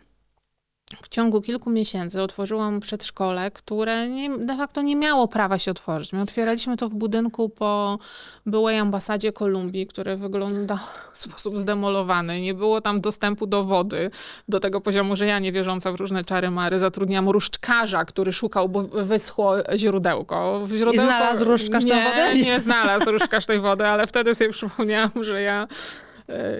w 1.02 1.08
ciągu 1.08 1.42
kilku 1.42 1.70
miesięcy 1.70 2.22
otworzyłam 2.22 2.80
przedszkole, 2.80 3.50
które 3.50 4.08
nie, 4.08 4.38
de 4.38 4.56
facto 4.56 4.82
nie 4.82 4.96
miało 4.96 5.28
prawa 5.28 5.58
się 5.58 5.70
otworzyć. 5.70 6.12
My 6.12 6.20
otwieraliśmy 6.20 6.76
to 6.76 6.88
w 6.88 6.94
budynku 6.94 7.48
po 7.48 7.98
byłej 8.46 8.78
ambasadzie 8.78 9.32
Kolumbii, 9.32 9.86
który 9.86 10.16
wygląda 10.16 10.78
w 11.12 11.18
sposób 11.18 11.58
zdemolowany. 11.58 12.40
Nie 12.40 12.54
było 12.54 12.80
tam 12.80 13.00
dostępu 13.00 13.46
do 13.46 13.64
wody, 13.64 14.10
do 14.48 14.60
tego 14.60 14.80
poziomu, 14.80 15.16
że 15.16 15.26
ja 15.26 15.38
niewierząca 15.38 15.92
w 15.92 15.94
różne 15.94 16.24
czary 16.24 16.50
mary 16.50 16.78
zatrudniałam 16.78 17.28
różdżkarza, 17.28 18.04
który 18.04 18.32
szukał, 18.32 18.68
bo 18.68 18.82
wyschło 18.82 19.54
źródełko. 19.76 20.66
W 20.66 20.72
źródełko 20.76 21.06
znalazł 21.06 21.44
różdżkarz 21.44 21.84
nie, 21.84 22.04
wodę? 22.04 22.34
Nie 22.34 22.60
znalazł 22.60 23.10
różdżkarz 23.10 23.46
tej 23.46 23.60
wody, 23.60 23.86
ale 23.86 24.06
wtedy 24.06 24.34
sobie 24.34 24.50
przypomniałam, 24.50 25.10
że 25.20 25.42
ja 25.42 25.66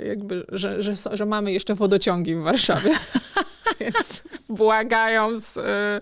jakby, 0.06 0.46
że, 0.52 0.82
że, 0.82 0.94
że 1.12 1.26
mamy 1.26 1.52
jeszcze 1.52 1.74
wodociągi 1.74 2.36
w 2.36 2.42
Warszawie. 2.42 2.90
Więc 3.80 4.24
błagając, 4.48 5.56
e, 5.56 6.00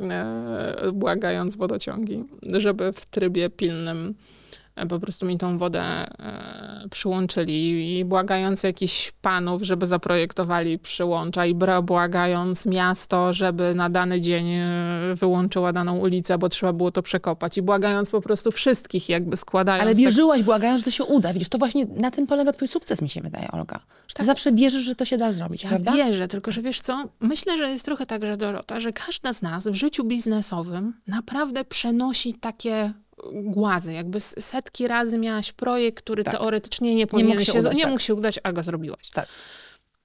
e, 0.00 0.92
błagając 0.92 1.56
wodociągi, 1.56 2.24
żeby 2.42 2.92
w 2.92 3.06
trybie 3.06 3.50
pilnym 3.50 4.08
e, 4.08 4.37
po 4.86 5.00
prostu 5.00 5.26
mi 5.26 5.38
tą 5.38 5.58
wodę 5.58 5.82
e, 5.82 6.88
przyłączyli 6.90 7.98
i 7.98 8.04
błagając 8.04 8.62
jakichś 8.62 9.12
panów, 9.22 9.62
żeby 9.62 9.86
zaprojektowali 9.86 10.78
przyłącza 10.78 11.46
i 11.46 11.54
błagając 11.82 12.66
miasto, 12.66 13.32
żeby 13.32 13.74
na 13.74 13.90
dany 13.90 14.20
dzień 14.20 14.52
e, 14.52 14.68
wyłączyła 15.14 15.72
daną 15.72 15.98
ulicę, 15.98 16.38
bo 16.38 16.48
trzeba 16.48 16.72
było 16.72 16.90
to 16.90 17.02
przekopać 17.02 17.58
i 17.58 17.62
błagając 17.62 18.10
po 18.10 18.20
prostu 18.20 18.52
wszystkich 18.52 19.08
jakby 19.08 19.36
składając 19.36 19.82
Ale 19.82 19.94
te 19.94 20.00
wierzyłaś, 20.00 20.42
błagając, 20.42 20.80
że 20.80 20.84
to 20.84 20.90
się 20.90 21.04
uda. 21.04 21.32
Widzisz, 21.32 21.48
to 21.48 21.58
właśnie 21.58 21.86
na 21.96 22.10
tym 22.10 22.26
polega 22.26 22.52
twój 22.52 22.68
sukces, 22.68 23.02
mi 23.02 23.08
się 23.08 23.20
wydaje, 23.20 23.48
Olga. 23.52 23.80
Że 24.08 24.14
ty 24.14 24.24
zawsze 24.24 24.52
wierzysz, 24.52 24.82
że 24.84 24.94
to 24.94 25.04
się 25.04 25.18
da 25.18 25.32
zrobić, 25.32 25.62
Ja 25.62 25.68
prawda? 25.68 25.92
wierzę, 25.92 26.28
tylko 26.28 26.52
że 26.52 26.62
wiesz 26.62 26.80
co, 26.80 27.04
myślę, 27.20 27.56
że 27.56 27.70
jest 27.70 27.84
trochę 27.84 28.06
tak, 28.06 28.22
że 28.22 28.36
Dorota, 28.36 28.80
że 28.80 28.92
każda 28.92 29.32
z 29.32 29.42
nas 29.42 29.68
w 29.68 29.74
życiu 29.74 30.04
biznesowym 30.04 30.92
naprawdę 31.06 31.64
przenosi 31.64 32.34
takie 32.34 32.92
głazy. 33.32 33.92
Jakby 33.92 34.20
setki 34.20 34.88
razy 34.88 35.18
miałaś 35.18 35.52
projekt, 35.52 36.04
który 36.04 36.24
Tak. 36.24 36.34
teoretycznie 36.34 36.94
nie 36.94 37.06
powinien 37.06 37.32
mógł 37.32 37.40
się 37.44 37.52
się, 37.52 37.58
udać, 37.58 37.76
nie 37.76 37.82
tak. 37.82 37.90
mógł 37.90 38.02
się 38.02 38.14
udać, 38.14 38.40
a 38.42 38.52
go 38.52 38.62
zrobiłaś. 38.62 39.10
Tak. 39.10 39.28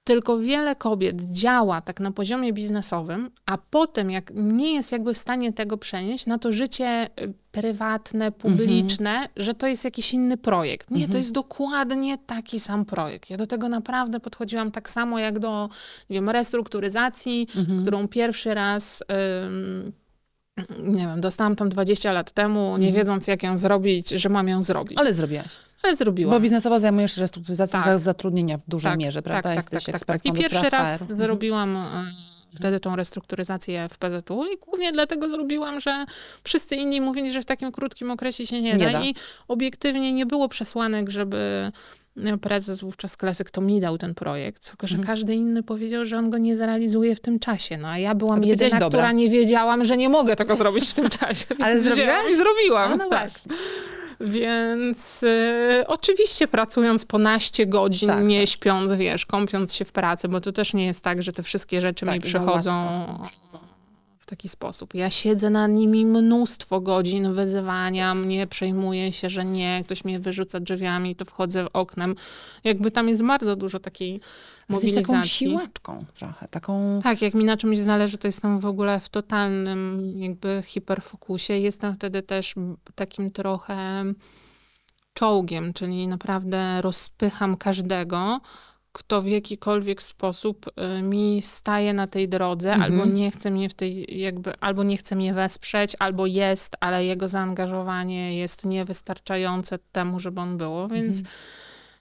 Tylko 0.04 0.38
wiele 0.38 0.76
kobiet 0.76 1.22
działa 1.32 1.80
tak 1.80 2.00
na 2.00 2.10
poziomie 2.10 2.52
biznesowym, 2.52 3.30
a 3.46 3.58
potem 3.58 4.10
jak 4.10 4.30
nie 4.34 4.74
jest 4.74 4.92
jakby 4.92 5.14
w 5.14 5.18
stanie 5.18 5.52
tego 5.52 5.78
przenieść 5.78 6.26
na 6.26 6.38
to 6.38 6.52
życie 6.52 7.06
y, 7.20 7.32
prywatne, 7.52 8.32
publiczne, 8.32 9.28
że 9.36 9.54
to 9.54 9.66
jest 9.66 9.84
jakiś 9.84 10.12
inny 10.14 10.36
projekt. 10.36 10.90
Nie, 10.90 11.08
to 11.08 11.18
jest 11.18 11.32
dokładnie 11.32 12.18
taki 12.18 12.60
sam 12.60 12.84
projekt. 12.84 13.30
Ja 13.30 13.36
do 13.36 13.46
tego 13.46 13.68
naprawdę 13.68 14.20
podchodziłam 14.20 14.70
tak 14.70 14.90
samo 14.90 15.18
jak 15.18 15.38
do, 15.38 15.68
nie 16.10 16.14
wiem, 16.16 16.30
restrukturyzacji, 16.30 17.46
którą 17.82 18.08
pierwszy 18.08 18.54
raz... 18.54 19.02
ym, 19.44 19.92
nie 20.78 21.06
wiem, 21.06 21.20
dostałam 21.20 21.56
tam 21.56 21.68
20 21.68 22.12
lat 22.12 22.32
temu, 22.32 22.76
nie 22.78 22.92
wiedząc 22.92 23.26
jak 23.26 23.42
ją 23.42 23.58
zrobić, 23.58 24.08
że 24.10 24.28
mam 24.28 24.48
ją 24.48 24.62
zrobić. 24.62 24.98
Ale, 24.98 25.06
Ale 25.06 25.14
zrobiłaś. 25.16 25.46
zrobiłam. 25.94 26.34
Bo 26.36 26.40
biznesowo 26.40 26.80
zajmujesz 26.80 27.14
się 27.14 27.20
restrukturyzacją 27.20 27.80
Tak. 27.80 27.88
za- 27.88 27.98
zatrudnienia 27.98 28.58
w 28.58 28.62
dużej 28.68 28.96
mierze, 28.96 29.22
prawda? 29.22 29.42
Tak, 29.42 29.64
tak, 29.64 29.72
Jesteś 29.72 29.84
tak, 29.92 30.04
tak, 30.04 30.22
tak. 30.22 30.34
I 30.34 30.38
pierwszy 30.38 30.70
raz 30.70 30.86
HR. 30.98 31.02
Mhm. 31.02 31.16
zrobiłam 31.18 31.76
e, 31.76 32.12
wtedy 32.54 32.80
tą 32.80 32.96
restrukturyzację 32.96 33.88
w 33.88 33.98
PZU 33.98 34.44
i 34.54 34.58
głównie 34.66 34.92
dlatego 34.92 35.28
zrobiłam, 35.28 35.80
że 35.80 36.04
wszyscy 36.44 36.76
inni 36.76 37.00
mówili, 37.00 37.32
że 37.32 37.42
w 37.42 37.44
takim 37.44 37.72
krótkim 37.72 38.10
okresie 38.10 38.46
się 38.46 38.62
nie, 38.62 38.72
Nie 38.74 38.86
da. 38.86 38.92
da. 38.92 39.02
I 39.02 39.14
obiektywnie 39.48 40.12
nie 40.12 40.26
było 40.26 40.48
przesłanek, 40.48 41.10
żeby 41.10 41.72
prezes 42.40 42.80
wówczas 42.80 43.16
Klasyk 43.16 43.50
to 43.50 43.60
mi 43.60 43.80
dał 43.80 43.98
ten 43.98 44.14
projekt, 44.14 44.68
tylko 44.68 44.86
że 44.86 44.98
każdy 44.98 45.34
inny 45.34 45.62
powiedział, 45.62 46.04
że 46.04 46.18
on 46.18 46.30
go 46.30 46.38
nie 46.38 46.56
zrealizuje 46.56 47.16
w 47.16 47.20
tym 47.20 47.38
czasie. 47.38 47.78
No 47.78 47.88
a 47.88 47.98
ja 47.98 48.14
byłam 48.14 48.42
A 48.42 48.46
jedyna, 48.46 48.70
dobra. 48.70 48.88
która 48.88 49.12
nie 49.12 49.30
wiedziałam, 49.30 49.84
że 49.84 49.96
nie 49.96 50.08
mogę 50.08 50.36
tego 50.36 50.56
zrobić 50.56 50.88
w 50.88 50.94
tym 50.94 51.10
czasie. 51.10 51.46
Ale 51.64 51.80
zrobiłaś? 51.80 52.32
I 52.32 52.36
zrobiłam. 52.36 52.98
No 52.98 53.08
tak. 53.08 53.08
właśnie. 53.30 53.56
Więc 54.20 55.22
y, 55.22 55.84
oczywiście 55.86 56.48
pracując 56.48 57.04
po 57.04 57.18
naście 57.18 57.66
godzin, 57.66 58.08
Tak, 58.08 58.24
nie 58.24 58.40
tak. 58.40 58.48
śpiąc, 58.48 58.92
wiesz, 58.92 59.26
kąpiąc 59.26 59.74
się 59.74 59.84
w 59.84 59.92
pracy, 59.92 60.28
bo 60.28 60.40
to 60.40 60.52
też 60.52 60.74
nie 60.74 60.86
jest 60.86 61.04
tak, 61.04 61.22
że 61.22 61.32
te 61.32 61.42
wszystkie 61.42 61.80
rzeczy 61.80 62.06
Tak, 62.06 62.14
mi 62.14 62.20
przychodzą. 62.20 62.72
W 64.24 64.26
taki 64.26 64.48
sposób. 64.48 64.94
Ja 64.94 65.10
siedzę 65.10 65.50
nad 65.50 65.70
nimi 65.70 66.06
mnóstwo 66.06 66.80
godzin, 66.80 67.32
wyzywania 67.34 68.14
mnie, 68.14 68.46
przejmuję 68.46 69.12
się, 69.12 69.30
że 69.30 69.44
nie, 69.44 69.82
ktoś 69.84 70.04
mnie 70.04 70.20
wyrzuca 70.20 70.60
drzwiami, 70.60 71.16
to 71.16 71.24
wchodzę 71.24 71.72
oknem. 71.72 72.14
Jakby 72.64 72.90
tam 72.90 73.08
jest 73.08 73.24
bardzo 73.24 73.56
dużo 73.56 73.80
takiej 73.80 74.12
Jesteś 74.70 74.94
taką 74.94 75.12
mobilizacji. 75.12 75.30
siłaczką 75.30 76.04
trochę, 76.14 76.48
taką... 76.48 77.00
Tak, 77.02 77.22
jak 77.22 77.34
mi 77.34 77.44
na 77.44 77.56
czymś 77.56 77.78
zależy, 77.78 78.18
to 78.18 78.28
jestem 78.28 78.60
w 78.60 78.66
ogóle 78.66 79.00
w 79.00 79.08
totalnym 79.08 80.02
jakby 80.16 80.62
hiperfokusie. 80.66 81.52
Jestem 81.52 81.94
wtedy 81.94 82.22
też 82.22 82.54
takim 82.94 83.30
trochę 83.30 84.04
czołgiem, 85.14 85.72
czyli 85.72 86.08
naprawdę 86.08 86.82
rozpycham 86.82 87.56
każdego, 87.56 88.40
kto 88.96 89.22
w 89.22 89.26
jakikolwiek 89.26 90.02
sposób 90.02 90.66
y, 90.98 91.02
mi 91.02 91.42
staje 91.42 91.92
na 91.92 92.06
tej 92.06 92.28
drodze, 92.28 92.72
Mhm. 92.72 92.92
albo 92.92 93.12
nie 93.12 93.30
chce 93.30 93.50
mnie 93.50 93.68
w 93.68 93.74
tej, 93.74 94.20
jakby, 94.20 94.52
albo 94.60 94.82
nie 94.84 94.96
chce 94.96 95.16
mnie 95.16 95.34
wesprzeć, 95.34 95.96
albo 95.98 96.26
jest, 96.26 96.76
ale 96.80 97.04
jego 97.04 97.28
zaangażowanie 97.28 98.38
jest 98.38 98.64
niewystarczające 98.64 99.78
temu, 99.92 100.20
żeby 100.20 100.40
on 100.40 100.58
było, 100.58 100.88
więc 100.88 101.22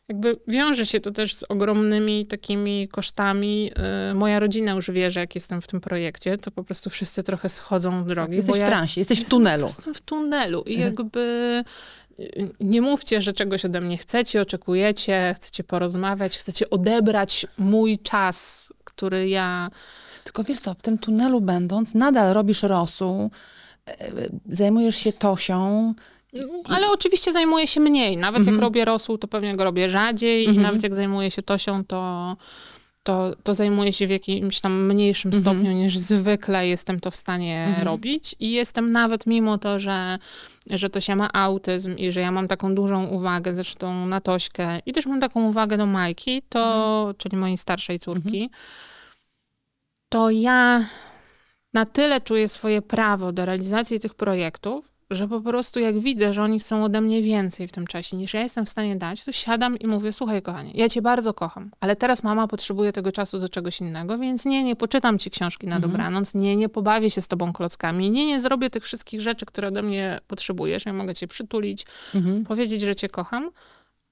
jakby 0.10 0.40
wiąże 0.48 0.86
się 0.86 1.00
to 1.00 1.12
też 1.12 1.36
z 1.36 1.44
ogromnymi 1.50 2.26
takimi 2.26 2.88
kosztami. 2.88 3.72
Y, 4.12 4.14
Moja 4.14 4.40
rodzina 4.40 4.72
już 4.72 4.92
wie, 4.92 5.12
że 5.12 5.20
jak 5.20 5.36
jestem 5.36 5.62
w 5.62 5.68
tym 5.68 5.82
projekcie, 5.82 6.38
to 6.38 6.52
po 6.52 6.64
prostu 6.64 6.90
wszyscy 6.90 7.24
trochę 7.24 7.50
schodzą 7.50 8.06
drogi. 8.06 8.36
Jesteś 8.36 8.52
bo 8.54 8.58
w 8.58 8.62
ja 8.62 8.68
transie, 8.68 9.02
jesteś 9.02 9.18
w 9.18 9.22
jestem 9.22 9.38
tunelu. 9.40 9.64
Prostu 9.66 9.94
w 9.94 10.02
tunelu 10.02 10.62
i 10.62 10.74
Mhm. 10.76 10.94
jakby 10.94 11.64
nie 12.60 12.82
mówcie, 12.82 13.22
że 13.22 13.34
czegoś 13.34 13.66
ode 13.66 13.82
mnie 13.82 13.98
chcecie, 13.98 14.42
oczekujecie, 14.42 15.34
chcecie 15.38 15.64
porozmawiać, 15.64 16.38
chcecie 16.38 16.70
odebrać 16.70 17.46
mój 17.58 17.98
czas, 18.00 18.74
który 18.84 19.30
ja... 19.30 19.70
Tylko 20.24 20.44
wiesz 20.44 20.60
co, 20.60 20.74
w 20.74 20.82
tym 20.82 20.98
tunelu 20.98 21.42
będąc, 21.42 21.94
nadal 21.94 22.34
robisz 22.34 22.64
rosół, 22.64 23.32
e, 23.88 24.12
zajmujesz 24.50 24.96
się 24.96 25.14
Tosią. 25.14 25.94
Ale 26.66 26.90
oczywiście 26.90 27.32
zajmuję 27.32 27.68
się 27.68 27.80
mniej. 27.80 28.18
Nawet 28.18 28.40
Mhm. 28.40 28.56
jak 28.56 28.62
robię 28.62 28.86
rosół, 28.86 29.18
to 29.18 29.28
pewnie 29.28 29.56
go 29.56 29.64
robię 29.64 29.90
rzadziej 29.90 30.44
i 30.44 30.48
Mhm. 30.48 30.64
nawet 30.68 30.84
jak 30.84 30.96
zajmuję 30.96 31.32
się 31.32 31.42
Tosią, 31.42 31.86
to 31.86 32.38
to, 33.04 33.36
to 33.44 33.54
zajmuję 33.54 33.94
się 33.94 34.08
w 34.08 34.10
jakimś 34.10 34.62
tam 34.62 34.86
mniejszym 34.88 35.30
Mhm. 35.34 35.44
stopniu 35.44 35.72
niż 35.72 35.98
zwykle 35.98 36.68
jestem 36.68 37.00
to 37.00 37.12
w 37.12 37.16
stanie 37.16 37.66
Mhm. 37.68 37.88
robić. 37.88 38.36
I 38.40 38.52
jestem 38.52 38.92
nawet 38.92 39.26
mimo 39.28 39.58
to, 39.58 39.80
że, 39.80 40.20
że 40.70 40.90
Tosia 40.90 41.16
ma 41.16 41.34
autyzm 41.34 41.98
i 41.98 42.12
że 42.12 42.20
ja 42.20 42.32
mam 42.32 42.48
taką 42.48 42.76
dużą 42.76 43.06
uwagę 43.08 43.54
zresztą 43.54 44.06
na 44.06 44.22
Tośkę 44.22 44.80
i 44.86 44.94
też 44.94 45.06
mam 45.06 45.20
taką 45.22 45.48
uwagę 45.50 45.78
do 45.78 45.86
Majki, 45.86 46.42
to, 46.50 46.60
Mhm. 47.00 47.16
czyli 47.18 47.38
mojej 47.38 47.58
starszej 47.58 48.00
córki, 48.00 48.50
to 50.10 50.30
ja 50.30 50.86
na 51.74 51.86
tyle 51.86 52.22
czuję 52.22 52.48
swoje 52.48 52.82
prawo 52.82 53.32
do 53.32 53.46
realizacji 53.46 54.00
tych 54.00 54.14
projektów, 54.16 54.93
że 55.16 55.28
po 55.28 55.42
prostu 55.42 55.80
jak 55.80 56.00
widzę, 56.00 56.34
że 56.34 56.44
oni 56.44 56.60
chcą 56.60 56.84
ode 56.84 57.02
mnie 57.02 57.22
więcej 57.22 57.68
w 57.68 57.72
tym 57.72 57.88
czasie 57.88 58.18
niż 58.18 58.34
ja 58.34 58.42
jestem 58.42 58.66
w 58.66 58.70
stanie 58.70 58.96
dać, 58.96 59.24
to 59.26 59.32
siadam 59.32 59.78
i 59.80 59.88
mówię, 59.88 60.14
słuchaj 60.14 60.42
kochanie, 60.42 60.72
ja 60.74 60.90
cię 60.90 61.02
bardzo 61.02 61.34
kocham, 61.34 61.72
ale 61.80 61.96
teraz 61.96 62.24
mama 62.24 62.48
potrzebuje 62.48 62.92
tego 62.94 63.12
czasu 63.12 63.40
do 63.40 63.50
czegoś 63.50 63.80
innego, 63.82 64.18
więc 64.18 64.46
nie, 64.46 64.64
nie 64.64 64.76
poczytam 64.76 65.20
ci 65.20 65.30
książki 65.32 65.68
na 65.68 65.76
Mhm. 65.76 65.92
dobranoc, 65.92 66.34
nie, 66.34 66.56
nie 66.56 66.70
pobawię 66.70 67.10
się 67.12 67.22
z 67.22 67.28
tobą 67.28 67.54
klockami, 67.54 68.12
nie, 68.12 68.26
nie 68.26 68.40
zrobię 68.40 68.70
tych 68.70 68.84
wszystkich 68.84 69.22
rzeczy, 69.22 69.46
które 69.46 69.68
ode 69.68 69.82
mnie 69.82 70.20
potrzebujesz, 70.28 70.86
ja 70.86 70.94
mogę 70.94 71.16
cię 71.16 71.28
przytulić, 71.28 71.86
Mhm. 72.16 72.46
powiedzieć, 72.46 72.82
że 72.82 72.96
cię 72.96 73.10
kocham, 73.10 73.50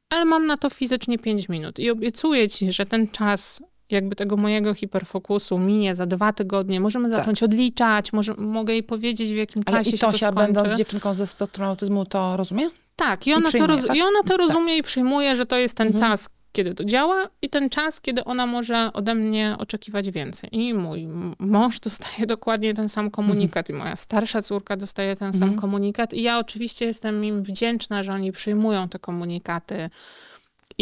ale 0.10 0.26
mam 0.26 0.46
na 0.48 0.58
to 0.58 0.70
fizycznie 0.70 1.20
5 1.20 1.50
minut 1.50 1.80
i 1.80 1.90
obiecuję 1.90 2.50
ci, 2.50 2.72
że 2.74 2.86
ten 2.86 3.08
czas 3.08 3.62
jakby 3.92 4.16
tego 4.16 4.38
mojego 4.38 4.74
hiperfokusu 4.74 5.58
minie 5.58 5.96
za 5.96 6.06
dwa 6.06 6.34
tygodnie, 6.34 6.80
możemy 6.80 7.10
Tak. 7.10 7.20
zacząć 7.20 7.44
odliczać, 7.44 8.14
może, 8.14 8.34
mogę 8.34 8.74
jej 8.74 8.84
powiedzieć, 8.84 9.32
w 9.32 9.36
jakim 9.36 9.64
Ale 9.66 9.78
czasie 9.78 9.90
i 9.90 9.98
się 9.98 10.06
to 10.06 10.12
Tosia, 10.12 10.32
skończy. 10.32 10.54
będąc 10.54 10.78
dziewczynką 10.78 11.14
ze 11.14 11.28
spektrum 11.28 11.68
autyzmu, 11.68 12.06
to 12.06 12.38
rozumie? 12.38 12.70
Tak, 12.96 13.28
i 13.28 13.34
ona, 13.34 13.42
to, 13.42 13.48
przyjmuje, 13.50 13.68
roz, 13.76 13.88
tak? 13.88 13.98
i 13.98 14.02
ona 14.02 14.24
to 14.28 14.38
rozumie 14.38 14.78
i 14.78 14.84
przyjmuje, 14.84 15.36
że 15.36 15.46
to 15.46 15.58
jest 15.58 15.78
ten 15.78 15.88
Mhm. 15.88 16.06
czas, 16.12 16.30
kiedy 16.54 16.74
to 16.74 16.86
działa 16.86 17.28
i 17.42 17.50
ten 17.50 17.70
czas, 17.70 18.02
kiedy 18.02 18.24
ona 18.24 18.46
może 18.46 18.90
ode 18.94 19.16
mnie 19.16 19.56
oczekiwać 19.60 20.12
więcej. 20.12 20.50
I 20.52 20.74
mój 20.74 21.08
mąż 21.40 21.80
dostaje 21.80 22.26
dokładnie 22.36 22.74
ten 22.74 22.90
sam 22.90 23.12
komunikat 23.12 23.70
i 23.70 23.74
moja 23.74 23.96
starsza 23.96 24.42
córka 24.42 24.78
dostaje 24.78 25.16
ten 25.16 25.34
sam 25.34 25.44
Mhm. 25.44 25.62
komunikat 25.62 26.14
i 26.14 26.22
ja 26.22 26.40
oczywiście 26.40 26.86
jestem 26.86 27.26
im 27.26 27.44
wdzięczna, 27.44 28.04
że 28.04 28.12
oni 28.14 28.32
przyjmują 28.32 28.90
te 28.90 29.00
komunikaty 29.00 29.90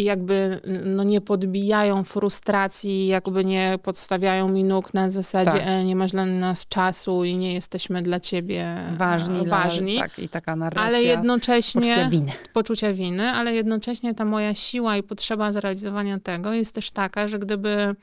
i 0.00 0.04
jakby 0.04 0.60
no, 0.84 1.04
nie 1.04 1.20
podbijają 1.20 2.04
frustracji, 2.04 3.06
jakby 3.06 3.44
nie 3.44 3.78
podstawiają 3.82 4.48
mi 4.48 4.64
nóg 4.64 4.94
na 4.94 5.10
zasadzie 5.10 5.50
Tak. 5.50 5.62
e, 5.66 5.84
nie 5.84 5.96
masz 5.96 6.10
dla 6.12 6.26
nas 6.26 6.66
czasu 6.68 7.24
i 7.24 7.36
nie 7.36 7.54
jesteśmy 7.54 8.02
dla 8.02 8.20
ciebie 8.20 8.76
Ważni. 8.98 9.40
e, 9.40 9.44
dla- 9.44 9.58
ważni. 9.64 9.98
tak, 9.98 10.18
i 10.18 10.28
taka 10.28 10.56
narracja. 10.56 10.88
ale 10.88 11.02
jednocześnie 11.02 11.80
Poczucia 11.80 12.08
winy. 12.08 12.32
poczucia 12.52 12.92
winy, 12.92 13.30
ale 13.30 13.54
jednocześnie 13.54 14.14
ta 14.14 14.24
moja 14.24 14.54
siła 14.54 14.96
i 14.96 15.02
potrzeba 15.02 15.52
zrealizowania 15.52 16.18
tego 16.20 16.52
jest 16.52 16.74
też 16.74 16.90
taka, 16.90 17.28
że 17.28 17.38
gdyby 17.38 17.94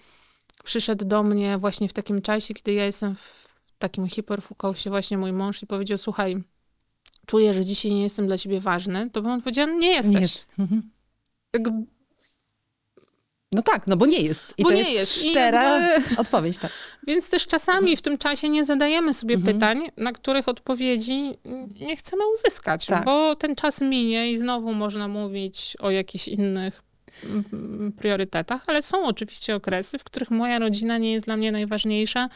przyszedł 0.63 1.05
do 1.05 1.23
mnie 1.23 1.57
właśnie 1.57 1.89
w 1.89 1.93
takim 1.93 2.21
czasie, 2.21 2.53
kiedy 2.53 2.73
ja 2.73 2.85
jestem 2.85 3.15
w 3.15 3.47
takim 3.79 4.07
hiperfokusie 4.09 4.89
właśnie 4.89 5.17
mój 5.17 5.33
mąż 5.33 5.63
i 5.63 5.67
powiedział, 5.67 5.97
słuchaj, 5.97 6.43
czuję, 7.25 7.53
że 7.53 7.65
dzisiaj 7.65 7.91
nie 7.93 8.03
jestem 8.03 8.27
dla 8.27 8.37
ciebie 8.37 8.59
ważny, 8.59 9.09
to 9.09 9.21
bym 9.21 9.31
odpowiedziała, 9.31 9.71
nie 9.71 9.87
jesteś. 9.91 10.13
Nie 10.15 10.21
jest. 10.21 10.47
Mhm. 10.59 10.81
Jakby, 11.65 11.85
No 13.51 13.61
tak, 13.61 13.87
no 13.87 13.97
bo 13.97 14.05
nie 14.05 14.19
jest. 14.21 14.53
I 14.57 14.63
Bo 14.63 14.69
to 14.69 14.75
nie 14.75 14.81
jest, 14.81 14.93
jest. 14.93 15.29
Szczera 15.31 15.79
jakby- 15.79 16.17
odpowiedź, 16.21 16.57
tak. 16.57 16.71
Więc 17.07 17.29
też 17.29 17.47
czasami 17.47 17.97
w 17.97 18.01
tym 18.01 18.17
czasie 18.17 18.49
nie 18.49 18.65
zadajemy 18.65 19.13
sobie 19.13 19.35
Mhm. 19.35 19.53
pytań, 19.55 19.89
na 19.97 20.11
których 20.11 20.47
odpowiedzi 20.47 21.37
nie 21.79 21.95
chcemy 21.95 22.21
uzyskać, 22.33 22.85
Tak. 22.85 23.05
bo 23.05 23.35
ten 23.35 23.55
czas 23.55 23.81
minie 23.81 24.31
i 24.31 24.37
znowu 24.37 24.73
można 24.73 25.07
mówić 25.07 25.77
o 25.79 25.91
jakichś 25.91 26.27
innych 26.27 26.81
mm, 27.23 27.91
priorytetach, 27.97 28.63
ale 28.67 28.81
są 28.81 29.05
oczywiście 29.05 29.55
okresy, 29.55 29.99
w 29.99 30.03
których 30.03 30.31
moja 30.31 30.59
rodzina 30.59 30.97
nie 30.97 31.11
jest 31.13 31.25
dla 31.25 31.37
mnie 31.37 31.51
najważniejsza 31.51 32.29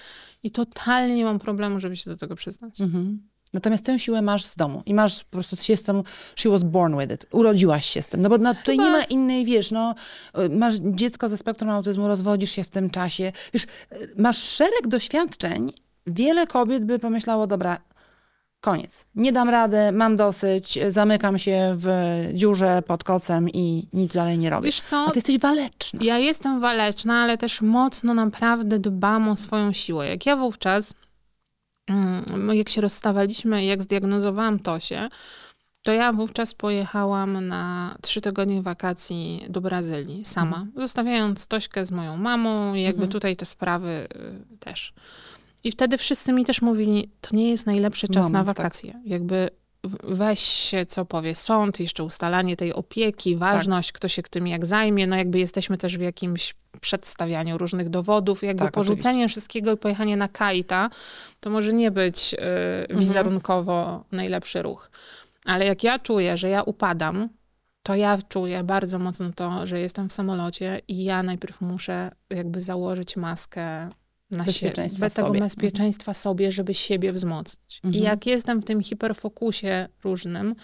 i 0.44 0.52
totalnie 0.52 1.16
nie 1.16 1.26
mam 1.26 1.40
problemu, 1.40 1.80
żeby 1.82 1.98
się 1.98 2.10
do 2.12 2.18
tego 2.18 2.36
przyznać. 2.36 2.82
Mhm. 2.82 3.30
Natomiast 3.54 3.86
tę 3.86 4.00
siłę 4.00 4.22
masz 4.22 4.46
z 4.46 4.56
domu 4.56 4.84
i 4.86 4.94
masz 4.94 5.24
po 5.24 5.32
prostu 5.32 5.56
się 5.56 5.78
z 5.78 5.84
tym, 5.84 6.04
she 6.36 6.50
was 6.50 6.64
born 6.64 7.00
with 7.00 7.14
it, 7.14 7.26
urodziłaś 7.32 7.86
się 7.86 8.02
z 8.02 8.08
tym, 8.08 8.22
no 8.22 8.30
bo 8.30 8.38
no, 8.38 8.56
tutaj 8.56 8.78
Chyba- 8.78 8.88
nie 8.90 8.98
ma 8.98 9.04
innej, 9.04 9.46
wiesz, 9.46 9.72
no, 9.72 9.96
y, 10.40 10.50
masz 10.50 10.76
dziecko 10.76 11.30
ze 11.30 11.38
spektrum 11.38 11.70
autyzmu, 11.70 12.08
rozwodzisz 12.08 12.52
się 12.52 12.64
w 12.64 12.70
tym 12.70 12.90
czasie, 12.90 13.32
wiesz, 13.54 13.64
y, 13.64 13.68
masz 14.18 14.38
szereg 14.38 14.88
doświadczeń, 14.88 15.74
wiele 16.08 16.48
kobiet 16.48 16.86
by 16.86 17.00
pomyślało, 17.00 17.48
dobra, 17.48 17.78
koniec, 18.62 19.06
nie 19.16 19.32
dam 19.32 19.50
rady, 19.50 19.92
mam 19.92 20.18
dosyć, 20.18 20.80
zamykam 20.90 21.40
się 21.40 21.76
w 21.78 21.88
dziurze 22.34 22.82
pod 22.88 23.04
kocem 23.04 23.50
i 23.50 23.88
nic 23.94 24.14
dalej 24.14 24.38
nie 24.38 24.50
robię. 24.50 24.66
Wiesz 24.66 24.82
co, 24.82 25.06
A 25.08 25.12
ty 25.12 25.18
jesteś 25.18 25.40
waleczna. 25.40 26.00
Ja 26.04 26.18
jestem 26.18 26.60
waleczna, 26.60 27.24
ale 27.24 27.38
też 27.38 27.62
mocno 27.62 28.14
naprawdę 28.14 28.80
dbam 28.80 29.30
o 29.30 29.36
swoją 29.36 29.74
siłę. 29.74 30.08
Jak 30.08 30.26
ja 30.26 30.36
wówczas, 30.36 30.94
jak 32.54 32.70
się 32.70 32.82
rozstawaliśmy 32.82 33.64
i 33.64 33.68
jak 33.68 33.84
zdiagnozowałam 33.84 34.60
Tosię, 34.60 35.10
to 35.84 35.92
ja 35.94 36.14
wówczas 36.14 36.54
pojechałam 36.54 37.48
na 37.48 37.96
trzy 38.02 38.22
tygodnie 38.22 38.62
wakacji 38.62 39.46
do 39.50 39.62
Brazylii 39.62 40.26
sama, 40.26 40.66
zostawiając 40.78 41.48
Tośkę 41.48 41.86
z 41.86 41.92
moją 41.92 42.18
mamą 42.18 42.74
i 42.74 42.82
jakby 42.82 43.04
Mhm. 43.04 43.12
tutaj 43.12 43.36
te 43.36 43.46
sprawy 43.46 44.08
y, 44.54 44.58
też. 44.58 44.94
I 45.64 45.72
wtedy 45.72 45.98
wszyscy 45.98 46.34
mi 46.34 46.46
też 46.46 46.62
mówili, 46.62 47.10
to 47.22 47.36
nie 47.36 47.50
jest 47.50 47.66
najlepszy 47.66 48.08
czas 48.08 48.16
na 48.30 48.40
Moment, 48.40 48.48
tak. 48.48 48.58
wakacje. 48.58 49.02
Jakby 49.06 49.50
w- 49.84 50.16
weź 50.16 50.40
się, 50.40 50.86
co 50.86 51.06
powie 51.06 51.36
sąd, 51.36 51.80
jeszcze 51.80 52.04
ustalanie 52.04 52.56
tej 52.56 52.74
opieki, 52.74 53.36
ważność, 53.36 53.92
kto 53.92 54.08
się 54.08 54.24
tym 54.24 54.48
jak 54.48 54.66
zajmie. 54.66 55.08
No 55.08 55.16
jakby 55.16 55.40
jesteśmy 55.40 55.78
też 55.78 55.98
w 55.98 56.02
jakimś 56.02 56.54
przedstawianiu 56.82 57.58
różnych 57.58 57.90
dowodów, 57.90 58.44
jakby 58.44 58.64
Tak, 58.64 58.74
porzucenie 58.74 59.10
oczywiście. 59.16 59.28
wszystkiego 59.28 59.72
i 59.72 59.78
pojechanie 59.78 60.18
na 60.18 60.28
kajta, 60.28 60.90
to 61.40 61.50
może 61.50 61.74
nie 61.74 61.92
być 61.92 62.34
y, 62.90 62.96
wizerunkowo 62.96 64.04
najlepszy 64.12 64.62
ruch. 64.62 64.92
Ale 65.46 65.66
jak 65.66 65.84
ja 65.84 66.00
czuję, 66.00 66.38
że 66.38 66.50
ja 66.50 66.64
upadam, 66.64 67.30
to 67.84 67.96
ja 67.96 68.18
czuję 68.30 68.64
bardzo 68.64 69.00
mocno 69.00 69.32
to, 69.36 69.68
że 69.68 69.80
jestem 69.80 70.10
w 70.10 70.14
samolocie 70.14 70.82
i 70.88 71.04
ja 71.04 71.24
najpierw 71.24 71.62
muszę 71.62 72.12
jakby 72.30 72.62
założyć 72.62 73.18
maskę 73.18 73.90
na 74.32 74.46
siebie, 74.48 74.72
tego 75.10 75.28
bezpieczeństwa 75.46 76.14
sobie, 76.14 76.52
żeby 76.52 76.74
siebie 76.74 77.12
wzmocnić. 77.14 77.80
I 77.84 77.88
Mhm. 77.88 78.04
jak 78.06 78.26
jestem 78.26 78.62
w 78.62 78.66
tym 78.66 78.82
hiperfokusie 78.84 79.88
różnym, 80.04 80.56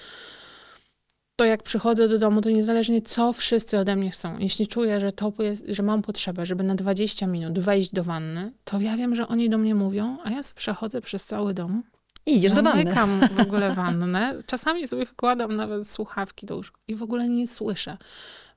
to 1.38 1.46
jak 1.46 1.64
przychodzę 1.64 2.08
do 2.08 2.18
domu, 2.18 2.42
to 2.42 2.50
niezależnie 2.50 3.02
co 3.02 3.34
wszyscy 3.34 3.80
ode 3.80 3.96
mnie 3.96 4.12
chcą, 4.12 4.38
jeśli 4.38 4.68
czuję, 4.68 5.00
że 5.00 5.12
to 5.12 5.34
jest, 5.40 5.66
że 5.68 5.84
mam 5.84 6.02
potrzebę, 6.02 6.46
żeby 6.46 6.64
na 6.64 6.76
20 6.76 7.28
minut 7.28 7.60
wejść 7.60 7.94
do 7.94 8.04
wanny, 8.04 8.52
to 8.64 8.80
ja 8.80 8.98
wiem, 8.98 9.16
że 9.16 9.28
oni 9.28 9.50
do 9.50 9.58
mnie 9.58 9.76
mówią, 9.76 10.18
a 10.24 10.32
ja 10.32 10.42
przechodzę 10.56 11.02
przez 11.02 11.26
cały 11.26 11.54
dom 11.54 11.84
I 12.26 12.36
idziesz 12.36 12.54
do 12.54 12.64
wanny. 12.64 12.84
Zamykam 12.84 13.20
w 13.38 13.40
ogóle 13.40 13.74
wannę. 13.76 14.36
Czasami 14.46 14.88
sobie 14.88 15.06
wkładam 15.06 15.54
nawet 15.56 15.90
słuchawki 15.90 16.46
do 16.46 16.56
łóżka 16.56 16.80
i 16.88 16.96
w 16.96 17.04
ogóle 17.04 17.30
nie 17.30 17.48
słyszę 17.48 17.98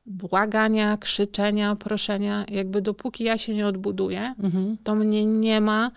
błagania, 0.06 0.96
krzyczenia, 0.96 1.76
proszenia. 1.76 2.44
Jakby 2.48 2.82
dopóki 2.82 3.24
ja 3.24 3.38
się 3.38 3.54
nie 3.54 3.66
odbuduję, 3.66 4.34
Mhm. 4.42 4.76
to 4.84 4.94
mnie 4.94 5.24
nie 5.24 5.60
ma 5.60 5.90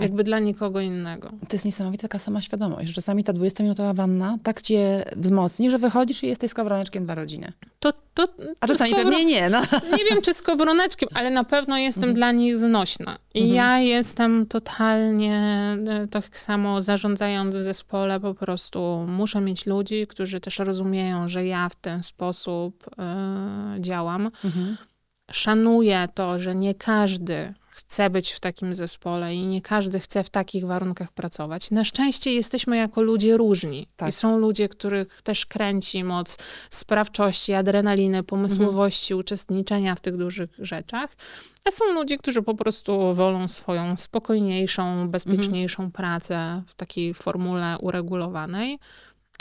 jakby 0.00 0.24
dla 0.24 0.38
nikogo 0.38 0.80
innego. 0.80 1.28
To 1.28 1.52
jest 1.52 1.64
niesamowita 1.64 2.02
taka 2.02 2.18
sama 2.18 2.40
świadomość, 2.40 2.88
że 2.88 2.94
czasami 2.94 3.24
ta 3.24 3.32
20-minutowa 3.32 3.94
wanna 3.94 4.38
tak 4.42 4.62
cię 4.62 5.04
wzmocni, 5.16 5.70
że 5.70 5.78
wychodzisz 5.78 6.22
i 6.22 6.26
jesteś 6.26 6.50
skowroneczkiem 6.50 7.04
dla 7.04 7.14
rodziny. 7.14 7.52
To, 7.80 7.92
to, 8.14 8.24
A 8.60 8.66
czasami 8.66 8.92
skowro- 8.92 8.96
pewnie 8.96 9.24
nie, 9.24 9.50
no. 9.50 9.60
Nie 9.98 10.04
wiem, 10.10 10.22
czy 10.22 10.34
skowroneczkiem, 10.34 11.08
ale 11.14 11.30
na 11.30 11.44
pewno 11.44 11.78
jestem 11.78 12.02
Mhm. 12.04 12.14
dla 12.14 12.32
nich 12.32 12.58
znośna. 12.58 13.18
I 13.34 13.38
Mhm. 13.40 13.56
ja 13.56 13.78
jestem 13.78 14.46
totalnie, 14.46 15.36
e, 15.88 16.08
tak 16.10 16.38
samo 16.38 16.80
zarządzając 16.80 17.56
w 17.56 17.62
zespole, 17.62 18.20
po 18.20 18.34
prostu 18.34 19.04
muszę 19.08 19.40
mieć 19.40 19.66
ludzi, 19.66 20.06
którzy 20.06 20.40
też 20.40 20.58
rozumieją, 20.58 21.28
że 21.28 21.46
ja 21.46 21.68
w 21.68 21.74
ten 21.76 22.02
sposób 22.02 22.84
e, 22.98 23.76
działam. 23.80 24.30
Mhm. 24.44 24.76
Szanuję 25.30 26.08
to, 26.14 26.40
że 26.40 26.54
nie 26.54 26.74
każdy 26.74 27.54
chce 27.74 28.10
być 28.10 28.32
w 28.32 28.40
takim 28.40 28.74
zespole 28.74 29.34
i 29.34 29.46
nie 29.46 29.62
każdy 29.62 30.00
chce 30.00 30.24
w 30.24 30.30
takich 30.30 30.66
warunkach 30.66 31.12
pracować. 31.12 31.70
Na 31.70 31.84
szczęście 31.84 32.32
jesteśmy 32.32 32.76
jako 32.76 33.02
ludzie 33.02 33.36
różni. 33.36 33.86
Tak. 33.96 34.08
I 34.08 34.12
są 34.12 34.38
ludzie, 34.38 34.68
których 34.68 35.22
też 35.22 35.46
kręci 35.46 36.04
moc 36.04 36.36
sprawczości, 36.70 37.54
adrenaliny, 37.54 38.22
pomysłowości, 38.22 39.14
uczestniczenia 39.14 39.94
w 39.94 40.00
tych 40.00 40.16
dużych 40.16 40.50
rzeczach. 40.58 41.10
A 41.64 41.70
są 41.70 41.92
ludzie, 41.94 42.18
którzy 42.18 42.42
po 42.42 42.54
prostu 42.54 43.14
wolą 43.14 43.48
swoją 43.48 43.96
spokojniejszą, 43.96 45.08
bezpieczniejszą 45.08 45.90
pracę 45.90 46.62
w 46.66 46.74
takiej 46.74 47.14
formule 47.14 47.78
uregulowanej. 47.80 48.78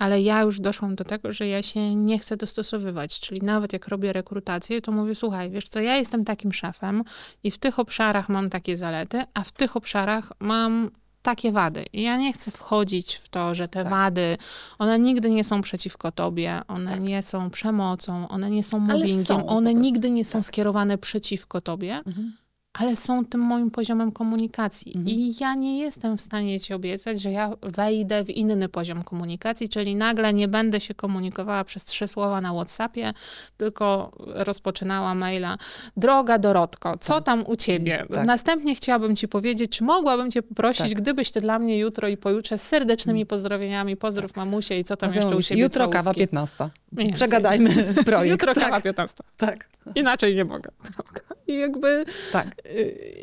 Ale 0.02 0.22
ja 0.22 0.42
już 0.42 0.60
doszłam 0.60 0.96
do 0.96 1.04
tego, 1.04 1.32
że 1.32 1.48
ja 1.48 1.64
się 1.64 1.96
nie 1.96 2.20
chcę 2.20 2.38
dostosowywać. 2.38 3.20
Czyli 3.20 3.42
nawet 3.42 3.74
jak 3.74 3.88
robię 3.88 4.14
rekrutację, 4.14 4.82
to 4.82 4.92
mówię, 4.92 5.16
słuchaj, 5.16 5.52
wiesz 5.52 5.70
co, 5.70 5.80
ja 5.80 5.96
jestem 5.96 6.26
takim 6.26 6.54
szefem 6.54 7.04
i 7.44 7.52
w 7.52 7.58
tych 7.58 7.80
obszarach 7.80 8.30
mam 8.30 8.50
takie 8.50 8.78
zalety, 8.78 9.24
a 9.34 9.44
w 9.44 9.52
tych 9.52 9.76
obszarach 9.76 10.32
mam 10.40 10.90
takie 11.22 11.52
wady. 11.52 11.86
I 11.94 12.02
ja 12.02 12.18
nie 12.18 12.34
chcę 12.34 12.52
wchodzić 12.52 13.16
w 13.16 13.30
to, 13.30 13.56
że 13.56 13.68
te 13.68 13.84
tak. 13.84 13.92
wady, 13.92 14.38
one 14.80 15.00
nigdy 15.00 15.30
nie 15.30 15.44
są 15.44 15.62
przeciwko 15.62 16.12
tobie, 16.12 16.62
one 16.68 16.92
tak. 16.92 17.02
nie 17.02 17.22
są 17.22 17.50
przemocą, 17.50 18.28
one 18.28 18.50
nie 18.50 18.64
są 18.64 18.80
mobbingiem, 18.80 19.26
są, 19.26 19.48
one 19.48 19.74
nigdy 19.74 20.12
nie 20.12 20.26
są 20.26 20.40
tak. 20.40 20.46
skierowane 20.46 20.98
przeciwko 20.98 21.62
tobie. 21.62 21.96
Mhm 21.96 22.41
ale 22.74 22.96
są 22.96 23.26
tym 23.26 23.42
moim 23.42 23.72
poziomem 23.72 24.12
komunikacji. 24.12 24.92
Mhm. 24.96 25.08
I 25.08 25.34
ja 25.40 25.56
nie 25.56 25.80
jestem 25.80 26.18
w 26.18 26.22
stanie 26.22 26.60
ci 26.60 26.74
obiecać, 26.74 27.22
że 27.22 27.32
ja 27.32 27.52
wejdę 27.62 28.26
w 28.26 28.30
inny 28.30 28.70
poziom 28.70 29.04
komunikacji, 29.04 29.70
czyli 29.70 29.96
nagle 29.96 30.34
nie 30.34 30.48
będę 30.48 30.82
się 30.82 30.94
komunikowała 30.94 31.64
przez 31.64 31.86
trzy 31.86 32.08
słowa 32.08 32.42
na 32.42 32.54
WhatsAppie, 32.54 33.14
tylko 33.58 34.12
rozpoczynała 34.18 35.16
maila. 35.16 35.58
Droga 35.98 36.38
Dorotko, 36.38 36.98
co 36.98 37.14
tak. 37.14 37.24
tam 37.24 37.44
u 37.48 37.56
ciebie? 37.56 38.06
Tak. 38.12 38.26
Następnie 38.26 38.76
chciałabym 38.76 39.16
ci 39.16 39.28
powiedzieć, 39.28 39.72
czy 39.72 39.84
mogłabym 39.84 40.32
cię 40.32 40.42
poprosić, 40.42 40.90
tak. 40.90 41.02
gdybyś 41.02 41.32
ty 41.32 41.42
dla 41.42 41.60
mnie 41.60 41.78
jutro 41.78 42.08
i 42.08 42.18
pojutrze 42.18 42.58
z 42.58 42.64
serdecznymi 42.64 43.22
mhm. 43.22 43.28
pozdrowieniami, 43.28 43.98
pozdrów 43.98 44.36
mamusie 44.36 44.76
i 44.76 44.84
co 44.84 44.98
tam 44.98 45.14
jeszcze 45.14 45.36
u 45.36 45.42
siebie 45.42 45.62
Jutro 45.62 45.88
całuski. 45.88 45.98
kawa 45.98 46.14
15. 46.14 46.70
Przegadajmy 47.14 47.70
projekt. 48.06 48.32
Jutro 48.32 48.62
kawa 48.62 48.82
15. 48.82 49.24
Tak. 49.38 49.70
Inaczej 49.96 50.36
nie 50.36 50.46
mogę. 50.46 50.72
I 51.52 51.58
jakby... 51.60 52.06
Tak. 52.32 52.48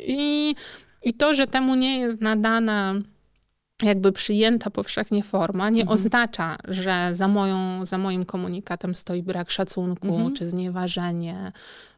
I, 0.07 0.55
I 1.03 1.13
to, 1.13 1.33
że 1.33 1.47
temu 1.47 1.75
nie 1.75 1.99
jest 1.99 2.21
nadana 2.21 2.95
jakby 3.83 4.11
przyjęta 4.11 4.69
powszechnie 4.69 5.23
forma, 5.23 5.69
nie 5.69 5.81
mhm. 5.81 5.93
oznacza, 5.93 6.57
że 6.67 7.09
za, 7.11 7.27
moją, 7.27 7.85
za 7.85 7.97
moim 7.97 8.25
komunikatem 8.25 8.95
stoi 8.95 9.23
brak 9.23 9.51
szacunku 9.51 10.07
mhm. 10.07 10.33
czy 10.33 10.45
znieważenie, 10.45 11.51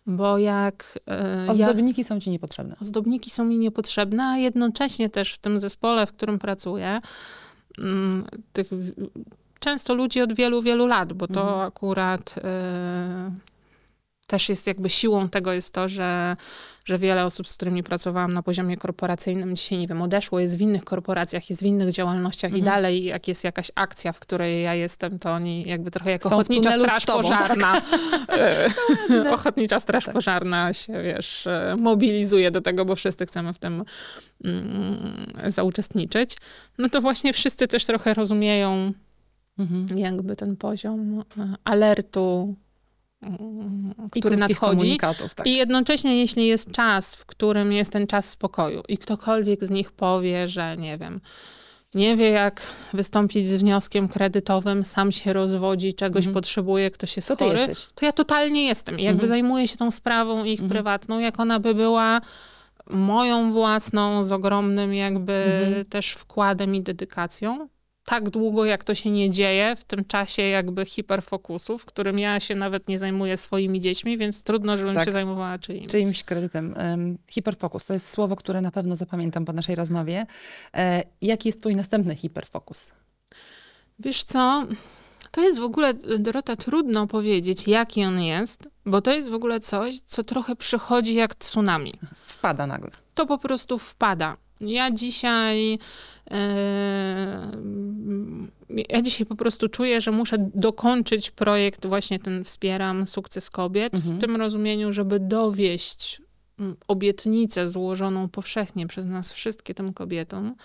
bo 0.07 0.37
jak... 0.37 0.99
E, 1.07 1.45
ozdobniki 1.49 2.01
ja, 2.01 2.07
są 2.07 2.19
ci 2.19 2.29
niepotrzebne. 2.29 2.75
Ozdobniki 2.81 3.29
są 3.29 3.45
mi 3.45 3.57
niepotrzebne, 3.57 4.23
a 4.23 4.37
jednocześnie 4.37 5.09
też 5.09 5.33
w 5.33 5.37
tym 5.37 5.59
zespole, 5.59 6.07
w 6.07 6.13
którym 6.13 6.39
pracuję, 6.39 7.01
mm, 7.79 8.25
tych 8.53 8.67
często 9.59 9.93
ludzi 9.93 10.21
od 10.21 10.33
wielu, 10.33 10.61
wielu 10.61 10.87
lat, 10.87 11.13
bo 11.13 11.27
to 11.27 11.41
mhm. 11.41 11.59
akurat... 11.59 12.35
Y, 12.37 13.50
też 14.31 14.49
jest 14.49 14.67
jakby 14.67 14.89
siłą 14.89 15.29
tego 15.29 15.53
jest 15.53 15.73
to, 15.73 15.89
że, 15.89 16.35
że 16.85 16.97
wiele 16.97 17.25
osób, 17.25 17.47
z 17.47 17.55
którymi 17.55 17.83
pracowałam 17.83 18.33
na 18.33 18.43
poziomie 18.43 18.77
korporacyjnym, 18.77 19.55
dzisiaj, 19.55 19.77
nie 19.77 19.87
wiem, 19.87 20.01
odeszło, 20.01 20.39
jest 20.39 20.57
w 20.57 20.61
innych 20.61 20.83
korporacjach, 20.83 21.49
jest 21.49 21.61
w 21.61 21.65
innych 21.65 21.91
działalnościach 21.91 22.49
mhm. 22.49 22.61
i 22.61 22.65
dalej, 22.65 23.03
jak 23.03 23.27
jest 23.27 23.43
jakaś 23.43 23.71
akcja, 23.75 24.13
w 24.13 24.19
której 24.19 24.63
ja 24.63 24.75
jestem, 24.75 25.19
to 25.19 25.31
oni 25.31 25.63
jakby 25.67 25.91
trochę 25.91 26.11
jako 26.11 26.29
Są 26.29 26.35
ochotnicza 26.35 26.71
straż 26.71 27.05
tobą, 27.05 27.21
pożarna, 27.21 27.81
tak? 28.27 29.33
Ochotnicza 29.39 29.79
straż 29.79 30.05
tak. 30.05 30.13
pożarna 30.13 30.73
się, 30.73 31.03
wiesz, 31.03 31.47
e, 31.47 31.75
mobilizuje 31.79 32.51
do 32.51 32.61
tego, 32.61 32.85
bo 32.85 32.95
wszyscy 32.95 33.25
chcemy 33.25 33.53
w 33.53 33.59
tym 33.59 33.83
mm, 34.43 35.25
zauczestniczyć. 35.47 36.37
No 36.77 36.89
to 36.89 37.01
właśnie 37.01 37.33
wszyscy 37.33 37.67
też 37.67 37.85
trochę 37.85 38.13
rozumieją 38.13 38.93
mhm. 39.59 39.97
jakby 39.97 40.35
ten 40.35 40.57
poziom 40.57 41.23
e, 41.37 41.55
alertu, 41.63 42.55
który 44.19 44.37
nadchodzi. 44.37 44.97
Tak. 45.35 45.47
I 45.47 45.55
jednocześnie, 45.55 46.17
jeśli 46.17 46.47
jest 46.47 46.71
czas, 46.71 47.15
w 47.15 47.25
którym 47.25 47.71
jest 47.71 47.91
ten 47.91 48.07
czas 48.07 48.29
spokoju 48.29 48.83
i 48.87 48.97
ktokolwiek 48.97 49.65
z 49.65 49.69
nich 49.69 49.91
powie, 49.91 50.47
że 50.47 50.77
nie 50.77 50.97
wiem, 50.97 51.21
nie 51.95 52.15
wie 52.15 52.29
jak 52.29 52.67
wystąpić 52.93 53.47
z 53.47 53.55
wnioskiem 53.55 54.07
kredytowym, 54.07 54.85
sam 54.85 55.11
się 55.11 55.33
rozwodzi, 55.33 55.93
czegoś 55.93 56.25
mhm. 56.25 56.33
potrzebuje, 56.33 56.91
ktoś 56.91 57.15
jest 57.15 57.27
to 57.27 57.35
chory, 57.35 57.67
to 57.95 58.05
ja 58.05 58.11
totalnie 58.11 58.65
jestem. 58.65 58.99
I 58.99 59.03
jakby 59.03 59.23
mhm. 59.23 59.29
zajmuję 59.29 59.67
się 59.67 59.77
tą 59.77 59.91
sprawą 59.91 60.43
ich 60.43 60.59
mhm. 60.59 60.69
prywatną, 60.69 61.19
jak 61.19 61.39
ona 61.39 61.59
by 61.59 61.75
była 61.75 62.21
moją 62.89 63.51
własną, 63.51 64.23
z 64.23 64.31
ogromnym 64.31 64.93
jakby 64.93 65.33
mhm. 65.33 65.85
też 65.85 66.11
wkładem 66.11 66.75
i 66.75 66.81
dedykacją 66.81 67.67
tak 68.11 68.29
długo, 68.29 68.65
jak 68.65 68.83
to 68.83 68.95
się 68.95 69.09
nie 69.09 69.29
dzieje, 69.29 69.75
w 69.75 69.83
tym 69.83 70.05
czasie 70.05 70.41
jakby 70.41 70.85
hiperfokusu, 70.85 71.77
w 71.77 71.85
którym 71.85 72.19
ja 72.19 72.39
się 72.39 72.55
nawet 72.55 72.87
nie 72.87 72.99
zajmuję 72.99 73.37
swoimi 73.37 73.81
dziećmi, 73.81 74.17
więc 74.17 74.43
trudno, 74.43 74.77
żebym 74.77 74.95
tak. 74.95 75.05
się 75.05 75.11
zajmowała 75.11 75.59
czyimś. 75.59 75.87
Czyimś 75.87 76.23
kredytem. 76.23 76.75
Um, 76.77 77.17
hiperfokus 77.27 77.85
to 77.85 77.93
jest 77.93 78.09
słowo, 78.09 78.35
które 78.35 78.61
na 78.61 78.71
pewno 78.71 78.95
zapamiętam 78.95 79.45
po 79.45 79.53
naszej 79.53 79.75
rozmowie. 79.75 80.25
E, 80.73 81.03
jaki 81.21 81.49
jest 81.49 81.59
twój 81.59 81.75
następny 81.75 82.15
hiperfokus? 82.15 82.91
Wiesz 83.99 84.23
co, 84.23 84.65
to 85.31 85.41
jest 85.41 85.59
w 85.59 85.63
ogóle, 85.63 85.93
Dorota, 86.19 86.55
trudno 86.55 87.07
powiedzieć, 87.07 87.67
jaki 87.67 88.03
on 88.03 88.21
jest, 88.21 88.69
bo 88.85 89.01
to 89.01 89.11
jest 89.11 89.29
w 89.29 89.33
ogóle 89.33 89.59
coś, 89.59 89.99
co 89.99 90.23
trochę 90.23 90.55
przychodzi 90.55 91.13
jak 91.13 91.35
tsunami. 91.35 91.93
Wpada 92.25 92.67
nagle. 92.67 92.91
To 93.15 93.25
po 93.25 93.37
prostu 93.37 93.77
wpada. 93.77 94.37
Ja 94.61 94.91
dzisiaj 94.91 95.79
e, 96.31 97.51
ja 98.89 99.01
dzisiaj 99.01 99.25
po 99.25 99.35
prostu 99.35 99.69
czuję, 99.69 100.01
że 100.01 100.11
muszę 100.11 100.51
dokończyć 100.55 101.31
projekt, 101.31 101.85
właśnie 101.85 102.19
ten 102.19 102.43
wspieram 102.43 103.07
sukces 103.07 103.49
kobiet, 103.49 103.93
mhm. 103.93 104.17
w 104.17 104.21
tym 104.21 104.35
rozumieniu, 104.35 104.93
żeby 104.93 105.19
dowieść 105.19 106.21
obietnicę 106.87 107.69
złożoną 107.69 108.29
powszechnie 108.29 108.87
przez 108.87 109.05
nas 109.05 109.31
wszystkie 109.31 109.73
tym 109.73 109.93
kobietom, 109.93 110.55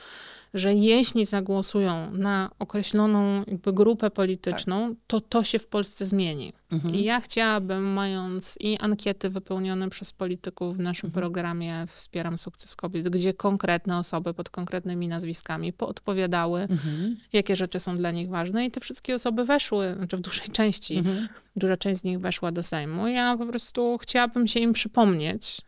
że 0.55 0.75
jeśli 0.75 1.25
zagłosują 1.25 2.11
na 2.13 2.51
określoną 2.59 3.45
grupę 3.63 4.11
polityczną, 4.11 4.89
tak. 4.89 4.99
to 5.07 5.21
to 5.21 5.45
się 5.45 5.59
w 5.59 5.67
Polsce 5.67 6.05
zmieni. 6.05 6.53
Mhm. 6.73 6.95
I 6.95 7.05
ja 7.05 7.21
chciałabym, 7.21 7.85
mając 7.93 8.59
i 8.61 8.79
ankiety 8.79 9.31
wypełnione 9.31 9.91
przez 9.91 10.13
polityków 10.13 10.77
w 10.77 10.81
naszym 10.81 11.07
mhm. 11.07 11.23
programie 11.23 11.87
Wspieram 11.87 12.39
Sukces 12.39 12.77
Kobiet, 12.77 13.09
gdzie 13.09 13.35
konkretne 13.35 13.99
osoby 13.99 14.35
pod 14.35 14.51
konkretnymi 14.51 15.09
nazwiskami 15.09 15.73
poodpowiadały, 15.73 16.61
mhm. 16.61 17.17
jakie 17.33 17.57
rzeczy 17.57 17.81
są 17.81 17.97
dla 17.97 18.11
nich 18.11 18.29
ważne 18.29 18.67
i 18.67 18.71
te 18.71 18.81
wszystkie 18.81 19.15
osoby 19.15 19.45
weszły, 19.45 19.95
znaczy 19.97 20.17
w 20.17 20.21
dużej 20.21 20.49
części, 20.49 20.97
mhm. 20.97 21.29
duża 21.57 21.77
część 21.77 22.01
z 22.01 22.05
nich 22.05 22.21
weszła 22.21 22.53
do 22.53 22.63
Sejmu. 22.63 23.09
Ja 23.09 23.37
po 23.37 23.47
prostu 23.47 23.99
chciałabym 23.99 24.49
się 24.49 24.61
im 24.61 24.73
przypomnieć, 24.73 25.63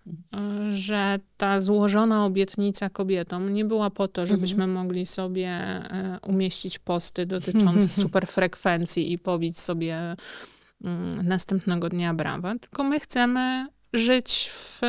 że 0.72 1.18
ta 1.36 1.60
złożona 1.60 2.24
obietnica 2.24 2.90
kobietom 2.90 3.54
nie 3.54 3.64
była 3.64 3.90
po 3.90 4.08
to, 4.08 4.26
żebyśmy 4.26 4.64
mhm. 4.64 4.70
mogli 4.70 5.06
sobie 5.06 5.48
e, 5.48 6.18
umieścić 6.26 6.78
posty 6.78 7.26
dotyczące 7.26 7.88
superfrekwencji 8.02 9.12
i 9.12 9.18
pobić 9.18 9.58
sobie 9.58 10.16
następnego 11.22 11.88
dnia 11.88 12.14
brawa, 12.14 12.58
tylko 12.58 12.84
my 12.84 13.00
chcemy 13.00 13.66
żyć 13.92 14.50
w 14.52 14.80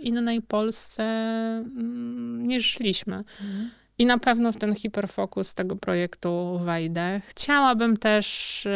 innej 0.00 0.42
Polsce 0.42 1.02
mm, 1.02 2.48
niż 2.48 2.78
żyliśmy. 2.78 3.16
Mhm. 3.16 3.70
I 3.98 4.06
na 4.06 4.18
pewno 4.18 4.52
w 4.52 4.56
ten 4.56 4.74
hiperfokus 4.74 5.54
tego 5.54 5.76
projektu 5.76 6.60
wejdę. 6.64 7.20
Chciałabym 7.26 7.96
też 7.96 8.66
y, 8.66 8.70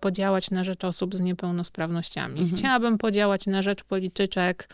podziałać 0.00 0.50
na 0.50 0.64
rzecz 0.64 0.84
osób 0.84 1.14
z 1.14 1.20
niepełnosprawnościami. 1.20 2.40
Mhm. 2.40 2.56
Chciałabym 2.56 2.98
podziałać 2.98 3.46
na 3.46 3.62
rzecz 3.62 3.84
polityczek, 3.84 4.68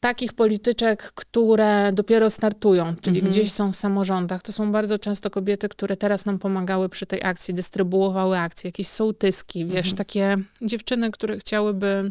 takich 0.00 0.32
polityczek, 0.32 1.12
które 1.14 1.92
dopiero 1.92 2.30
startują, 2.30 2.94
czyli 3.00 3.18
mhm. 3.18 3.32
gdzieś 3.32 3.52
są 3.52 3.72
w 3.72 3.76
samorządach. 3.76 4.42
To 4.42 4.52
są 4.52 4.72
bardzo 4.72 4.98
często 4.98 5.30
kobiety, 5.30 5.68
które 5.68 5.96
teraz 5.96 6.26
nam 6.26 6.38
pomagały 6.38 6.88
przy 6.88 7.06
tej 7.06 7.24
akcji, 7.24 7.54
dystrybuowały 7.54 8.38
akcje, 8.38 8.68
jakieś 8.68 8.88
sołtyski, 8.88 9.64
wiesz, 9.64 9.76
mhm. 9.92 9.96
takie 9.96 10.36
dziewczyny, 10.62 11.10
które 11.10 11.38
chciałyby 11.38 12.10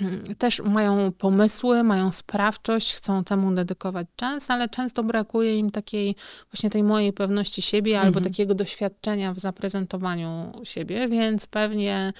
mm, 0.00 0.34
też 0.38 0.62
mają 0.62 1.12
pomysły, 1.12 1.82
mają 1.82 2.12
sprawczość, 2.12 2.94
chcą 2.94 3.24
temu 3.24 3.54
dedykować 3.54 4.06
czas, 4.16 4.50
ale 4.50 4.68
często 4.68 5.04
brakuje 5.04 5.58
im 5.58 5.70
takiej 5.70 6.16
właśnie 6.52 6.70
tej 6.70 6.82
mojej 6.82 7.12
pewności 7.12 7.62
siebie 7.62 7.92
mhm. 7.92 8.06
albo 8.06 8.20
takiego 8.20 8.54
doświadczenia 8.54 9.34
w 9.34 9.38
zaprezentowaniu 9.38 10.52
siebie, 10.64 11.08
więc 11.08 11.46
pewnie 11.46 12.12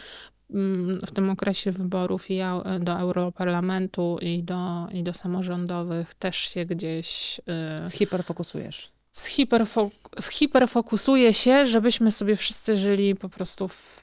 w 1.07 1.11
tym 1.15 1.31
okresie 1.31 1.73
wyborów 1.73 2.31
i 2.31 2.39
do 2.81 2.93
Europarlamentu 2.93 4.19
i 4.23 4.43
do, 4.43 4.87
i 4.93 5.03
do 5.03 5.15
samorządowych 5.15 6.15
też 6.15 6.37
się 6.37 6.65
gdzieś... 6.65 7.41
Y, 7.85 7.89
Zhiperfokusujesz. 7.89 8.91
Zhiperfok 9.13 9.93
zhiperfokusuję 10.19 11.35
się, 11.35 11.67
żebyśmy 11.67 12.13
sobie 12.13 12.37
wszyscy 12.37 12.77
żyli 12.77 13.15
po 13.15 13.29
prostu 13.29 13.69
w 13.69 14.03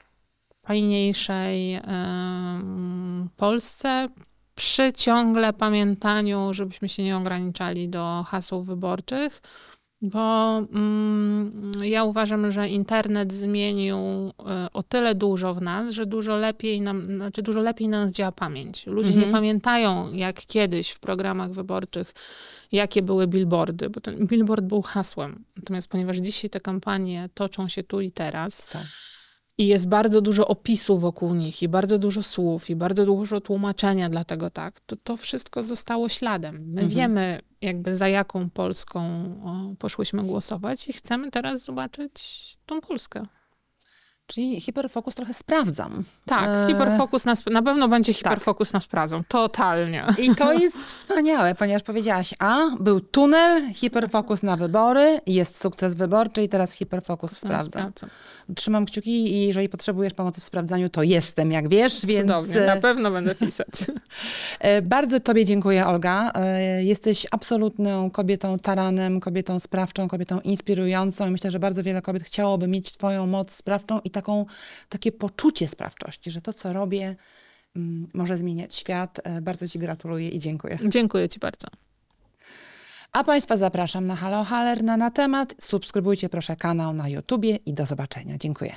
fajniejszej 0.66 1.80
Polsce, 3.36 4.08
przy 4.54 4.92
ciągle 4.92 5.52
pamiętaniu, 5.52 6.54
żebyśmy 6.54 6.88
się 6.88 7.02
nie 7.02 7.16
ograniczali 7.16 7.88
do 7.88 8.24
haseł 8.28 8.62
wyborczych, 8.62 9.42
bo 10.02 10.58
mm, 10.58 11.72
ja 11.82 12.04
uważam, 12.04 12.52
że 12.52 12.68
internet 12.68 13.32
zmienił 13.32 13.96
e, 13.96 14.68
o 14.72 14.82
tyle 14.82 15.14
dużo 15.14 15.54
w 15.54 15.62
nas, 15.62 15.90
że 15.90 16.06
dużo 16.06 16.36
lepiej 16.36 16.80
nam, 16.80 17.16
znaczy 17.16 17.42
dużo 17.42 17.60
lepiej 17.60 17.88
nas 17.88 18.10
działa 18.10 18.32
pamięć. 18.32 18.86
Ludzie 18.86 19.08
mhm. 19.08 19.26
nie 19.26 19.32
pamiętają, 19.32 20.12
jak 20.12 20.46
kiedyś 20.46 20.90
w 20.90 20.98
programach 20.98 21.50
wyborczych, 21.50 22.12
jakie 22.72 23.02
były 23.02 23.26
billboardy, 23.26 23.90
bo 23.90 24.00
ten 24.00 24.26
billboard 24.26 24.64
był 24.64 24.82
hasłem. 24.82 25.44
Natomiast 25.56 25.88
ponieważ 25.88 26.16
dzisiaj 26.16 26.50
te 26.50 26.60
kampanie 26.60 27.28
toczą 27.34 27.68
się 27.68 27.82
tu 27.82 28.00
i 28.00 28.10
teraz, 28.10 28.64
tak 28.72 28.86
i 29.58 29.66
jest 29.66 29.88
bardzo 29.88 30.20
dużo 30.20 30.48
opisu 30.48 30.98
wokół 30.98 31.34
nich 31.34 31.62
i 31.62 31.68
bardzo 31.68 31.98
dużo 31.98 32.22
słów 32.22 32.70
i 32.70 32.76
bardzo 32.76 33.06
dużo 33.06 33.40
tłumaczenia 33.40 34.08
dlatego 34.08 34.50
tak, 34.50 34.80
to 34.80 34.96
to 34.96 35.16
wszystko 35.16 35.62
zostało 35.62 36.08
śladem. 36.08 36.54
My 36.54 36.80
Mhm. 36.82 36.88
wiemy 36.88 37.40
jakby 37.60 37.96
za 37.96 38.08
jaką 38.08 38.50
Polską 38.50 39.00
o, 39.44 39.74
poszłyśmy 39.78 40.22
głosować 40.22 40.88
i 40.88 40.92
chcemy 40.92 41.30
teraz 41.30 41.64
zobaczyć 41.64 42.22
tą 42.66 42.80
Polskę. 42.80 43.26
Czyli 44.34 44.60
hiperfokus 44.60 45.14
trochę 45.14 45.34
sprawdzam. 45.34 46.04
Tak, 46.26 46.48
E, 46.48 46.66
hiperfokus 46.68 47.24
na, 47.24 47.32
sp- 47.40 47.50
na 47.52 47.62
pewno 47.62 47.88
będzie 47.88 48.12
hiperfokus 48.14 48.72
na 48.72 48.80
sprawdzą. 48.80 49.22
Totalnie. 49.28 50.06
I 50.18 50.34
to 50.34 50.52
jest 50.52 50.86
wspaniałe, 50.94 51.54
ponieważ 51.54 51.82
powiedziałaś, 51.82 52.34
a 52.38 52.60
był 52.80 53.00
tunel, 53.00 53.72
hiperfokus 53.74 54.42
na 54.42 54.56
wybory, 54.56 55.20
jest 55.26 55.62
sukces 55.62 55.94
wyborczy 55.94 56.42
i 56.42 56.48
teraz 56.48 56.72
hiperfokus 56.72 57.36
sprawdza. 57.36 57.90
Trzymam 58.56 58.86
kciuki 58.86 59.32
i 59.32 59.46
jeżeli 59.46 59.68
potrzebujesz 59.68 60.14
pomocy 60.14 60.40
w 60.40 60.44
sprawdzaniu, 60.44 60.88
to 60.88 61.02
jestem, 61.02 61.52
jak 61.52 61.68
wiesz, 61.68 62.06
więc 62.06 62.20
Cudownie, 62.20 62.60
na 62.66 62.76
pewno 62.76 63.10
będę 63.10 63.34
pisać. 63.34 63.68
e, 64.60 64.82
bardzo 64.82 65.20
tobie 65.20 65.44
dziękuję, 65.44 65.86
Olga. 65.86 66.32
E, 66.34 66.84
Jesteś 66.84 67.26
absolutną 67.30 68.10
kobietą 68.10 68.58
taranem, 68.58 69.20
kobietą 69.20 69.60
sprawczą, 69.60 70.08
kobietą 70.08 70.40
inspirującą. 70.40 71.30
Myślę, 71.30 71.50
że 71.50 71.58
bardzo 71.58 71.82
wiele 71.82 72.02
kobiet 72.02 72.22
chciałoby 72.22 72.68
mieć 72.68 72.92
twoją 72.92 73.26
moc 73.26 73.50
sprawczą 73.52 74.00
i 74.04 74.10
taką, 74.22 74.46
takie 74.88 75.12
poczucie 75.12 75.68
sprawczości, 75.68 76.30
że 76.30 76.40
to, 76.40 76.52
co 76.52 76.72
robię, 76.72 77.16
mm, 77.76 78.08
może 78.14 78.38
zmieniać 78.38 78.74
świat. 78.74 79.20
E, 79.24 79.40
Bardzo 79.42 79.68
ci 79.68 79.78
gratuluję 79.78 80.28
i 80.28 80.38
dziękuję. 80.38 80.78
Dziękuję 80.88 81.28
ci 81.28 81.38
bardzo. 81.40 81.68
A 83.12 83.24
Państwa 83.24 83.56
zapraszam 83.56 84.06
na 84.06 84.16
Halo 84.16 84.44
Haler 84.44 84.82
na, 84.82 84.96
na 84.96 85.10
temat. 85.10 85.54
Subskrybujcie 85.60 86.28
proszę 86.28 86.56
kanał 86.56 86.92
na 86.92 87.08
YouTubie 87.08 87.56
i 87.56 87.74
do 87.74 87.86
zobaczenia. 87.86 88.38
Dziękuję. 88.38 88.74